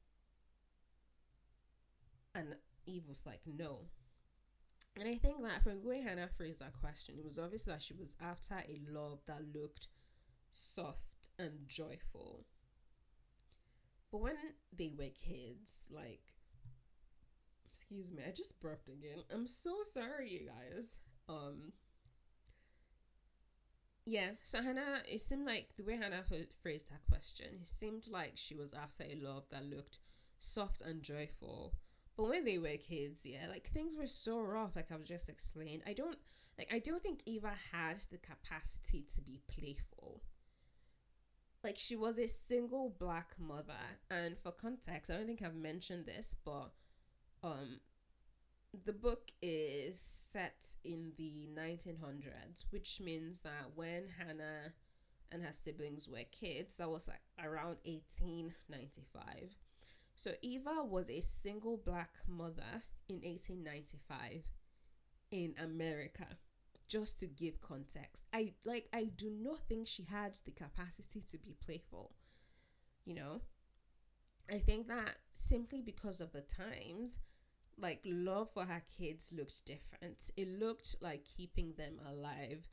and 2.35 2.55
Eve 2.85 3.07
was 3.07 3.25
like, 3.25 3.41
no. 3.45 3.87
And 4.97 5.07
I 5.09 5.15
think 5.15 5.41
that 5.43 5.63
from 5.63 5.81
the 5.81 5.87
way 5.87 6.01
Hannah 6.01 6.29
phrased 6.37 6.61
that 6.61 6.79
question, 6.79 7.15
it 7.17 7.23
was 7.23 7.39
obvious 7.39 7.63
that 7.63 7.81
she 7.81 7.93
was 7.93 8.15
after 8.21 8.55
a 8.55 8.81
love 8.89 9.19
that 9.27 9.41
looked 9.53 9.87
soft 10.51 11.29
and 11.37 11.67
joyful. 11.67 12.45
But 14.11 14.21
when 14.21 14.35
they 14.77 14.93
were 14.97 15.05
kids, 15.05 15.89
like, 15.91 16.21
excuse 17.69 18.13
me, 18.13 18.23
I 18.25 18.31
just 18.31 18.59
burped 18.61 18.87
again. 18.87 19.23
I'm 19.33 19.47
so 19.47 19.75
sorry, 19.93 20.29
you 20.31 20.47
guys. 20.47 20.97
Um, 21.27 21.73
yeah, 24.05 24.31
so 24.43 24.61
Hannah, 24.61 25.01
it 25.11 25.21
seemed 25.21 25.45
like 25.45 25.69
the 25.75 25.83
way 25.83 25.97
Hannah 25.97 26.23
phrased 26.61 26.89
her 26.89 26.99
question, 27.09 27.47
it 27.61 27.67
seemed 27.67 28.07
like 28.07 28.33
she 28.35 28.55
was 28.55 28.73
after 28.73 29.03
a 29.03 29.15
love 29.19 29.49
that 29.51 29.65
looked 29.65 29.97
soft 30.39 30.81
and 30.81 31.01
joyful. 31.01 31.73
But 32.17 32.29
when 32.29 32.45
they 32.45 32.57
were 32.57 32.77
kids, 32.77 33.25
yeah, 33.25 33.47
like 33.49 33.69
things 33.71 33.95
were 33.97 34.07
so 34.07 34.39
rough, 34.39 34.75
like 34.75 34.91
I've 34.91 35.03
just 35.03 35.27
explained. 35.29 35.83
I 35.85 35.93
don't 35.93 36.17
like 36.57 36.69
I 36.71 36.79
don't 36.79 37.03
think 37.03 37.19
Eva 37.25 37.53
had 37.71 38.03
the 38.09 38.17
capacity 38.17 39.05
to 39.15 39.21
be 39.21 39.41
playful. 39.47 40.21
Like 41.63 41.77
she 41.77 41.95
was 41.95 42.17
a 42.17 42.27
single 42.27 42.89
black 42.97 43.35
mother, 43.39 43.99
and 44.09 44.37
for 44.37 44.51
context, 44.51 45.11
I 45.11 45.15
don't 45.15 45.27
think 45.27 45.41
I've 45.41 45.55
mentioned 45.55 46.05
this, 46.05 46.35
but 46.45 46.71
um 47.43 47.79
the 48.85 48.93
book 48.93 49.31
is 49.41 49.99
set 50.31 50.65
in 50.83 51.13
the 51.17 51.47
1900s, 51.57 52.65
which 52.71 52.99
means 53.01 53.39
that 53.41 53.71
when 53.75 54.09
Hannah 54.17 54.73
and 55.31 55.43
her 55.43 55.53
siblings 55.53 56.09
were 56.09 56.23
kids, 56.31 56.75
that 56.77 56.89
was 56.89 57.07
like 57.07 57.21
around 57.39 57.77
1895. 57.83 59.55
So 60.15 60.31
Eva 60.41 60.83
was 60.83 61.09
a 61.09 61.21
single 61.21 61.77
black 61.77 62.11
mother 62.27 62.83
in 63.09 63.17
1895 63.17 64.43
in 65.31 65.55
America. 65.61 66.37
Just 66.87 67.19
to 67.19 67.25
give 67.25 67.61
context, 67.61 68.23
I 68.31 68.53
like 68.63 68.87
I 68.93 69.05
do 69.05 69.31
not 69.31 69.67
think 69.67 69.87
she 69.87 70.03
had 70.03 70.33
the 70.45 70.51
capacity 70.51 71.23
to 71.31 71.37
be 71.37 71.55
playful. 71.65 72.11
You 73.05 73.15
know, 73.15 73.41
I 74.51 74.59
think 74.59 74.87
that 74.87 75.15
simply 75.33 75.81
because 75.81 76.21
of 76.21 76.31
the 76.31 76.41
times, 76.41 77.17
like 77.77 78.01
love 78.05 78.49
for 78.53 78.65
her 78.65 78.83
kids 78.97 79.31
looked 79.35 79.65
different. 79.65 80.29
It 80.37 80.59
looked 80.59 80.95
like 81.01 81.25
keeping 81.25 81.73
them 81.75 81.99
alive, 82.07 82.67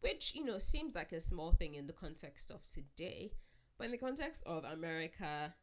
which 0.00 0.34
you 0.34 0.44
know 0.44 0.58
seems 0.58 0.94
like 0.94 1.12
a 1.12 1.20
small 1.20 1.52
thing 1.52 1.74
in 1.74 1.86
the 1.86 1.92
context 1.92 2.50
of 2.50 2.60
today, 2.72 3.32
but 3.76 3.84
in 3.84 3.90
the 3.90 3.98
context 3.98 4.42
of 4.46 4.64
America 4.64 5.54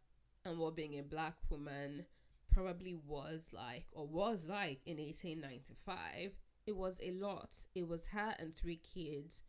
and 0.45 0.59
what 0.59 0.75
being 0.75 0.97
a 0.97 1.03
black 1.03 1.35
woman 1.49 2.05
probably 2.53 2.95
was 2.95 3.49
like 3.51 3.85
or 3.91 4.07
was 4.07 4.47
like 4.47 4.79
in 4.85 4.97
1895, 4.97 6.31
it 6.65 6.75
was 6.75 6.99
a 7.03 7.11
lot. 7.11 7.49
It 7.73 7.87
was 7.87 8.07
her 8.09 8.35
and 8.39 8.55
three 8.55 8.77
kids. 8.77 9.41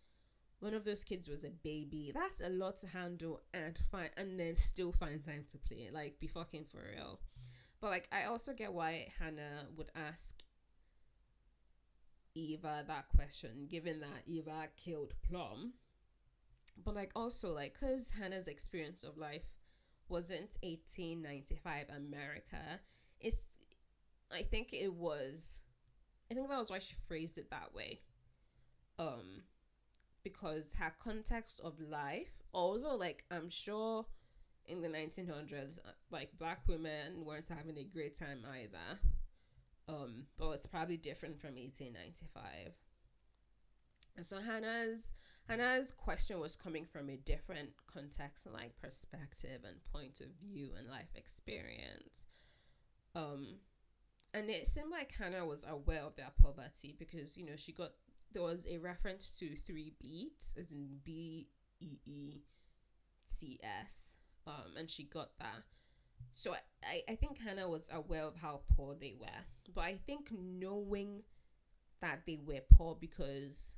One 0.59 0.75
of 0.75 0.85
those 0.85 1.05
kids 1.05 1.29
was 1.29 1.45
a 1.45 1.51
baby. 1.51 2.13
That's 2.15 2.41
a 2.41 2.49
lot 2.49 2.81
to 2.81 2.89
handle 2.89 3.43
and 3.53 3.79
find 3.91 4.11
and 4.17 4.41
then 4.41 4.57
still 4.57 4.93
find 4.93 5.25
time 5.25 5.45
to 5.53 5.59
play. 5.59 5.91
Like 5.93 6.19
be 6.19 6.27
fucking 6.27 6.65
for 6.71 6.85
real. 6.95 7.21
But 7.81 7.91
like 7.91 8.09
I 8.11 8.25
also 8.25 8.53
get 8.55 8.73
why 8.73 9.09
Hannah 9.19 9.67
would 9.77 9.91
ask 9.95 10.35
Eva 12.35 12.85
that 12.87 13.09
question, 13.15 13.67
given 13.69 14.01
that 14.01 14.23
Eva 14.27 14.69
killed 14.77 15.15
Plum. 15.29 15.75
But 16.83 16.95
like 16.95 17.13
also 17.15 17.55
like 17.55 17.79
cause 17.79 18.13
Hannah's 18.19 18.49
experience 18.49 19.05
of 19.05 19.17
life 19.17 19.56
wasn't 20.09 20.57
1895 20.63 21.87
America. 21.95 22.81
It's 23.21 23.37
I 24.33 24.43
think 24.43 24.73
it 24.73 24.93
was 24.93 25.61
I 26.31 26.35
think 26.35 26.49
that 26.49 26.59
was 26.59 26.71
why 26.71 26.79
she 26.79 26.95
phrased 27.07 27.39
it 27.39 27.51
that 27.51 27.75
way. 27.75 28.01
Um 28.99 29.43
because 30.23 30.75
her 30.81 30.93
context 31.03 31.61
of 31.63 31.81
life, 31.81 32.43
although 32.53 32.97
like 32.97 33.25
I'm 33.31 33.49
sure 33.49 34.07
in 34.69 34.83
the 34.83 34.89
1900s, 34.89 35.79
uh, 35.79 35.93
like 36.11 36.31
black 36.39 36.63
women 36.67 37.25
weren't 37.25 37.49
having 37.49 37.79
a 37.79 37.85
great 37.85 38.19
time 38.19 38.45
either. 38.61 38.99
Um, 39.89 40.25
but 40.37 40.51
it's 40.51 40.67
probably 40.67 40.97
different 40.97 41.41
from 41.41 41.55
1895. 41.55 42.73
And 44.17 44.27
so 44.27 44.41
Hannah's 44.41 45.13
Hannah's 45.49 45.93
question 45.93 46.41
was 46.41 46.57
coming 46.57 46.85
from 46.85 47.09
a 47.09 47.17
different 47.17 47.71
context 47.93 48.47
and 48.47 48.55
like 48.55 48.81
perspective 48.81 49.61
and 49.67 49.83
point 49.93 50.21
of 50.21 50.29
view 50.43 50.71
and 50.77 50.89
life 50.89 51.11
experience. 51.15 52.25
Um, 53.15 53.59
and 54.35 54.51
it 54.51 54.67
seemed 54.67 54.91
like 54.91 55.13
Hannah 55.19 55.47
was 55.47 55.65
aware 55.69 56.03
of 56.03 56.17
their 56.17 56.33
poverty 56.43 56.95
because 56.99 57.37
you 57.37 57.47
know 57.47 57.57
she 57.57 57.73
got 57.73 57.93
there 58.33 58.43
was 58.43 58.67
a 58.69 58.79
reference 58.79 59.31
to 59.39 59.57
three 59.67 59.95
beets 60.01 60.55
as 60.59 60.73
in 60.73 60.99
B 61.05 61.49
E 61.81 61.99
E 62.05 62.43
C 63.25 63.59
S 63.63 64.17
um, 64.47 64.77
and 64.79 64.91
she 64.91 65.05
got 65.05 65.31
that. 65.39 65.63
So 66.33 66.55
I, 66.83 67.03
I 67.09 67.15
think 67.15 67.41
Hannah 67.41 67.69
was 67.69 67.89
aware 67.93 68.25
of 68.25 68.37
how 68.37 68.61
poor 68.77 68.95
they 68.95 69.15
were. 69.19 69.45
But 69.75 69.83
I 69.83 69.99
think 70.07 70.31
knowing 70.33 71.23
that 72.01 72.23
they 72.27 72.39
were 72.43 72.61
poor 72.73 72.97
because, 72.99 73.75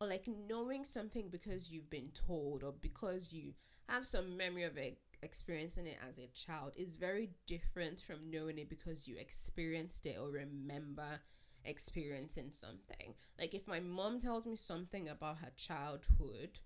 or 0.00 0.06
like 0.06 0.26
knowing 0.48 0.84
something 0.84 1.28
because 1.30 1.70
you've 1.70 1.90
been 1.90 2.10
told 2.14 2.62
or 2.62 2.72
because 2.72 3.32
you 3.32 3.54
have 3.88 4.06
some 4.06 4.36
memory 4.36 4.64
of 4.64 4.76
it, 4.76 4.98
experiencing 5.22 5.86
it 5.86 5.96
as 6.06 6.18
a 6.18 6.26
child 6.28 6.72
is 6.76 6.96
very 6.96 7.30
different 7.46 8.00
from 8.00 8.30
knowing 8.30 8.58
it 8.58 8.68
because 8.68 9.06
you 9.08 9.16
experienced 9.16 10.06
it 10.06 10.18
or 10.20 10.30
remember 10.30 11.20
experiencing 11.64 12.50
something. 12.52 13.14
Like 13.38 13.54
if 13.54 13.66
my 13.66 13.80
mom 13.80 14.20
tells 14.20 14.46
me 14.46 14.56
something 14.56 15.08
about 15.08 15.38
her 15.38 15.52
childhood, 15.56 16.60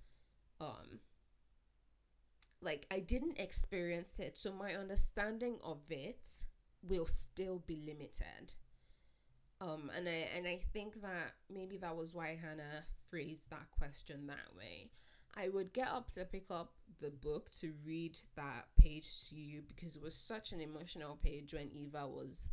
um, 0.61 1.01
like 2.61 2.87
I 2.91 3.01
didn't 3.01 3.39
experience 3.39 4.19
it, 4.19 4.37
so 4.37 4.53
my 4.53 4.75
understanding 4.75 5.59
of 5.63 5.79
it 5.91 6.29
will 6.83 7.07
still 7.07 7.63
be 7.67 7.77
limited. 7.77 8.55
Um, 9.61 9.91
and 9.97 10.09
I 10.09 10.29
and 10.37 10.47
I 10.47 10.61
think 10.73 11.01
that 11.03 11.35
maybe 11.53 11.79
that 11.79 11.97
was 11.97 12.15
why 12.15 12.39
Hannah 12.41 12.85
phrased 13.11 13.51
that 13.51 13.71
question 13.77 14.27
that 14.27 14.57
way. 14.57 14.91
I 15.37 15.49
would 15.49 15.73
get 15.73 15.89
up 15.89 16.13
to 16.15 16.25
pick 16.25 16.47
up 16.51 16.73
the 17.01 17.11
book 17.11 17.51
to 17.61 17.73
read 17.85 18.19
that 18.37 18.67
page 18.77 19.29
to 19.29 19.37
you 19.37 19.63
because 19.67 19.95
it 19.95 20.03
was 20.03 20.15
such 20.15 20.53
an 20.53 20.61
emotional 20.61 21.17
page 21.23 21.53
when 21.55 21.71
Eva 21.73 22.09
was 22.09 22.49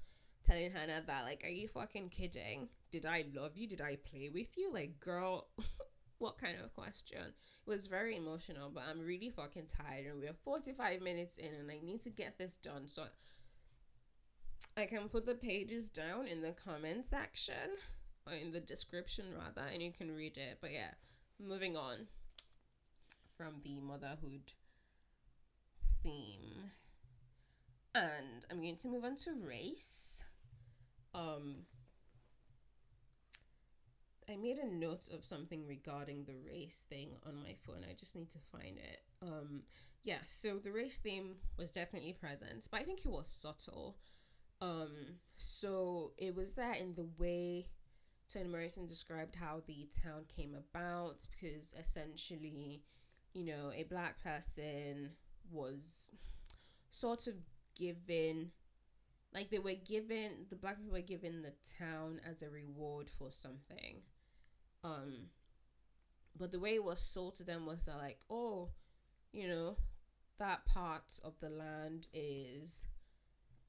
telling 0.46 0.72
Hannah 0.72 1.02
that 1.08 1.24
like, 1.24 1.44
are 1.44 1.50
you 1.50 1.68
fucking 1.68 2.10
kidding? 2.10 2.70
Did 2.92 3.06
I 3.06 3.26
love 3.34 3.58
you? 3.58 3.68
Did 3.68 3.82
I 3.82 3.98
play 3.98 4.30
with 4.32 4.56
you? 4.56 4.72
Like, 4.72 5.00
girl, 5.00 5.48
what 6.20 6.38
kind 6.38 6.58
of 6.64 6.74
question? 6.76 7.34
It 7.66 7.70
was 7.70 7.88
very 7.88 8.16
emotional, 8.16 8.70
but 8.72 8.84
I'm 8.90 9.00
really 9.00 9.32
fucking 9.32 9.68
tired 9.84 10.06
and 10.06 10.20
we're 10.20 10.36
45 10.44 11.02
minutes 11.02 11.38
in 11.38 11.54
and 11.54 11.72
I 11.72 11.80
need 11.84 12.04
to 12.04 12.12
get 12.12 12.38
this 12.38 12.58
done. 12.58 12.88
So 12.88 13.06
I 14.78 14.86
can 14.86 15.10
put 15.10 15.26
the 15.26 15.34
pages 15.34 15.90
down 15.90 16.28
in 16.28 16.42
the 16.42 16.52
comment 16.52 17.06
section 17.06 17.78
or 18.28 18.34
in 18.34 18.52
the 18.52 18.60
description 18.60 19.26
rather 19.38 19.68
and 19.72 19.82
you 19.82 19.92
can 19.92 20.16
read 20.16 20.38
it. 20.38 20.58
But 20.62 20.72
yeah, 20.74 20.92
moving 21.40 21.76
on. 21.78 22.08
from 23.38 23.62
the 23.64 23.80
motherhood 23.80 24.54
theme. 26.04 26.72
And 27.94 28.46
I'm 28.52 28.62
going 28.62 28.78
to 28.78 28.88
move 28.88 29.04
on 29.06 29.16
to 29.18 29.34
race. 29.34 30.24
Um, 31.14 31.66
I 34.30 34.36
made 34.38 34.58
a 34.58 34.68
note 34.68 35.08
of 35.14 35.24
something 35.24 35.66
regarding 35.68 36.26
the 36.26 36.36
race 36.36 36.86
thing 36.90 37.10
on 37.26 37.36
my 37.44 37.56
phone. 37.66 37.86
I 37.88 37.94
just 37.94 38.16
need 38.16 38.32
to 38.32 38.40
find 38.52 38.78
it. 38.78 39.02
Um, 39.22 39.64
yeah, 40.04 40.20
so 40.28 40.58
the 40.58 40.72
race 40.72 40.98
theme 40.98 41.36
was 41.58 41.72
definitely 41.72 42.14
present, 42.14 42.68
but 42.72 42.82
I 42.82 42.84
think 42.84 43.00
it 43.06 43.10
was 43.10 43.30
subtle. 43.30 43.98
Um, 44.62 45.20
so 45.38 46.14
it 46.18 46.36
was 46.36 46.56
there 46.56 46.74
in 46.74 46.96
the 46.96 47.08
way 47.20 47.68
Toni 48.32 48.50
Morrison 48.50 48.86
described 48.86 49.36
how 49.36 49.62
the 49.66 49.88
town 50.04 50.24
came 50.36 50.56
about, 50.56 51.26
because 51.32 51.74
essentially, 51.80 52.84
you 53.34 53.46
know, 53.46 53.72
a 53.76 53.84
black 53.84 54.22
person 54.22 55.12
was 55.52 56.10
sort 56.92 57.28
of 57.28 57.36
given 57.78 58.52
like 59.34 59.50
they 59.50 59.60
were 59.60 59.74
given 59.74 60.46
the 60.50 60.56
black 60.56 60.78
people 60.78 60.94
were 60.94 61.02
given 61.02 61.42
the 61.42 61.54
town 61.78 62.22
as 62.28 62.42
a 62.42 62.50
reward 62.50 63.10
for 63.10 63.30
something. 63.32 64.02
Um 64.84 65.28
but 66.38 66.52
the 66.52 66.60
way 66.60 66.76
it 66.76 66.84
was 66.84 67.00
sold 67.00 67.38
to 67.38 67.44
them 67.44 67.66
was 67.66 67.86
that 67.86 67.98
like 67.98 68.20
oh 68.30 68.70
you 69.34 69.48
know 69.48 69.76
that 70.40 70.66
part 70.66 71.04
of 71.24 71.34
the 71.42 71.50
land 71.50 72.08
is 72.14 72.88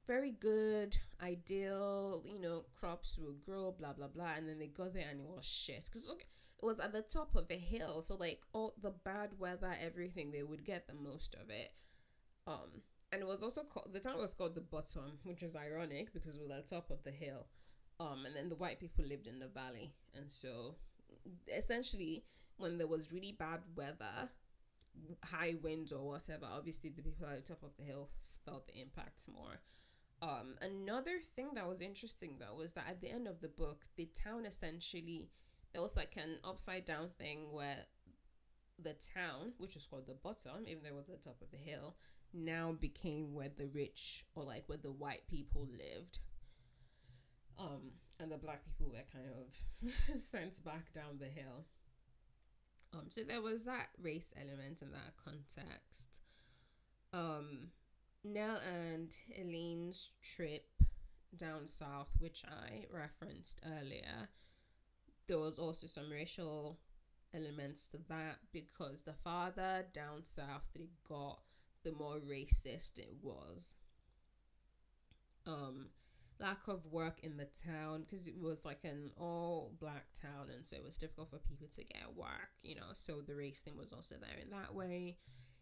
very 0.07 0.31
good 0.31 0.97
ideal 1.21 2.23
you 2.25 2.39
know 2.39 2.63
crops 2.79 3.17
will 3.17 3.35
grow 3.45 3.75
blah 3.77 3.93
blah 3.93 4.07
blah 4.07 4.33
and 4.37 4.47
then 4.47 4.57
they 4.57 4.67
got 4.67 4.93
there 4.93 5.09
and 5.09 5.19
it 5.19 5.25
was 5.25 5.45
shit. 5.45 5.83
Because 5.85 6.09
okay, 6.09 6.25
it 6.61 6.65
was 6.65 6.79
at 6.79 6.93
the 6.93 7.01
top 7.01 7.35
of 7.35 7.45
a 7.51 7.57
hill 7.57 8.01
so 8.01 8.15
like 8.15 8.41
all 8.53 8.73
the 8.81 8.93
bad 9.03 9.31
weather 9.37 9.75
everything 9.83 10.31
they 10.31 10.43
would 10.43 10.63
get 10.63 10.87
the 10.87 10.93
most 10.93 11.35
of 11.35 11.49
it. 11.49 11.73
Um 12.47 12.81
and 13.11 13.21
it 13.21 13.27
was 13.27 13.43
also 13.43 13.63
called 13.63 13.89
the 13.91 13.99
town 13.99 14.17
was 14.17 14.33
called 14.33 14.55
the 14.55 14.61
bottom 14.61 15.19
which 15.23 15.43
is 15.43 15.55
ironic 15.55 16.13
because 16.13 16.35
it 16.35 16.41
was 16.41 16.51
at 16.51 16.65
the 16.65 16.75
top 16.75 16.89
of 16.89 17.03
the 17.03 17.11
hill. 17.11 17.47
Um 17.99 18.25
and 18.25 18.35
then 18.35 18.49
the 18.49 18.55
white 18.55 18.79
people 18.79 19.05
lived 19.05 19.27
in 19.27 19.39
the 19.39 19.47
valley. 19.47 19.93
And 20.15 20.31
so 20.31 20.75
essentially 21.53 22.23
when 22.57 22.77
there 22.77 22.87
was 22.87 23.11
really 23.11 23.33
bad 23.37 23.59
weather 23.75 24.29
high 25.25 25.53
winds 25.61 25.91
or 25.91 26.07
whatever 26.07 26.47
obviously 26.51 26.89
the 26.89 27.03
people 27.03 27.27
at 27.27 27.35
the 27.35 27.53
top 27.53 27.61
of 27.61 27.69
the 27.77 27.83
hill 27.83 28.09
felt 28.45 28.67
the 28.67 28.81
impacts 28.81 29.27
more 29.27 29.59
um 30.21 30.55
another 30.61 31.19
thing 31.35 31.49
that 31.53 31.67
was 31.67 31.81
interesting 31.81 32.35
though 32.39 32.55
was 32.55 32.73
that 32.73 32.85
at 32.89 33.01
the 33.01 33.09
end 33.09 33.27
of 33.27 33.41
the 33.41 33.47
book 33.47 33.85
the 33.97 34.09
town 34.23 34.45
essentially 34.45 35.29
there 35.73 35.81
was 35.81 35.95
like 35.95 36.15
an 36.17 36.37
upside 36.43 36.85
down 36.85 37.09
thing 37.19 37.51
where 37.51 37.85
the 38.81 38.95
town 39.13 39.53
which 39.57 39.75
was 39.75 39.85
called 39.85 40.07
the 40.07 40.13
bottom 40.13 40.67
even 40.67 40.83
though 40.83 40.89
it 40.89 40.95
was 40.95 41.07
the 41.07 41.13
top 41.17 41.37
of 41.41 41.51
the 41.51 41.57
hill 41.57 41.95
now 42.33 42.75
became 42.79 43.33
where 43.33 43.49
the 43.55 43.67
rich 43.67 44.25
or 44.35 44.43
like 44.43 44.63
where 44.67 44.77
the 44.77 44.91
white 44.91 45.27
people 45.27 45.67
lived. 45.69 46.19
Um 47.57 47.91
and 48.19 48.31
the 48.31 48.37
black 48.37 48.61
people 48.65 48.91
were 48.91 49.03
kind 49.11 49.25
of 49.29 50.21
sent 50.21 50.63
back 50.63 50.93
down 50.93 51.19
the 51.19 51.25
hill. 51.25 51.65
Um 52.93 53.07
so 53.09 53.21
there 53.27 53.41
was 53.41 53.65
that 53.65 53.87
race 54.01 54.33
element 54.39 54.81
in 54.81 54.91
that 54.91 55.13
context. 55.23 56.19
Um 57.13 57.69
nell 58.23 58.57
and 58.57 59.15
helene's 59.35 60.09
trip 60.21 60.65
down 61.35 61.67
south 61.67 62.09
which 62.19 62.43
i 62.47 62.85
referenced 62.91 63.59
earlier 63.65 64.29
there 65.27 65.39
was 65.39 65.59
also 65.59 65.87
some 65.87 66.09
racial 66.09 66.79
elements 67.33 67.87
to 67.87 67.97
that 68.09 68.37
because 68.51 69.03
the 69.03 69.13
farther 69.13 69.85
down 69.93 70.23
south 70.23 70.63
they 70.73 70.87
got 71.07 71.39
the 71.83 71.91
more 71.91 72.19
racist 72.19 72.97
it 72.97 73.13
was. 73.21 73.75
Um, 75.45 75.87
lack 76.39 76.67
of 76.67 76.85
work 76.91 77.19
in 77.23 77.37
the 77.37 77.47
town 77.65 78.03
because 78.03 78.27
it 78.27 78.35
was 78.39 78.65
like 78.65 78.83
an 78.83 79.11
all 79.17 79.71
black 79.79 80.07
town, 80.21 80.47
and 80.53 80.65
so 80.65 80.75
it 80.75 80.83
was 80.83 80.97
difficult 80.97 81.29
for 81.29 81.37
people 81.37 81.67
to 81.75 81.83
get 81.83 82.15
work, 82.15 82.49
you 82.61 82.75
know. 82.75 82.91
So 82.93 83.21
the 83.25 83.35
race 83.35 83.59
thing 83.59 83.77
was 83.77 83.93
also 83.93 84.15
there 84.19 84.37
in 84.41 84.49
that 84.51 84.73
way. 84.75 85.17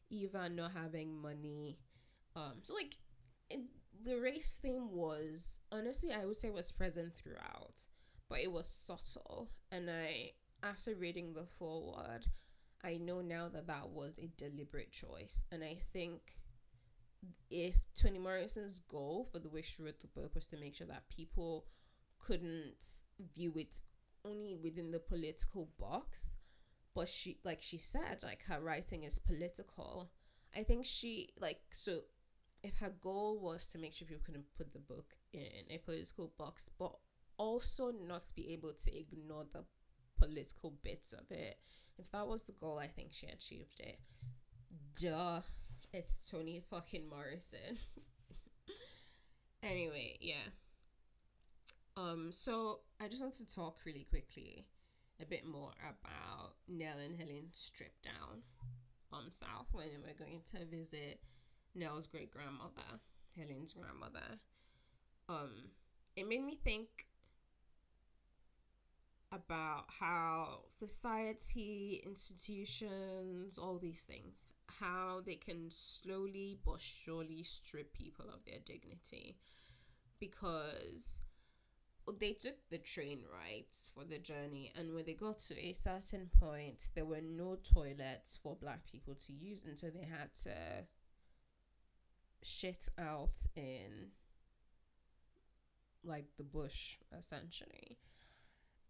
Eva 0.10 0.49
not 0.49 0.72
having 0.72 1.22
money. 1.22 1.78
Um, 2.36 2.60
so 2.64 2.74
like 2.74 2.98
it, 3.50 3.62
the 4.04 4.20
race 4.20 4.60
theme 4.62 4.92
was 4.92 5.60
honestly, 5.72 6.12
I 6.12 6.26
would 6.26 6.38
say 6.38 6.50
was 6.50 6.72
present 6.72 7.14
throughout, 7.16 7.74
but 8.30 8.40
it 8.40 8.52
was 8.52 8.68
subtle. 8.68 9.50
And 9.72 9.90
I, 9.90 10.32
after 10.64 10.96
reading 10.96 11.34
the 11.34 11.46
foreword, 11.58 12.28
I 12.84 12.98
know 12.98 13.22
now 13.22 13.50
that 13.50 13.68
that 13.68 13.90
was 13.90 14.16
a 14.18 14.30
deliberate 14.38 14.92
choice. 14.92 15.44
And 15.52 15.64
I 15.64 15.80
think 15.94 16.36
if 17.50 17.76
Toni 18.00 18.20
Morrison's 18.20 18.80
goal 18.80 19.28
for 19.32 19.40
the 19.40 19.50
way 19.50 19.62
she 19.62 19.82
wrote 19.82 20.02
the 20.02 20.08
book 20.08 20.36
was 20.36 20.48
to 20.48 20.58
make 20.58 20.76
sure 20.76 20.88
that 20.88 21.10
people 21.10 21.66
couldn't 22.20 22.84
view 23.36 23.54
it 23.56 23.76
only 24.24 24.56
within 24.56 24.92
the 24.92 25.00
political 25.00 25.70
box, 25.80 26.32
but 26.94 27.08
she, 27.08 27.40
like 27.44 27.62
she 27.62 27.78
said, 27.78 28.20
like 28.24 28.44
her 28.48 28.60
writing 28.60 29.04
is 29.04 29.20
political. 29.20 30.10
I 30.56 30.64
think 30.64 30.86
she, 30.86 31.30
like, 31.40 31.60
so 31.74 32.02
if 32.66 32.80
her 32.80 32.91
goal 33.01 33.39
was 33.39 33.66
to 33.72 33.78
make 33.78 33.93
sure 33.93 34.07
people 34.07 34.24
couldn't 34.26 34.55
put 34.57 34.74
the 34.74 34.80
book 34.80 35.13
in 35.34 35.66
a 35.70 35.78
political 35.78 36.32
box, 36.38 36.70
but 36.80 36.93
also 37.38 37.91
not 37.91 38.24
be 38.36 38.53
able 38.53 38.74
to 38.74 38.97
ignore 38.97 39.45
the 39.51 39.63
political 40.18 40.74
bits 40.84 41.13
of 41.13 41.30
it 41.30 41.59
if 41.97 42.11
that 42.11 42.28
was 42.28 42.43
the 42.43 42.51
goal, 42.51 42.78
I 42.80 42.88
think 42.88 43.09
she 43.11 43.28
achieved 43.28 43.80
it. 43.80 43.99
Duh. 44.99 45.41
It's 45.93 46.30
Toni 46.30 46.61
fucking 46.70 47.07
Morrison. 47.09 47.78
anyway, 49.63 50.18
yeah. 50.20 50.51
Um, 51.95 52.32
so 52.32 52.82
I 52.99 53.07
just 53.07 53.22
want 53.22 53.36
to 53.36 53.47
talk 53.47 53.80
really 53.86 54.05
quickly 54.09 54.66
a 55.22 55.26
bit 55.26 55.45
more 55.45 55.72
about 55.82 56.55
Nell 56.68 56.97
and 57.03 57.16
Helene's 57.18 57.57
strip 57.57 57.93
down 58.03 58.41
um 59.13 59.28
south 59.30 59.68
when 59.72 59.88
we're 60.03 60.26
going 60.26 60.41
to 60.51 60.66
visit 60.66 61.22
Nell's 61.76 62.08
great 62.08 62.32
grandmother, 62.32 63.02
Helen's 63.36 63.74
grandmother. 63.74 64.40
Um, 65.28 65.72
it 66.16 66.28
made 66.28 66.44
me 66.44 66.58
think 66.64 67.08
about 69.32 69.86
how 70.00 70.60
society, 70.70 72.02
institutions, 72.06 73.58
all 73.58 73.78
these 73.78 74.04
things, 74.04 74.46
how 74.80 75.22
they 75.26 75.36
can 75.36 75.66
slowly 75.70 76.58
but 76.66 76.80
surely 76.80 77.44
strip 77.44 77.94
people 77.94 78.26
of 78.34 78.46
their 78.46 78.60
dignity 78.64 79.36
because 80.20 81.22
they 82.20 82.34
took 82.34 82.56
the 82.70 82.78
train 82.78 83.20
rides 83.34 83.90
for 83.94 84.04
the 84.04 84.20
journey 84.20 84.72
and 84.78 84.94
when 84.94 85.06
they 85.06 85.14
got 85.14 85.40
to 85.40 85.60
a 85.60 85.74
certain 85.74 86.30
point 86.40 86.84
there 86.94 87.06
were 87.06 87.22
no 87.22 87.58
toilets 87.74 88.38
for 88.42 88.56
black 88.56 88.86
people 88.86 89.16
to 89.16 89.34
use 89.34 89.64
and 89.66 89.78
so 89.78 89.88
they 89.88 90.06
had 90.06 90.30
to 90.44 90.52
shit 92.44 92.88
out 92.98 93.38
in 93.56 94.12
like 96.04 96.26
the 96.38 96.44
bush 96.44 96.98
essentially 97.18 97.98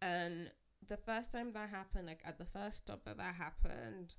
and 0.02 0.52
the 0.88 0.98
first 0.98 1.32
time 1.32 1.52
that 1.54 1.70
happened, 1.70 2.08
like 2.08 2.22
at 2.26 2.38
the 2.38 2.46
first 2.46 2.80
stop 2.80 3.06
that 3.06 3.18
that 3.18 3.36
happened, 3.36 4.16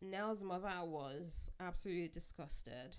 Nell's 0.00 0.42
mother 0.42 0.84
was 0.84 1.50
absolutely 1.60 2.08
disgusted. 2.08 2.98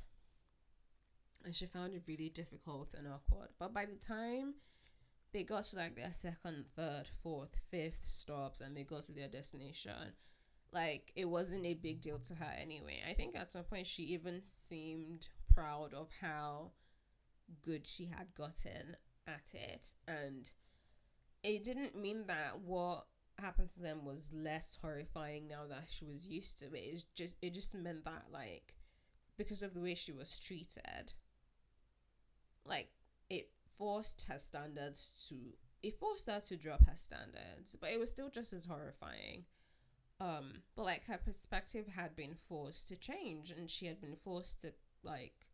And 1.46 1.56
she 1.56 1.66
found 1.68 1.94
it 1.94 2.04
really 2.08 2.30
difficult 2.30 2.94
and 2.94 3.08
awkward. 3.08 3.50
But 3.60 3.74
by 3.74 3.86
the 3.86 3.96
time 3.96 4.56
they 5.32 5.44
got 5.44 5.66
to 5.66 5.76
like 5.76 5.96
their 5.96 6.12
second, 6.12 6.66
third, 6.76 7.10
fourth, 7.22 7.56
fifth 7.70 8.02
stops 8.04 8.62
and 8.62 8.76
they 8.76 8.84
got 8.84 9.04
to 9.04 9.12
their 9.12 9.28
destination, 9.28 10.14
like 10.72 11.12
it 11.16 11.26
wasn't 11.26 11.66
a 11.66 11.74
big 11.74 12.02
deal 12.02 12.20
to 12.28 12.36
her 12.36 12.54
anyway. 12.60 13.02
I 13.10 13.14
think 13.14 13.36
at 13.36 13.52
some 13.52 13.64
point 13.64 13.88
she 13.88 14.04
even 14.04 14.42
seemed 14.44 15.28
proud 15.54 15.94
of 15.94 16.10
how 16.22 16.72
good 17.62 17.88
she 17.88 18.06
had 18.06 18.36
gotten 18.36 18.96
at 19.28 19.48
it. 19.54 19.84
And 20.08 20.50
it 21.44 21.64
didn't 21.64 22.00
mean 22.00 22.26
that 22.28 22.60
what 22.64 23.06
happened 23.38 23.70
to 23.70 23.80
them 23.80 24.06
was 24.06 24.32
less 24.34 24.78
horrifying 24.82 25.48
now 25.48 25.66
that 25.68 25.86
she 25.88 26.06
was 26.06 26.28
used 26.28 26.60
to 26.60 26.66
it. 26.66 26.84
It's 26.94 27.06
just 27.16 27.36
it 27.42 27.54
just 27.54 27.74
meant 27.74 28.06
that 28.06 28.26
like 28.32 28.76
because 29.38 29.64
of 29.64 29.74
the 29.74 29.80
way 29.80 29.96
she 29.96 30.12
was 30.12 30.40
treated, 30.40 31.14
like 32.66 32.90
it 33.30 33.50
forced 33.78 34.26
her 34.30 34.38
standards 34.38 35.26
to 35.30 35.36
it 35.82 35.98
forced 35.98 36.28
her 36.28 36.42
to 36.42 36.58
drop 36.58 36.86
her 36.86 36.98
standards, 36.98 37.76
but 37.80 37.92
it 37.92 38.00
was 38.00 38.10
still 38.10 38.30
just 38.30 38.52
as 38.52 38.66
horrifying. 38.66 39.46
Um, 40.22 40.64
but 40.76 40.84
like 40.84 41.06
her 41.06 41.18
perspective 41.18 41.88
had 41.96 42.16
been 42.16 42.36
forced 42.48 42.88
to 42.90 42.98
change, 42.98 43.52
and 43.52 43.70
she 43.70 43.86
had 43.86 44.02
been 44.02 44.18
forced 44.24 44.62
to 44.62 44.74
like 45.04 45.48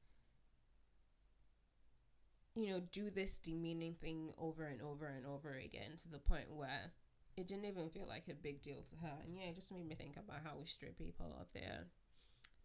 you 2.55 2.71
know, 2.71 2.81
do 2.91 3.09
this 3.09 3.37
demeaning 3.37 3.95
thing 3.95 4.31
over 4.37 4.63
and 4.63 4.81
over 4.81 5.07
and 5.07 5.25
over 5.25 5.53
again 5.53 5.97
to 6.01 6.09
the 6.09 6.17
point 6.19 6.53
where 6.53 6.93
it 7.35 7.47
didn't 7.47 7.65
even 7.65 7.89
feel 7.89 8.07
like 8.07 8.29
a 8.29 8.33
big 8.33 8.61
deal 8.61 8.81
to 8.89 8.95
her. 9.05 9.17
And 9.25 9.35
yeah, 9.35 9.49
it 9.49 9.55
just 9.55 9.73
made 9.73 9.87
me 9.87 9.95
think 9.95 10.15
about 10.15 10.39
how 10.43 10.53
we 10.57 10.65
strip 10.65 10.97
people 10.97 11.35
of 11.39 11.51
their 11.53 11.87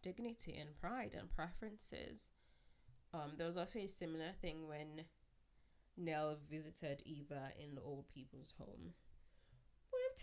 dignity 0.01 0.57
and 0.57 0.79
pride 0.79 1.13
and 1.17 1.29
preferences. 1.29 2.29
Um, 3.13 3.33
there 3.37 3.47
was 3.47 3.57
also 3.57 3.79
a 3.79 3.87
similar 3.87 4.31
thing 4.41 4.65
when 4.65 5.03
Nell 5.97 6.37
visited 6.49 7.03
Eva 7.05 7.51
in 7.61 7.75
the 7.75 7.81
old 7.81 8.05
people's 8.07 8.53
home. 8.57 8.93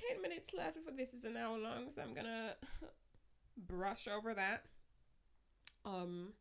We 0.00 0.08
have 0.08 0.16
10 0.16 0.22
minutes 0.22 0.50
left 0.54 0.78
for 0.84 0.90
this 0.90 1.14
is 1.14 1.24
an 1.24 1.36
hour 1.36 1.58
long, 1.58 1.90
so 1.94 2.02
I'm 2.02 2.14
gonna 2.14 2.54
brush 3.56 4.08
over 4.08 4.34
that. 4.34 4.64
Um, 5.84 6.32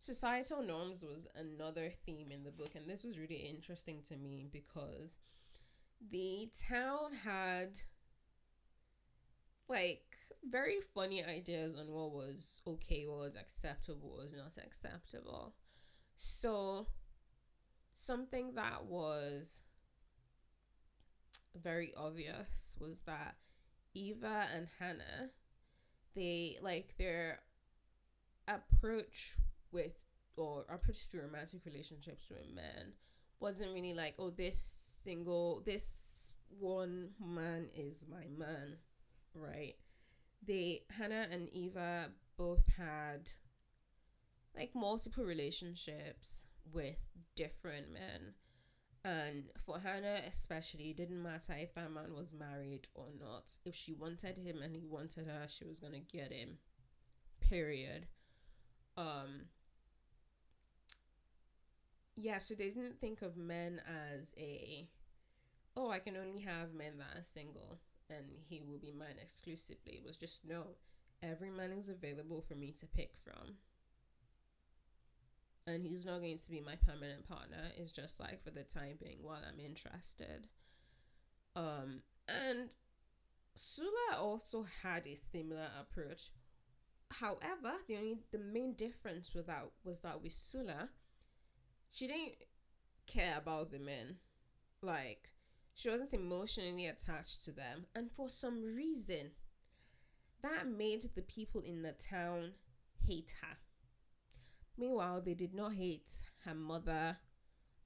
societal 0.00 0.62
norms 0.62 1.02
was 1.02 1.26
another 1.34 1.92
theme 2.04 2.30
in 2.32 2.44
the 2.44 2.50
book, 2.50 2.74
and 2.74 2.88
this 2.88 3.04
was 3.04 3.18
really 3.18 3.36
interesting 3.48 4.02
to 4.08 4.16
me 4.16 4.46
because 4.50 5.16
the 6.10 6.50
town 6.68 7.12
had 7.24 7.78
like 9.68 10.02
very 10.48 10.78
funny 10.94 11.24
ideas 11.24 11.76
on 11.78 11.92
what 11.92 12.12
was 12.12 12.62
okay, 12.66 13.06
what 13.06 13.18
was 13.18 13.36
acceptable, 13.36 14.10
what 14.10 14.22
was 14.22 14.32
not 14.32 14.52
acceptable. 14.64 15.54
So, 16.16 16.86
something 17.94 18.54
that 18.54 18.84
was 18.86 19.60
very 21.54 21.92
obvious 21.96 22.76
was 22.80 23.00
that 23.06 23.36
Eva 23.94 24.46
and 24.54 24.68
Hannah, 24.78 25.30
they 26.14 26.58
like 26.62 26.94
their 26.98 27.40
approach 28.46 29.36
with 29.72 29.92
or 30.36 30.64
approach 30.72 31.08
to 31.10 31.20
romantic 31.20 31.60
relationships 31.66 32.24
with 32.30 32.54
men 32.54 32.92
wasn't 33.40 33.72
really 33.72 33.94
like, 33.94 34.14
oh, 34.18 34.30
this 34.30 34.98
single, 35.02 35.62
this 35.64 36.32
one 36.58 37.10
man 37.24 37.68
is 37.74 38.04
my 38.08 38.26
man, 38.36 38.76
right? 39.34 39.76
They, 40.46 40.82
Hannah 40.90 41.26
and 41.30 41.48
Eva 41.50 42.10
both 42.36 42.62
had 42.78 43.30
like 44.54 44.74
multiple 44.74 45.24
relationships 45.24 46.44
with 46.72 46.96
different 47.34 47.92
men. 47.92 48.34
And 49.02 49.44
for 49.64 49.80
Hannah, 49.80 50.20
especially, 50.28 50.92
didn't 50.92 51.22
matter 51.22 51.54
if 51.58 51.74
that 51.74 51.90
man 51.90 52.14
was 52.14 52.34
married 52.34 52.88
or 52.94 53.06
not. 53.18 53.44
If 53.64 53.74
she 53.74 53.94
wanted 53.94 54.36
him 54.36 54.60
and 54.62 54.76
he 54.76 54.86
wanted 54.86 55.26
her, 55.26 55.46
she 55.48 55.64
was 55.64 55.80
gonna 55.80 56.00
get 56.00 56.32
him. 56.32 56.58
Period. 57.40 58.06
Um, 58.98 59.46
yeah, 62.14 62.38
so 62.38 62.54
they 62.54 62.68
didn't 62.68 63.00
think 63.00 63.22
of 63.22 63.36
men 63.36 63.80
as 63.86 64.34
a, 64.36 64.88
oh, 65.76 65.90
I 65.90 65.98
can 65.98 66.16
only 66.16 66.42
have 66.42 66.74
men 66.74 66.98
that 66.98 67.18
are 67.18 67.24
single 67.24 67.78
and 68.10 68.26
he 68.48 68.60
will 68.60 68.78
be 68.78 68.92
mine 68.92 69.16
exclusively. 69.22 69.92
It 69.94 70.06
was 70.06 70.16
just, 70.18 70.44
no, 70.46 70.76
every 71.22 71.50
man 71.50 71.72
is 71.72 71.88
available 71.88 72.44
for 72.46 72.54
me 72.54 72.74
to 72.80 72.86
pick 72.86 73.12
from. 73.24 73.54
And 75.74 75.86
he's 75.86 76.04
not 76.04 76.20
going 76.20 76.38
to 76.38 76.50
be 76.50 76.60
my 76.60 76.74
permanent 76.74 77.28
partner. 77.28 77.70
It's 77.76 77.92
just 77.92 78.18
like 78.18 78.42
for 78.42 78.50
the 78.50 78.64
time 78.64 78.98
being 79.02 79.18
while 79.22 79.42
I'm 79.46 79.60
interested. 79.60 80.48
Um, 81.54 82.02
and 82.28 82.70
Sula 83.54 84.16
also 84.18 84.66
had 84.82 85.06
a 85.06 85.14
similar 85.14 85.68
approach. 85.80 86.30
However, 87.10 87.78
the 87.88 87.96
only 87.96 88.18
the 88.30 88.38
main 88.38 88.74
difference 88.74 89.34
with 89.34 89.46
that 89.46 89.70
was 89.84 90.00
that 90.00 90.22
with 90.22 90.32
Sula, 90.32 90.88
she 91.90 92.06
didn't 92.06 92.44
care 93.06 93.36
about 93.38 93.70
the 93.70 93.78
men. 93.78 94.16
Like, 94.82 95.30
she 95.74 95.90
wasn't 95.90 96.14
emotionally 96.14 96.86
attached 96.86 97.44
to 97.44 97.52
them. 97.52 97.86
And 97.94 98.10
for 98.10 98.28
some 98.28 98.74
reason, 98.74 99.32
that 100.42 100.66
made 100.66 101.02
the 101.14 101.22
people 101.22 101.60
in 101.60 101.82
the 101.82 101.92
town 101.92 102.52
hate 103.06 103.32
her. 103.42 103.56
Meanwhile, 104.80 105.20
they 105.20 105.34
did 105.34 105.52
not 105.52 105.74
hate 105.74 106.08
her 106.46 106.54
mother 106.54 107.18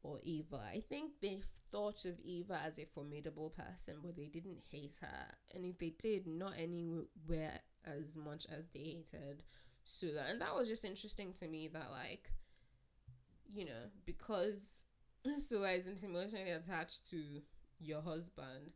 or 0.05 0.21
Eva. 0.23 0.61
I 0.73 0.81
think 0.89 1.13
they 1.21 1.41
thought 1.73 2.05
of 2.05 2.21
Eva 2.21 2.61
as 2.65 2.79
a 2.79 2.85
formidable 2.85 3.51
person, 3.51 3.97
but 4.01 4.17
they 4.17 4.27
didn't 4.27 4.61
hate 4.71 4.95
her. 5.01 5.35
And 5.53 5.65
if 5.65 5.79
they 5.79 5.93
did, 5.99 6.29
not 6.29 6.53
anywhere 6.57 7.59
as 7.85 8.15
much 8.15 8.47
as 8.57 8.67
they 8.73 8.81
hated 8.81 9.43
Sula. 9.83 10.23
And 10.29 10.41
that 10.41 10.55
was 10.55 10.69
just 10.69 10.85
interesting 10.85 11.33
to 11.41 11.49
me 11.49 11.67
that, 11.67 11.91
like, 11.91 12.31
you 13.53 13.65
know, 13.65 13.91
because 14.07 14.85
Sula 15.39 15.73
isn't 15.73 16.05
emotionally 16.05 16.51
attached 16.51 17.11
to 17.11 17.21
your 17.81 18.03
husband, 18.03 18.71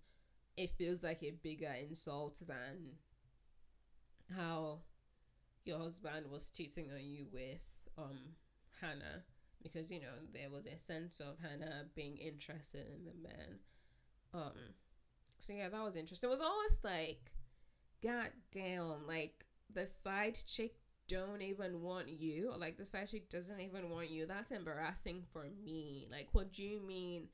it 0.57 0.73
feels 0.77 1.05
like 1.05 1.23
a 1.23 1.31
bigger 1.31 1.73
insult 1.89 2.41
than 2.45 2.97
how 4.37 4.81
your 5.65 5.79
husband 5.79 6.27
was 6.31 6.51
cheating 6.51 6.91
on 6.93 7.05
you 7.05 7.27
with 7.33 7.61
um 7.99 8.19
Hannah 8.81 9.25
because 9.63 9.91
you 9.91 10.01
know 10.01 10.15
there 10.33 10.51
was 10.51 10.67
a 10.67 10.79
sense 10.79 11.21
of 11.21 11.39
Hannah 11.43 11.87
being 11.95 12.17
interested 12.17 12.87
in 12.87 13.05
the 13.05 13.29
man. 13.29 13.59
Um 14.35 14.75
so 15.41 15.53
yeah, 15.53 15.69
that 15.69 15.85
was 15.85 15.97
interesting. 15.97 16.29
It 16.29 16.33
was 16.33 16.41
almost 16.41 16.85
like 16.85 17.33
god 18.03 18.31
damn, 18.53 19.07
like 19.07 19.45
the 19.73 19.87
side 19.87 20.39
chick 20.47 20.75
don't 21.09 21.43
even 21.43 21.83
want 21.83 22.09
you. 22.09 22.51
Or 22.53 22.59
like 22.59 22.77
the 22.77 22.87
side 22.87 23.11
chick 23.11 23.29
doesn't 23.29 23.61
even 23.61 23.91
want 23.91 24.11
you. 24.11 24.27
That's 24.27 24.51
embarrassing 24.53 25.25
for 25.33 25.47
me. 25.65 26.07
Like 26.11 26.29
what 26.33 26.53
do 26.53 26.63
you 26.63 26.81
mean 26.81 27.29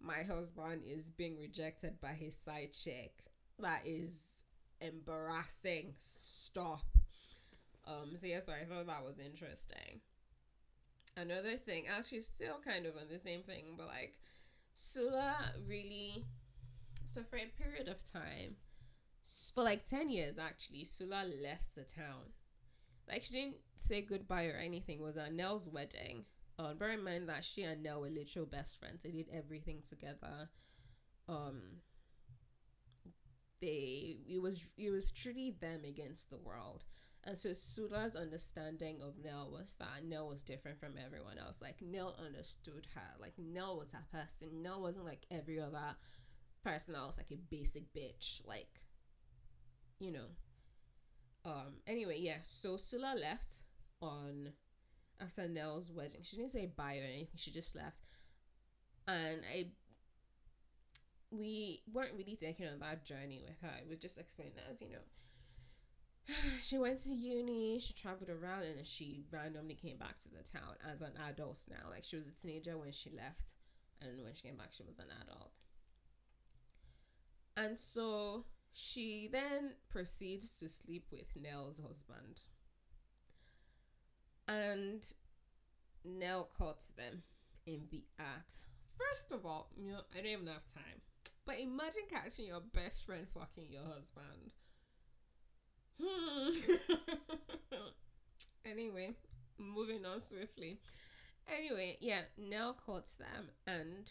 my 0.00 0.22
husband 0.22 0.82
is 0.86 1.10
being 1.10 1.38
rejected 1.38 2.00
by 2.00 2.12
his 2.12 2.36
side 2.36 2.72
chick? 2.72 3.12
That 3.58 3.82
is 3.84 4.42
embarrassing. 4.80 5.94
Stop 5.98 6.84
um 7.86 8.16
so 8.16 8.26
yeah 8.26 8.40
so 8.40 8.52
i 8.52 8.64
thought 8.64 8.86
that 8.86 9.04
was 9.04 9.18
interesting 9.18 10.00
another 11.16 11.56
thing 11.56 11.84
actually 11.88 12.22
still 12.22 12.56
kind 12.64 12.86
of 12.86 12.96
on 12.96 13.08
the 13.10 13.18
same 13.18 13.42
thing 13.42 13.74
but 13.76 13.86
like 13.86 14.14
sula 14.74 15.36
really 15.66 16.24
so 17.04 17.22
for 17.22 17.36
a 17.36 17.46
period 17.46 17.88
of 17.88 17.96
time 18.12 18.56
for 19.54 19.62
like 19.64 19.88
10 19.88 20.10
years 20.10 20.38
actually 20.38 20.84
sula 20.84 21.24
left 21.42 21.74
the 21.74 21.82
town 21.82 22.32
like 23.08 23.24
she 23.24 23.34
didn't 23.34 23.56
say 23.76 24.00
goodbye 24.02 24.46
or 24.46 24.56
anything. 24.56 24.98
It 24.98 25.02
was 25.02 25.16
at 25.16 25.32
Nell's 25.32 25.68
wedding. 25.68 26.24
Um, 26.58 26.76
bear 26.78 26.90
in 26.90 27.04
mind 27.04 27.28
that 27.28 27.44
she 27.44 27.62
and 27.62 27.82
Nell 27.82 28.00
were 28.00 28.08
literal 28.10 28.46
best 28.46 28.78
friends. 28.78 29.04
They 29.04 29.10
did 29.10 29.28
everything 29.32 29.82
together. 29.88 30.48
Um, 31.28 31.82
they 33.60 34.18
it 34.28 34.40
was 34.40 34.60
it 34.76 34.90
was 34.90 35.12
truly 35.12 35.54
them 35.60 35.84
against 35.84 36.30
the 36.30 36.38
world. 36.38 36.84
And 37.26 37.36
so 37.36 37.52
Sula's 37.52 38.14
understanding 38.14 39.00
of 39.02 39.14
Nell 39.22 39.50
was 39.50 39.74
that 39.80 40.04
Nell 40.04 40.28
was 40.28 40.44
different 40.44 40.78
from 40.78 40.94
everyone 41.04 41.38
else. 41.38 41.60
Like 41.60 41.82
Nell 41.82 42.14
understood 42.24 42.86
her. 42.94 43.20
Like 43.20 43.32
Nell 43.36 43.76
was 43.76 43.90
her 43.92 44.04
person. 44.12 44.62
Nell 44.62 44.80
wasn't 44.80 45.06
like 45.06 45.26
every 45.28 45.60
other 45.60 45.96
person 46.62 46.94
else, 46.94 47.16
like 47.16 47.32
a 47.32 47.36
basic 47.36 47.92
bitch. 47.92 48.46
Like, 48.46 48.80
you 49.98 50.12
know, 50.12 50.28
um. 51.44 51.80
Anyway, 51.86 52.18
yeah. 52.20 52.38
So 52.44 52.76
Sula 52.76 53.16
left 53.20 53.60
on 54.00 54.52
after 55.20 55.48
Nell's 55.48 55.90
wedding. 55.90 56.20
She 56.22 56.36
didn't 56.36 56.52
say 56.52 56.66
bye 56.66 56.98
or 56.98 57.04
anything. 57.04 57.28
She 57.36 57.50
just 57.50 57.74
left, 57.74 57.98
and 59.08 59.40
I. 59.52 59.66
We 61.32 61.82
weren't 61.92 62.14
really 62.16 62.36
taking 62.36 62.66
on 62.68 62.78
that 62.78 63.04
journey 63.04 63.42
with 63.44 63.56
her. 63.60 63.76
It 63.82 63.88
was 63.88 63.98
just 63.98 64.16
explained 64.16 64.52
that, 64.56 64.70
as 64.70 64.80
you 64.80 64.88
know. 64.88 64.98
She 66.62 66.78
went 66.78 67.02
to 67.04 67.10
uni. 67.10 67.78
She 67.78 67.92
traveled 67.92 68.30
around, 68.30 68.64
and 68.64 68.86
she 68.86 69.24
randomly 69.30 69.74
came 69.74 69.96
back 69.96 70.18
to 70.22 70.28
the 70.28 70.42
town 70.42 70.74
as 70.92 71.00
an 71.00 71.12
adult 71.28 71.60
now. 71.70 71.88
Like 71.90 72.04
she 72.04 72.16
was 72.16 72.26
a 72.28 72.34
teenager 72.34 72.76
when 72.76 72.92
she 72.92 73.10
left, 73.10 73.52
and 74.00 74.22
when 74.22 74.34
she 74.34 74.42
came 74.42 74.56
back, 74.56 74.72
she 74.72 74.82
was 74.82 74.98
an 74.98 75.06
adult. 75.22 75.52
And 77.56 77.78
so 77.78 78.44
she 78.72 79.28
then 79.30 79.72
proceeds 79.88 80.58
to 80.58 80.68
sleep 80.68 81.06
with 81.10 81.36
Nell's 81.40 81.80
husband. 81.80 82.42
And 84.46 85.02
Nell 86.04 86.50
caught 86.56 86.84
them 86.96 87.22
in 87.66 87.86
the 87.90 88.04
act. 88.18 88.64
First 88.96 89.32
of 89.32 89.44
all, 89.46 89.70
you 89.76 89.90
know, 89.90 90.00
I 90.12 90.18
don't 90.18 90.26
even 90.26 90.46
have 90.46 90.66
time. 90.66 91.00
But 91.46 91.60
imagine 91.60 92.02
catching 92.10 92.46
your 92.46 92.60
best 92.60 93.06
friend 93.06 93.26
fucking 93.32 93.70
your 93.70 93.84
husband. 93.84 94.52
Anyway, 98.64 99.14
moving 99.58 100.04
on 100.04 100.20
swiftly. 100.20 100.80
Anyway, 101.48 101.96
yeah, 102.00 102.22
Nell 102.36 102.74
caught 102.84 103.08
them 103.18 103.50
and 103.66 104.10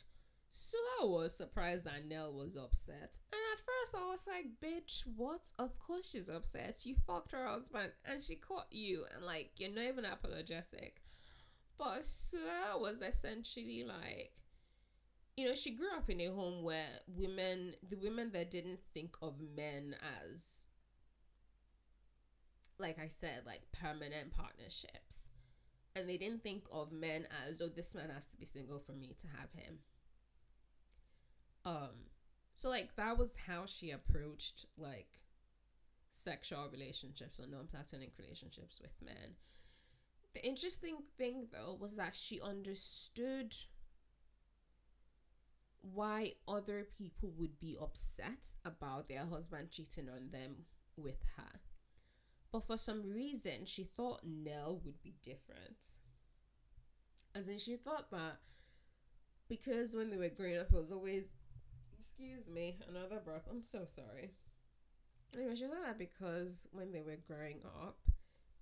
Sula 0.53 1.09
was 1.09 1.35
surprised 1.35 1.83
that 1.85 2.07
Nell 2.07 2.33
was 2.33 2.55
upset. 2.55 3.19
And 3.33 3.41
at 3.51 3.59
first 3.65 3.93
I 3.93 4.09
was 4.09 4.25
like, 4.25 4.45
bitch, 4.63 5.03
what? 5.17 5.41
Of 5.59 5.77
course 5.77 6.09
she's 6.09 6.29
upset. 6.29 6.85
You 6.85 6.95
fucked 7.05 7.33
her 7.33 7.45
husband 7.45 7.91
and 8.05 8.23
she 8.23 8.35
caught 8.35 8.67
you. 8.71 9.03
And 9.13 9.25
like, 9.25 9.51
you're 9.57 9.71
not 9.71 9.83
even 9.83 10.05
apologetic. 10.05 11.01
But 11.77 12.05
Sula 12.05 12.77
was 12.79 13.01
essentially 13.01 13.83
like, 13.83 14.31
you 15.35 15.45
know, 15.45 15.55
she 15.55 15.71
grew 15.71 15.93
up 15.97 16.09
in 16.09 16.21
a 16.21 16.27
home 16.27 16.63
where 16.63 16.87
women, 17.07 17.75
the 17.87 17.97
women 17.97 18.31
that 18.31 18.49
didn't 18.49 18.79
think 18.93 19.17
of 19.21 19.33
men 19.57 19.95
as, 20.23 20.64
like 22.77 22.99
I 22.99 23.07
said, 23.07 23.43
like 23.45 23.71
permanent 23.71 24.31
partnerships. 24.31 25.27
And 25.95 26.09
they 26.09 26.17
didn't 26.17 26.43
think 26.43 26.65
of 26.71 26.91
men 26.91 27.27
as, 27.47 27.61
oh, 27.61 27.69
this 27.69 27.95
man 27.95 28.09
has 28.13 28.25
to 28.27 28.37
be 28.37 28.45
single 28.45 28.79
for 28.79 28.91
me 28.91 29.15
to 29.21 29.27
have 29.39 29.51
him. 29.53 29.79
Um, 31.63 32.09
so 32.53 32.69
like 32.69 32.95
that 32.95 33.17
was 33.17 33.37
how 33.47 33.65
she 33.65 33.91
approached 33.91 34.65
like 34.77 35.19
sexual 36.11 36.69
relationships 36.71 37.39
or 37.39 37.47
non-platonic 37.47 38.13
relationships 38.17 38.79
with 38.81 38.91
men. 39.03 39.35
The 40.33 40.45
interesting 40.45 40.97
thing 41.17 41.47
though 41.51 41.77
was 41.79 41.95
that 41.95 42.13
she 42.13 42.41
understood 42.41 43.55
why 45.81 46.33
other 46.47 46.87
people 46.97 47.31
would 47.37 47.59
be 47.59 47.77
upset 47.79 48.53
about 48.63 49.07
their 49.07 49.25
husband 49.25 49.71
cheating 49.71 50.09
on 50.09 50.29
them 50.31 50.65
with 50.97 51.21
her. 51.37 51.59
But 52.55 52.67
for 52.67 52.77
some 52.77 53.11
reason, 53.11 53.65
she 53.65 53.83
thought 53.83 54.21
Nell 54.23 54.79
would 54.85 55.03
be 55.03 55.15
different. 55.21 55.75
As 57.35 57.49
in, 57.49 57.59
she 57.59 57.75
thought 57.75 58.09
that 58.11 58.37
because 59.49 59.93
when 59.93 60.09
they 60.09 60.15
were 60.15 60.29
growing 60.29 60.57
up, 60.57 60.67
it 60.71 60.77
was 60.77 60.93
always, 60.93 61.33
excuse 61.97 62.49
me, 62.49 62.77
another 62.87 63.19
burp. 63.19 63.45
I'm 63.51 63.61
so 63.61 63.83
sorry. 63.83 64.35
Anyway, 65.35 65.53
she 65.55 65.65
thought 65.65 65.83
that 65.85 65.99
because 65.99 66.69
when 66.71 66.93
they 66.93 67.01
were 67.01 67.17
growing 67.27 67.59
up, 67.65 67.97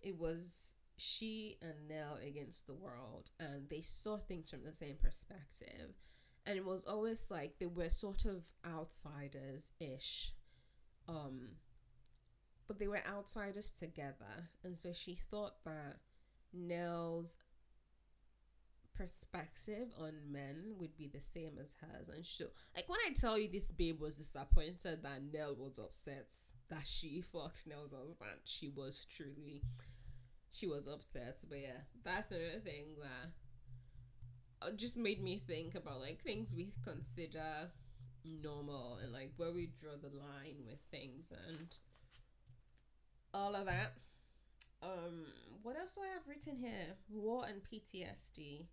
it 0.01 0.17
was 0.17 0.73
she 0.97 1.57
and 1.61 1.87
Nell 1.87 2.17
against 2.27 2.65
the 2.65 2.73
world, 2.73 3.29
and 3.39 3.69
they 3.69 3.81
saw 3.81 4.17
things 4.17 4.49
from 4.49 4.63
the 4.63 4.73
same 4.73 4.95
perspective 4.99 5.93
and 6.47 6.57
it 6.57 6.65
was 6.65 6.83
always 6.83 7.27
like 7.29 7.59
they 7.59 7.67
were 7.67 7.89
sort 7.89 8.25
of 8.25 8.43
outsiders 8.65 9.71
ish 9.79 10.33
um 11.07 11.51
but 12.67 12.79
they 12.79 12.87
were 12.87 13.01
outsiders 13.07 13.71
together 13.71 14.49
and 14.63 14.77
so 14.77 14.91
she 14.93 15.17
thought 15.29 15.63
that 15.65 15.97
Nell's 16.53 17.37
perspective 18.95 19.87
on 19.99 20.13
men 20.31 20.75
would 20.79 20.95
be 20.95 21.07
the 21.07 21.19
same 21.19 21.53
as 21.59 21.75
hers 21.81 22.09
and 22.09 22.23
she 22.25 22.43
like 22.75 22.87
when 22.87 22.99
I 23.07 23.13
tell 23.19 23.39
you 23.39 23.49
this 23.51 23.71
babe 23.71 23.99
was 23.99 24.15
disappointed 24.15 25.01
that 25.01 25.21
Nell 25.33 25.55
was 25.57 25.79
upset 25.79 26.27
that 26.69 26.85
she 26.85 27.21
fucked 27.21 27.65
Nell's 27.65 27.91
husband 27.91 28.41
she 28.43 28.69
was 28.69 29.05
truly 29.15 29.63
she 30.51 30.67
was 30.67 30.87
upset. 30.87 31.35
But 31.49 31.59
yeah 31.59 31.81
that's 32.03 32.31
another 32.31 32.59
thing 32.63 32.95
that 33.01 33.31
uh, 34.67 34.71
just 34.75 34.95
made 34.95 35.21
me 35.21 35.41
think 35.45 35.75
about 35.75 35.99
like 35.99 36.21
things 36.21 36.53
we 36.55 36.73
consider 36.83 37.71
normal 38.23 38.99
and 39.03 39.11
like 39.11 39.31
where 39.37 39.51
we 39.51 39.71
draw 39.79 39.93
the 40.01 40.15
line 40.15 40.63
with 40.65 40.79
things 40.91 41.31
and 41.47 41.75
all 43.33 43.55
of 43.55 43.65
that. 43.65 43.93
Um, 44.81 45.25
what 45.61 45.77
else 45.77 45.95
do 45.95 46.01
I 46.01 46.13
have 46.13 46.27
written 46.27 46.57
here? 46.57 46.95
War 47.09 47.45
and 47.47 47.61
PTSD. 47.63 48.65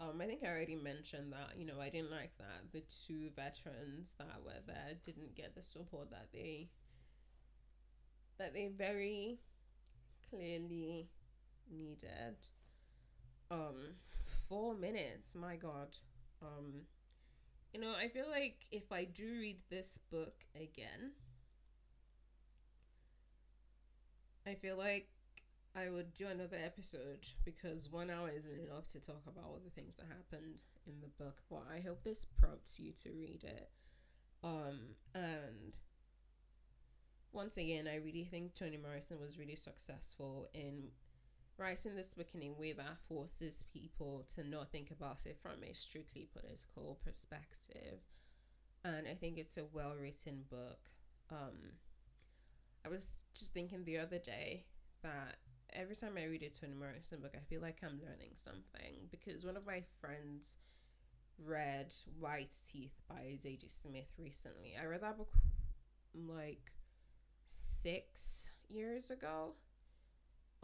Um, 0.00 0.20
I 0.20 0.26
think 0.26 0.42
I 0.42 0.48
already 0.48 0.74
mentioned 0.74 1.32
that. 1.32 1.56
You 1.56 1.66
know, 1.66 1.80
I 1.80 1.88
didn't 1.88 2.10
like 2.10 2.32
that 2.38 2.72
the 2.72 2.82
two 3.06 3.30
veterans 3.36 4.14
that 4.18 4.42
were 4.44 4.60
there 4.66 4.94
didn't 5.04 5.36
get 5.36 5.54
the 5.54 5.62
support 5.62 6.10
that 6.10 6.28
they 6.32 6.70
that 8.38 8.52
they 8.52 8.68
very 8.76 9.38
clearly 10.28 11.08
needed. 11.70 12.36
Um, 13.50 13.94
four 14.48 14.74
minutes. 14.74 15.34
My 15.34 15.56
God. 15.56 15.88
Um, 16.42 16.82
you 17.72 17.80
know, 17.80 17.92
I 17.92 18.08
feel 18.08 18.28
like 18.30 18.66
if 18.70 18.90
I 18.92 19.04
do 19.04 19.24
read 19.40 19.58
this 19.70 19.98
book 20.10 20.44
again, 20.54 21.12
I 24.46 24.54
feel 24.54 24.76
like 24.76 25.08
I 25.74 25.88
would 25.88 26.14
do 26.14 26.28
another 26.28 26.58
episode 26.62 27.26
because 27.44 27.90
one 27.90 28.10
hour 28.10 28.30
isn't 28.30 28.68
enough 28.68 28.86
to 28.92 29.00
talk 29.00 29.22
about 29.26 29.44
all 29.44 29.60
the 29.64 29.70
things 29.70 29.96
that 29.96 30.06
happened 30.06 30.60
in 30.86 31.00
the 31.00 31.24
book. 31.24 31.38
But 31.50 31.64
I 31.72 31.80
hope 31.80 32.04
this 32.04 32.26
prompts 32.38 32.78
you 32.78 32.92
to 33.02 33.10
read 33.10 33.42
it. 33.44 33.70
Um, 34.42 34.96
and 35.14 35.72
once 37.32 37.56
again, 37.56 37.88
I 37.88 37.96
really 37.96 38.24
think 38.24 38.54
Toni 38.54 38.76
Morrison 38.76 39.18
was 39.18 39.38
really 39.38 39.56
successful 39.56 40.48
in 40.54 40.90
writing 41.56 41.96
this 41.96 42.14
book 42.14 42.28
in 42.34 42.42
a 42.42 42.52
way 42.52 42.72
that 42.72 42.98
forces 43.08 43.64
people 43.72 44.26
to 44.34 44.46
not 44.46 44.70
think 44.70 44.90
about 44.90 45.18
it 45.24 45.38
from 45.42 45.62
a 45.62 45.72
strictly 45.72 46.28
political 46.32 46.98
perspective. 47.04 48.00
And 48.84 49.08
I 49.08 49.14
think 49.14 49.38
it's 49.38 49.56
a 49.56 49.64
well 49.64 49.94
written 49.98 50.44
book. 50.50 50.78
Um, 51.30 51.78
I 52.84 52.90
was 52.90 53.08
just 53.34 53.52
thinking 53.52 53.84
the 53.84 53.98
other 53.98 54.18
day 54.18 54.64
that 55.02 55.36
every 55.72 55.96
time 55.96 56.12
I 56.16 56.24
read 56.24 56.42
a 56.42 56.48
Toni 56.48 56.74
Morrison 56.74 57.20
book, 57.20 57.34
I 57.36 57.44
feel 57.48 57.60
like 57.60 57.78
I'm 57.82 58.00
learning 58.02 58.32
something 58.34 59.08
because 59.10 59.44
one 59.44 59.56
of 59.56 59.66
my 59.66 59.82
friends 60.00 60.56
read 61.44 61.92
White 62.18 62.54
Teeth 62.70 63.00
by 63.08 63.36
Zadie 63.44 63.70
Smith 63.70 64.12
recently. 64.18 64.74
I 64.80 64.86
read 64.86 65.02
that 65.02 65.18
book 65.18 65.34
like 66.14 66.72
six 67.48 68.48
years 68.68 69.10
ago 69.10 69.54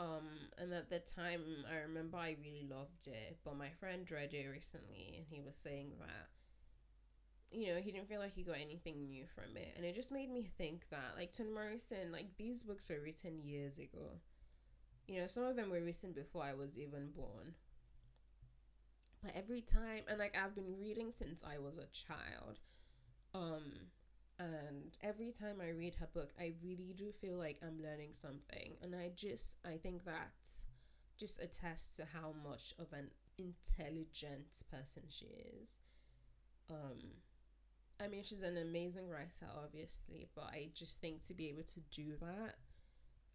um, 0.01 0.49
and 0.57 0.73
at 0.73 0.89
the 0.89 1.01
time, 1.01 1.43
I 1.71 1.77
remember 1.87 2.17
I 2.17 2.35
really 2.43 2.67
loved 2.67 3.07
it, 3.07 3.37
but 3.45 3.59
my 3.59 3.69
friend 3.79 4.11
read 4.11 4.33
it 4.33 4.49
recently, 4.49 5.15
and 5.19 5.27
he 5.29 5.41
was 5.41 5.57
saying 5.57 5.93
that, 6.01 6.29
you 7.51 7.75
know, 7.75 7.81
he 7.81 7.93
didn't 7.93 8.09
feel 8.09 8.21
like 8.21 8.35
he 8.35 8.43
got 8.43 8.57
anything 8.61 9.07
new 9.07 9.25
from 9.35 9.57
it, 9.57 9.75
and 9.77 9.85
it 9.85 9.95
just 9.95 10.13
made 10.13 10.31
me 10.31 10.49
think 10.59 10.85
that, 10.91 11.15
like 11.17 11.33
Toni 11.33 11.51
Morrison, 11.51 12.13
like 12.13 12.37
these 12.37 12.63
books 12.63 12.85
were 12.89 13.01
written 13.03 13.41
years 13.43 13.79
ago. 13.79 14.21
You 15.07 15.21
know, 15.21 15.27
some 15.27 15.43
of 15.45 15.57
them 15.57 15.71
were 15.71 15.81
written 15.81 16.13
before 16.13 16.45
I 16.45 16.55
was 16.55 16.79
even 16.79 17.11
born. 17.11 17.55
But 19.23 19.33
every 19.35 19.61
time, 19.61 20.05
and 20.09 20.19
like 20.19 20.37
I've 20.37 20.55
been 20.55 20.79
reading 20.79 21.13
since 21.17 21.43
I 21.45 21.59
was 21.59 21.77
a 21.77 21.87
child, 21.93 22.61
um, 23.35 23.91
and 24.39 24.97
every 25.03 25.33
time 25.33 25.57
I 25.61 25.71
read 25.71 25.97
her 25.97 26.09
book, 26.13 26.31
I 26.39 26.55
really 26.63 26.95
do 26.97 27.13
feel 27.21 27.37
like 27.37 27.59
I'm 27.63 27.83
learning 27.83 28.11
something. 28.15 28.77
And 28.83 28.95
I 28.95 29.11
just, 29.15 29.59
I 29.65 29.77
think 29.77 30.05
that 30.07 30.31
just 31.19 31.41
attests 31.43 31.97
to 31.97 32.07
how 32.15 32.33
much 32.43 32.73
of 32.79 32.87
an 32.95 33.11
intelligent 33.37 34.63
person 34.71 35.03
she 35.11 35.27
is. 35.27 35.77
Um, 36.71 37.21
I 38.03 38.09
mean, 38.09 38.23
she's 38.23 38.43
an 38.43 38.57
amazing 38.57 39.09
writer, 39.09 39.47
obviously, 39.63 40.29
but 40.35 40.45
I 40.45 40.71
just 40.75 41.01
think 41.01 41.27
to 41.27 41.35
be 41.35 41.49
able 41.51 41.65
to 41.65 41.81
do 41.91 42.15
that 42.21 42.55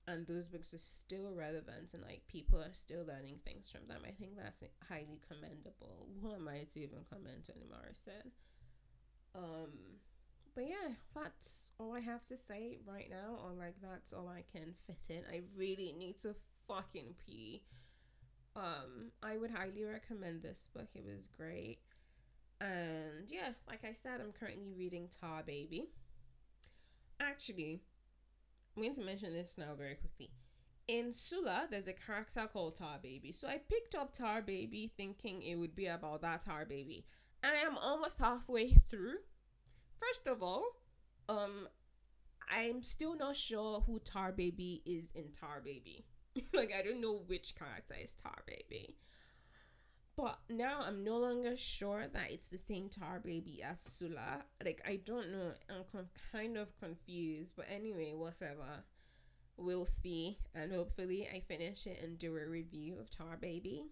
and 0.07 0.27
those 0.27 0.49
books 0.49 0.73
are 0.73 0.79
still 0.79 1.31
relevant 1.33 1.93
and 1.93 2.03
like 2.03 2.21
people 2.27 2.59
are 2.59 2.73
still 2.73 3.03
learning 3.05 3.39
things 3.43 3.69
from 3.69 3.87
them, 3.87 4.01
I 4.05 4.11
think 4.11 4.37
that's 4.37 4.61
highly 4.87 5.19
commendable. 5.27 6.07
Who 6.21 6.33
am 6.33 6.47
I 6.47 6.65
to 6.73 6.79
even 6.79 6.99
comment 7.09 7.49
on 7.49 7.69
Morrison? 7.69 8.31
Um, 9.33 9.71
but 10.53 10.65
yeah, 10.67 10.93
that's 11.13 11.71
all 11.79 11.93
I 11.93 12.01
have 12.01 12.25
to 12.27 12.37
say 12.37 12.77
right 12.87 13.09
now. 13.09 13.39
Or 13.43 13.51
like 13.57 13.75
that's 13.81 14.13
all 14.13 14.29
I 14.29 14.43
can 14.51 14.73
fit 14.85 15.15
in. 15.15 15.23
I 15.29 15.41
really 15.57 15.93
need 15.97 16.19
to 16.19 16.35
fucking 16.67 17.15
pee. 17.25 17.63
Um, 18.55 19.11
I 19.21 19.37
would 19.37 19.51
highly 19.51 19.83
recommend 19.83 20.41
this 20.41 20.69
book. 20.73 20.87
It 20.93 21.03
was 21.03 21.27
great. 21.27 21.79
And 22.61 23.27
yeah, 23.27 23.49
like 23.67 23.83
I 23.83 23.93
said, 23.93 24.21
I'm 24.21 24.31
currently 24.31 24.73
reading 24.77 25.09
Tar 25.21 25.43
Baby. 25.45 25.89
Actually, 27.19 27.81
I'm 28.75 28.83
going 28.83 28.95
to 28.95 29.03
mention 29.03 29.33
this 29.33 29.57
now 29.57 29.73
very 29.77 29.95
quickly. 29.95 30.31
In 30.87 31.11
Sula, 31.13 31.67
there's 31.69 31.87
a 31.87 31.93
character 31.93 32.47
called 32.51 32.75
Tar 32.77 32.99
Baby. 33.01 33.31
So 33.31 33.47
I 33.47 33.57
picked 33.57 33.95
up 33.95 34.13
Tar 34.15 34.41
Baby 34.41 34.91
thinking 34.95 35.41
it 35.41 35.55
would 35.55 35.75
be 35.75 35.87
about 35.87 36.21
that 36.21 36.45
Tar 36.45 36.65
Baby. 36.65 37.05
And 37.43 37.53
I'm 37.65 37.77
almost 37.77 38.19
halfway 38.19 38.73
through 38.73 39.17
First 39.99 40.27
of 40.27 40.43
all, 40.43 40.63
um, 41.29 41.67
I'm 42.49 42.83
still 42.83 43.15
not 43.15 43.35
sure 43.35 43.81
who 43.81 43.99
Tar 43.99 44.31
Baby 44.31 44.81
is 44.85 45.11
in 45.15 45.31
Tar 45.31 45.61
Baby. 45.63 46.05
like 46.53 46.71
I 46.77 46.81
don't 46.81 47.01
know 47.01 47.21
which 47.25 47.55
character 47.55 47.95
is 48.01 48.13
Tar 48.13 48.43
Baby. 48.45 48.95
But 50.17 50.39
now 50.49 50.81
I'm 50.81 51.03
no 51.03 51.17
longer 51.17 51.57
sure 51.57 52.07
that 52.07 52.31
it's 52.31 52.47
the 52.47 52.57
same 52.57 52.89
Tar 52.89 53.19
Baby 53.19 53.61
as 53.61 53.81
Sula. 53.81 54.43
Like 54.63 54.81
I 54.87 54.97
don't 55.05 55.31
know. 55.31 55.51
I'm 55.69 56.05
kind 56.31 56.57
of 56.57 56.77
confused. 56.79 57.51
But 57.55 57.65
anyway, 57.69 58.13
whatever. 58.13 58.83
We'll 59.57 59.85
see, 59.85 60.37
and 60.53 60.73
hopefully 60.73 61.29
I 61.33 61.39
finish 61.39 61.87
it 61.87 62.01
and 62.03 62.19
do 62.19 62.35
a 62.35 62.45
review 62.45 62.97
of 62.99 63.09
Tar 63.09 63.37
Baby. 63.39 63.83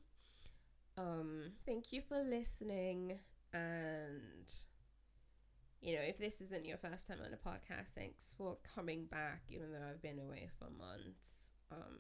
Um, 0.98 1.54
thank 1.66 1.94
you 1.94 2.02
for 2.02 2.22
listening, 2.22 3.20
and 3.54 4.52
you 5.82 5.96
know, 5.96 6.02
if 6.02 6.18
this 6.18 6.40
isn't 6.42 6.66
your 6.66 6.78
first 6.78 7.08
time 7.08 7.20
on 7.24 7.32
the 7.32 7.38
podcast, 7.38 7.94
thanks 7.96 8.34
for 8.38 8.58
coming 8.76 9.06
back, 9.06 9.44
even 9.50 9.72
though 9.72 9.86
I've 9.90 10.02
been 10.02 10.20
away 10.20 10.50
for 10.60 10.66
months. 10.66 11.50
Um, 11.72 12.00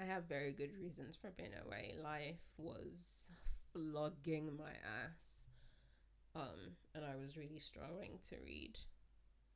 I 0.00 0.04
have 0.04 0.28
very 0.28 0.52
good 0.52 0.72
reasons 0.74 1.16
for 1.16 1.30
being 1.30 1.50
away. 1.66 1.94
Life 2.02 2.40
was 2.56 3.30
flogging 3.72 4.56
my 4.56 4.70
ass. 4.70 5.46
Um, 6.34 6.76
and 6.94 7.04
I 7.04 7.16
was 7.16 7.36
really 7.36 7.58
struggling 7.58 8.18
to 8.28 8.36
read. 8.44 8.78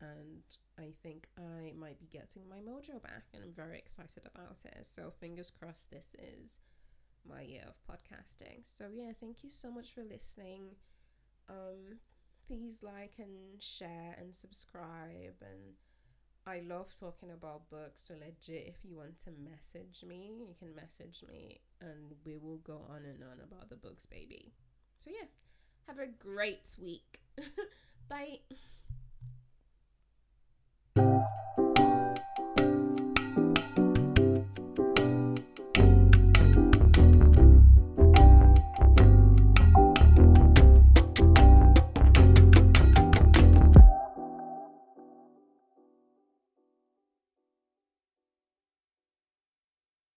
And 0.00 0.42
I 0.78 0.94
think 1.02 1.28
I 1.38 1.72
might 1.78 2.00
be 2.00 2.06
getting 2.06 2.48
my 2.48 2.56
mojo 2.56 3.00
back, 3.00 3.26
and 3.32 3.44
I'm 3.44 3.52
very 3.52 3.78
excited 3.78 4.24
about 4.34 4.58
it. 4.64 4.84
So, 4.84 5.12
fingers 5.20 5.52
crossed, 5.56 5.92
this 5.92 6.16
is 6.18 6.58
my 7.28 7.42
year 7.42 7.66
of 7.68 7.76
podcasting. 7.88 8.62
So, 8.64 8.86
yeah, 8.92 9.12
thank 9.20 9.44
you 9.44 9.50
so 9.50 9.70
much 9.70 9.94
for 9.94 10.02
listening. 10.02 10.74
Um, 11.48 11.98
please 12.48 12.82
like 12.82 13.14
and 13.18 13.62
share 13.62 14.16
and 14.18 14.34
subscribe. 14.34 15.36
And 15.40 15.76
I 16.46 16.60
love 16.60 16.88
talking 16.98 17.30
about 17.30 17.70
books. 17.70 18.02
So, 18.06 18.14
legit, 18.14 18.66
if 18.68 18.76
you 18.84 18.96
want 18.96 19.18
to 19.24 19.30
message 19.30 20.04
me, 20.06 20.32
you 20.38 20.54
can 20.58 20.74
message 20.74 21.24
me, 21.28 21.60
and 21.80 22.14
we 22.24 22.36
will 22.36 22.58
go 22.58 22.84
on 22.90 23.04
and 23.04 23.22
on 23.22 23.38
about 23.42 23.70
the 23.70 23.76
books, 23.76 24.06
baby. 24.06 24.52
So, 25.04 25.10
yeah. 25.10 25.26
Have 25.88 25.98
a 25.98 26.06
great 26.06 26.68
week. 26.80 27.20
Bye. 28.08 28.38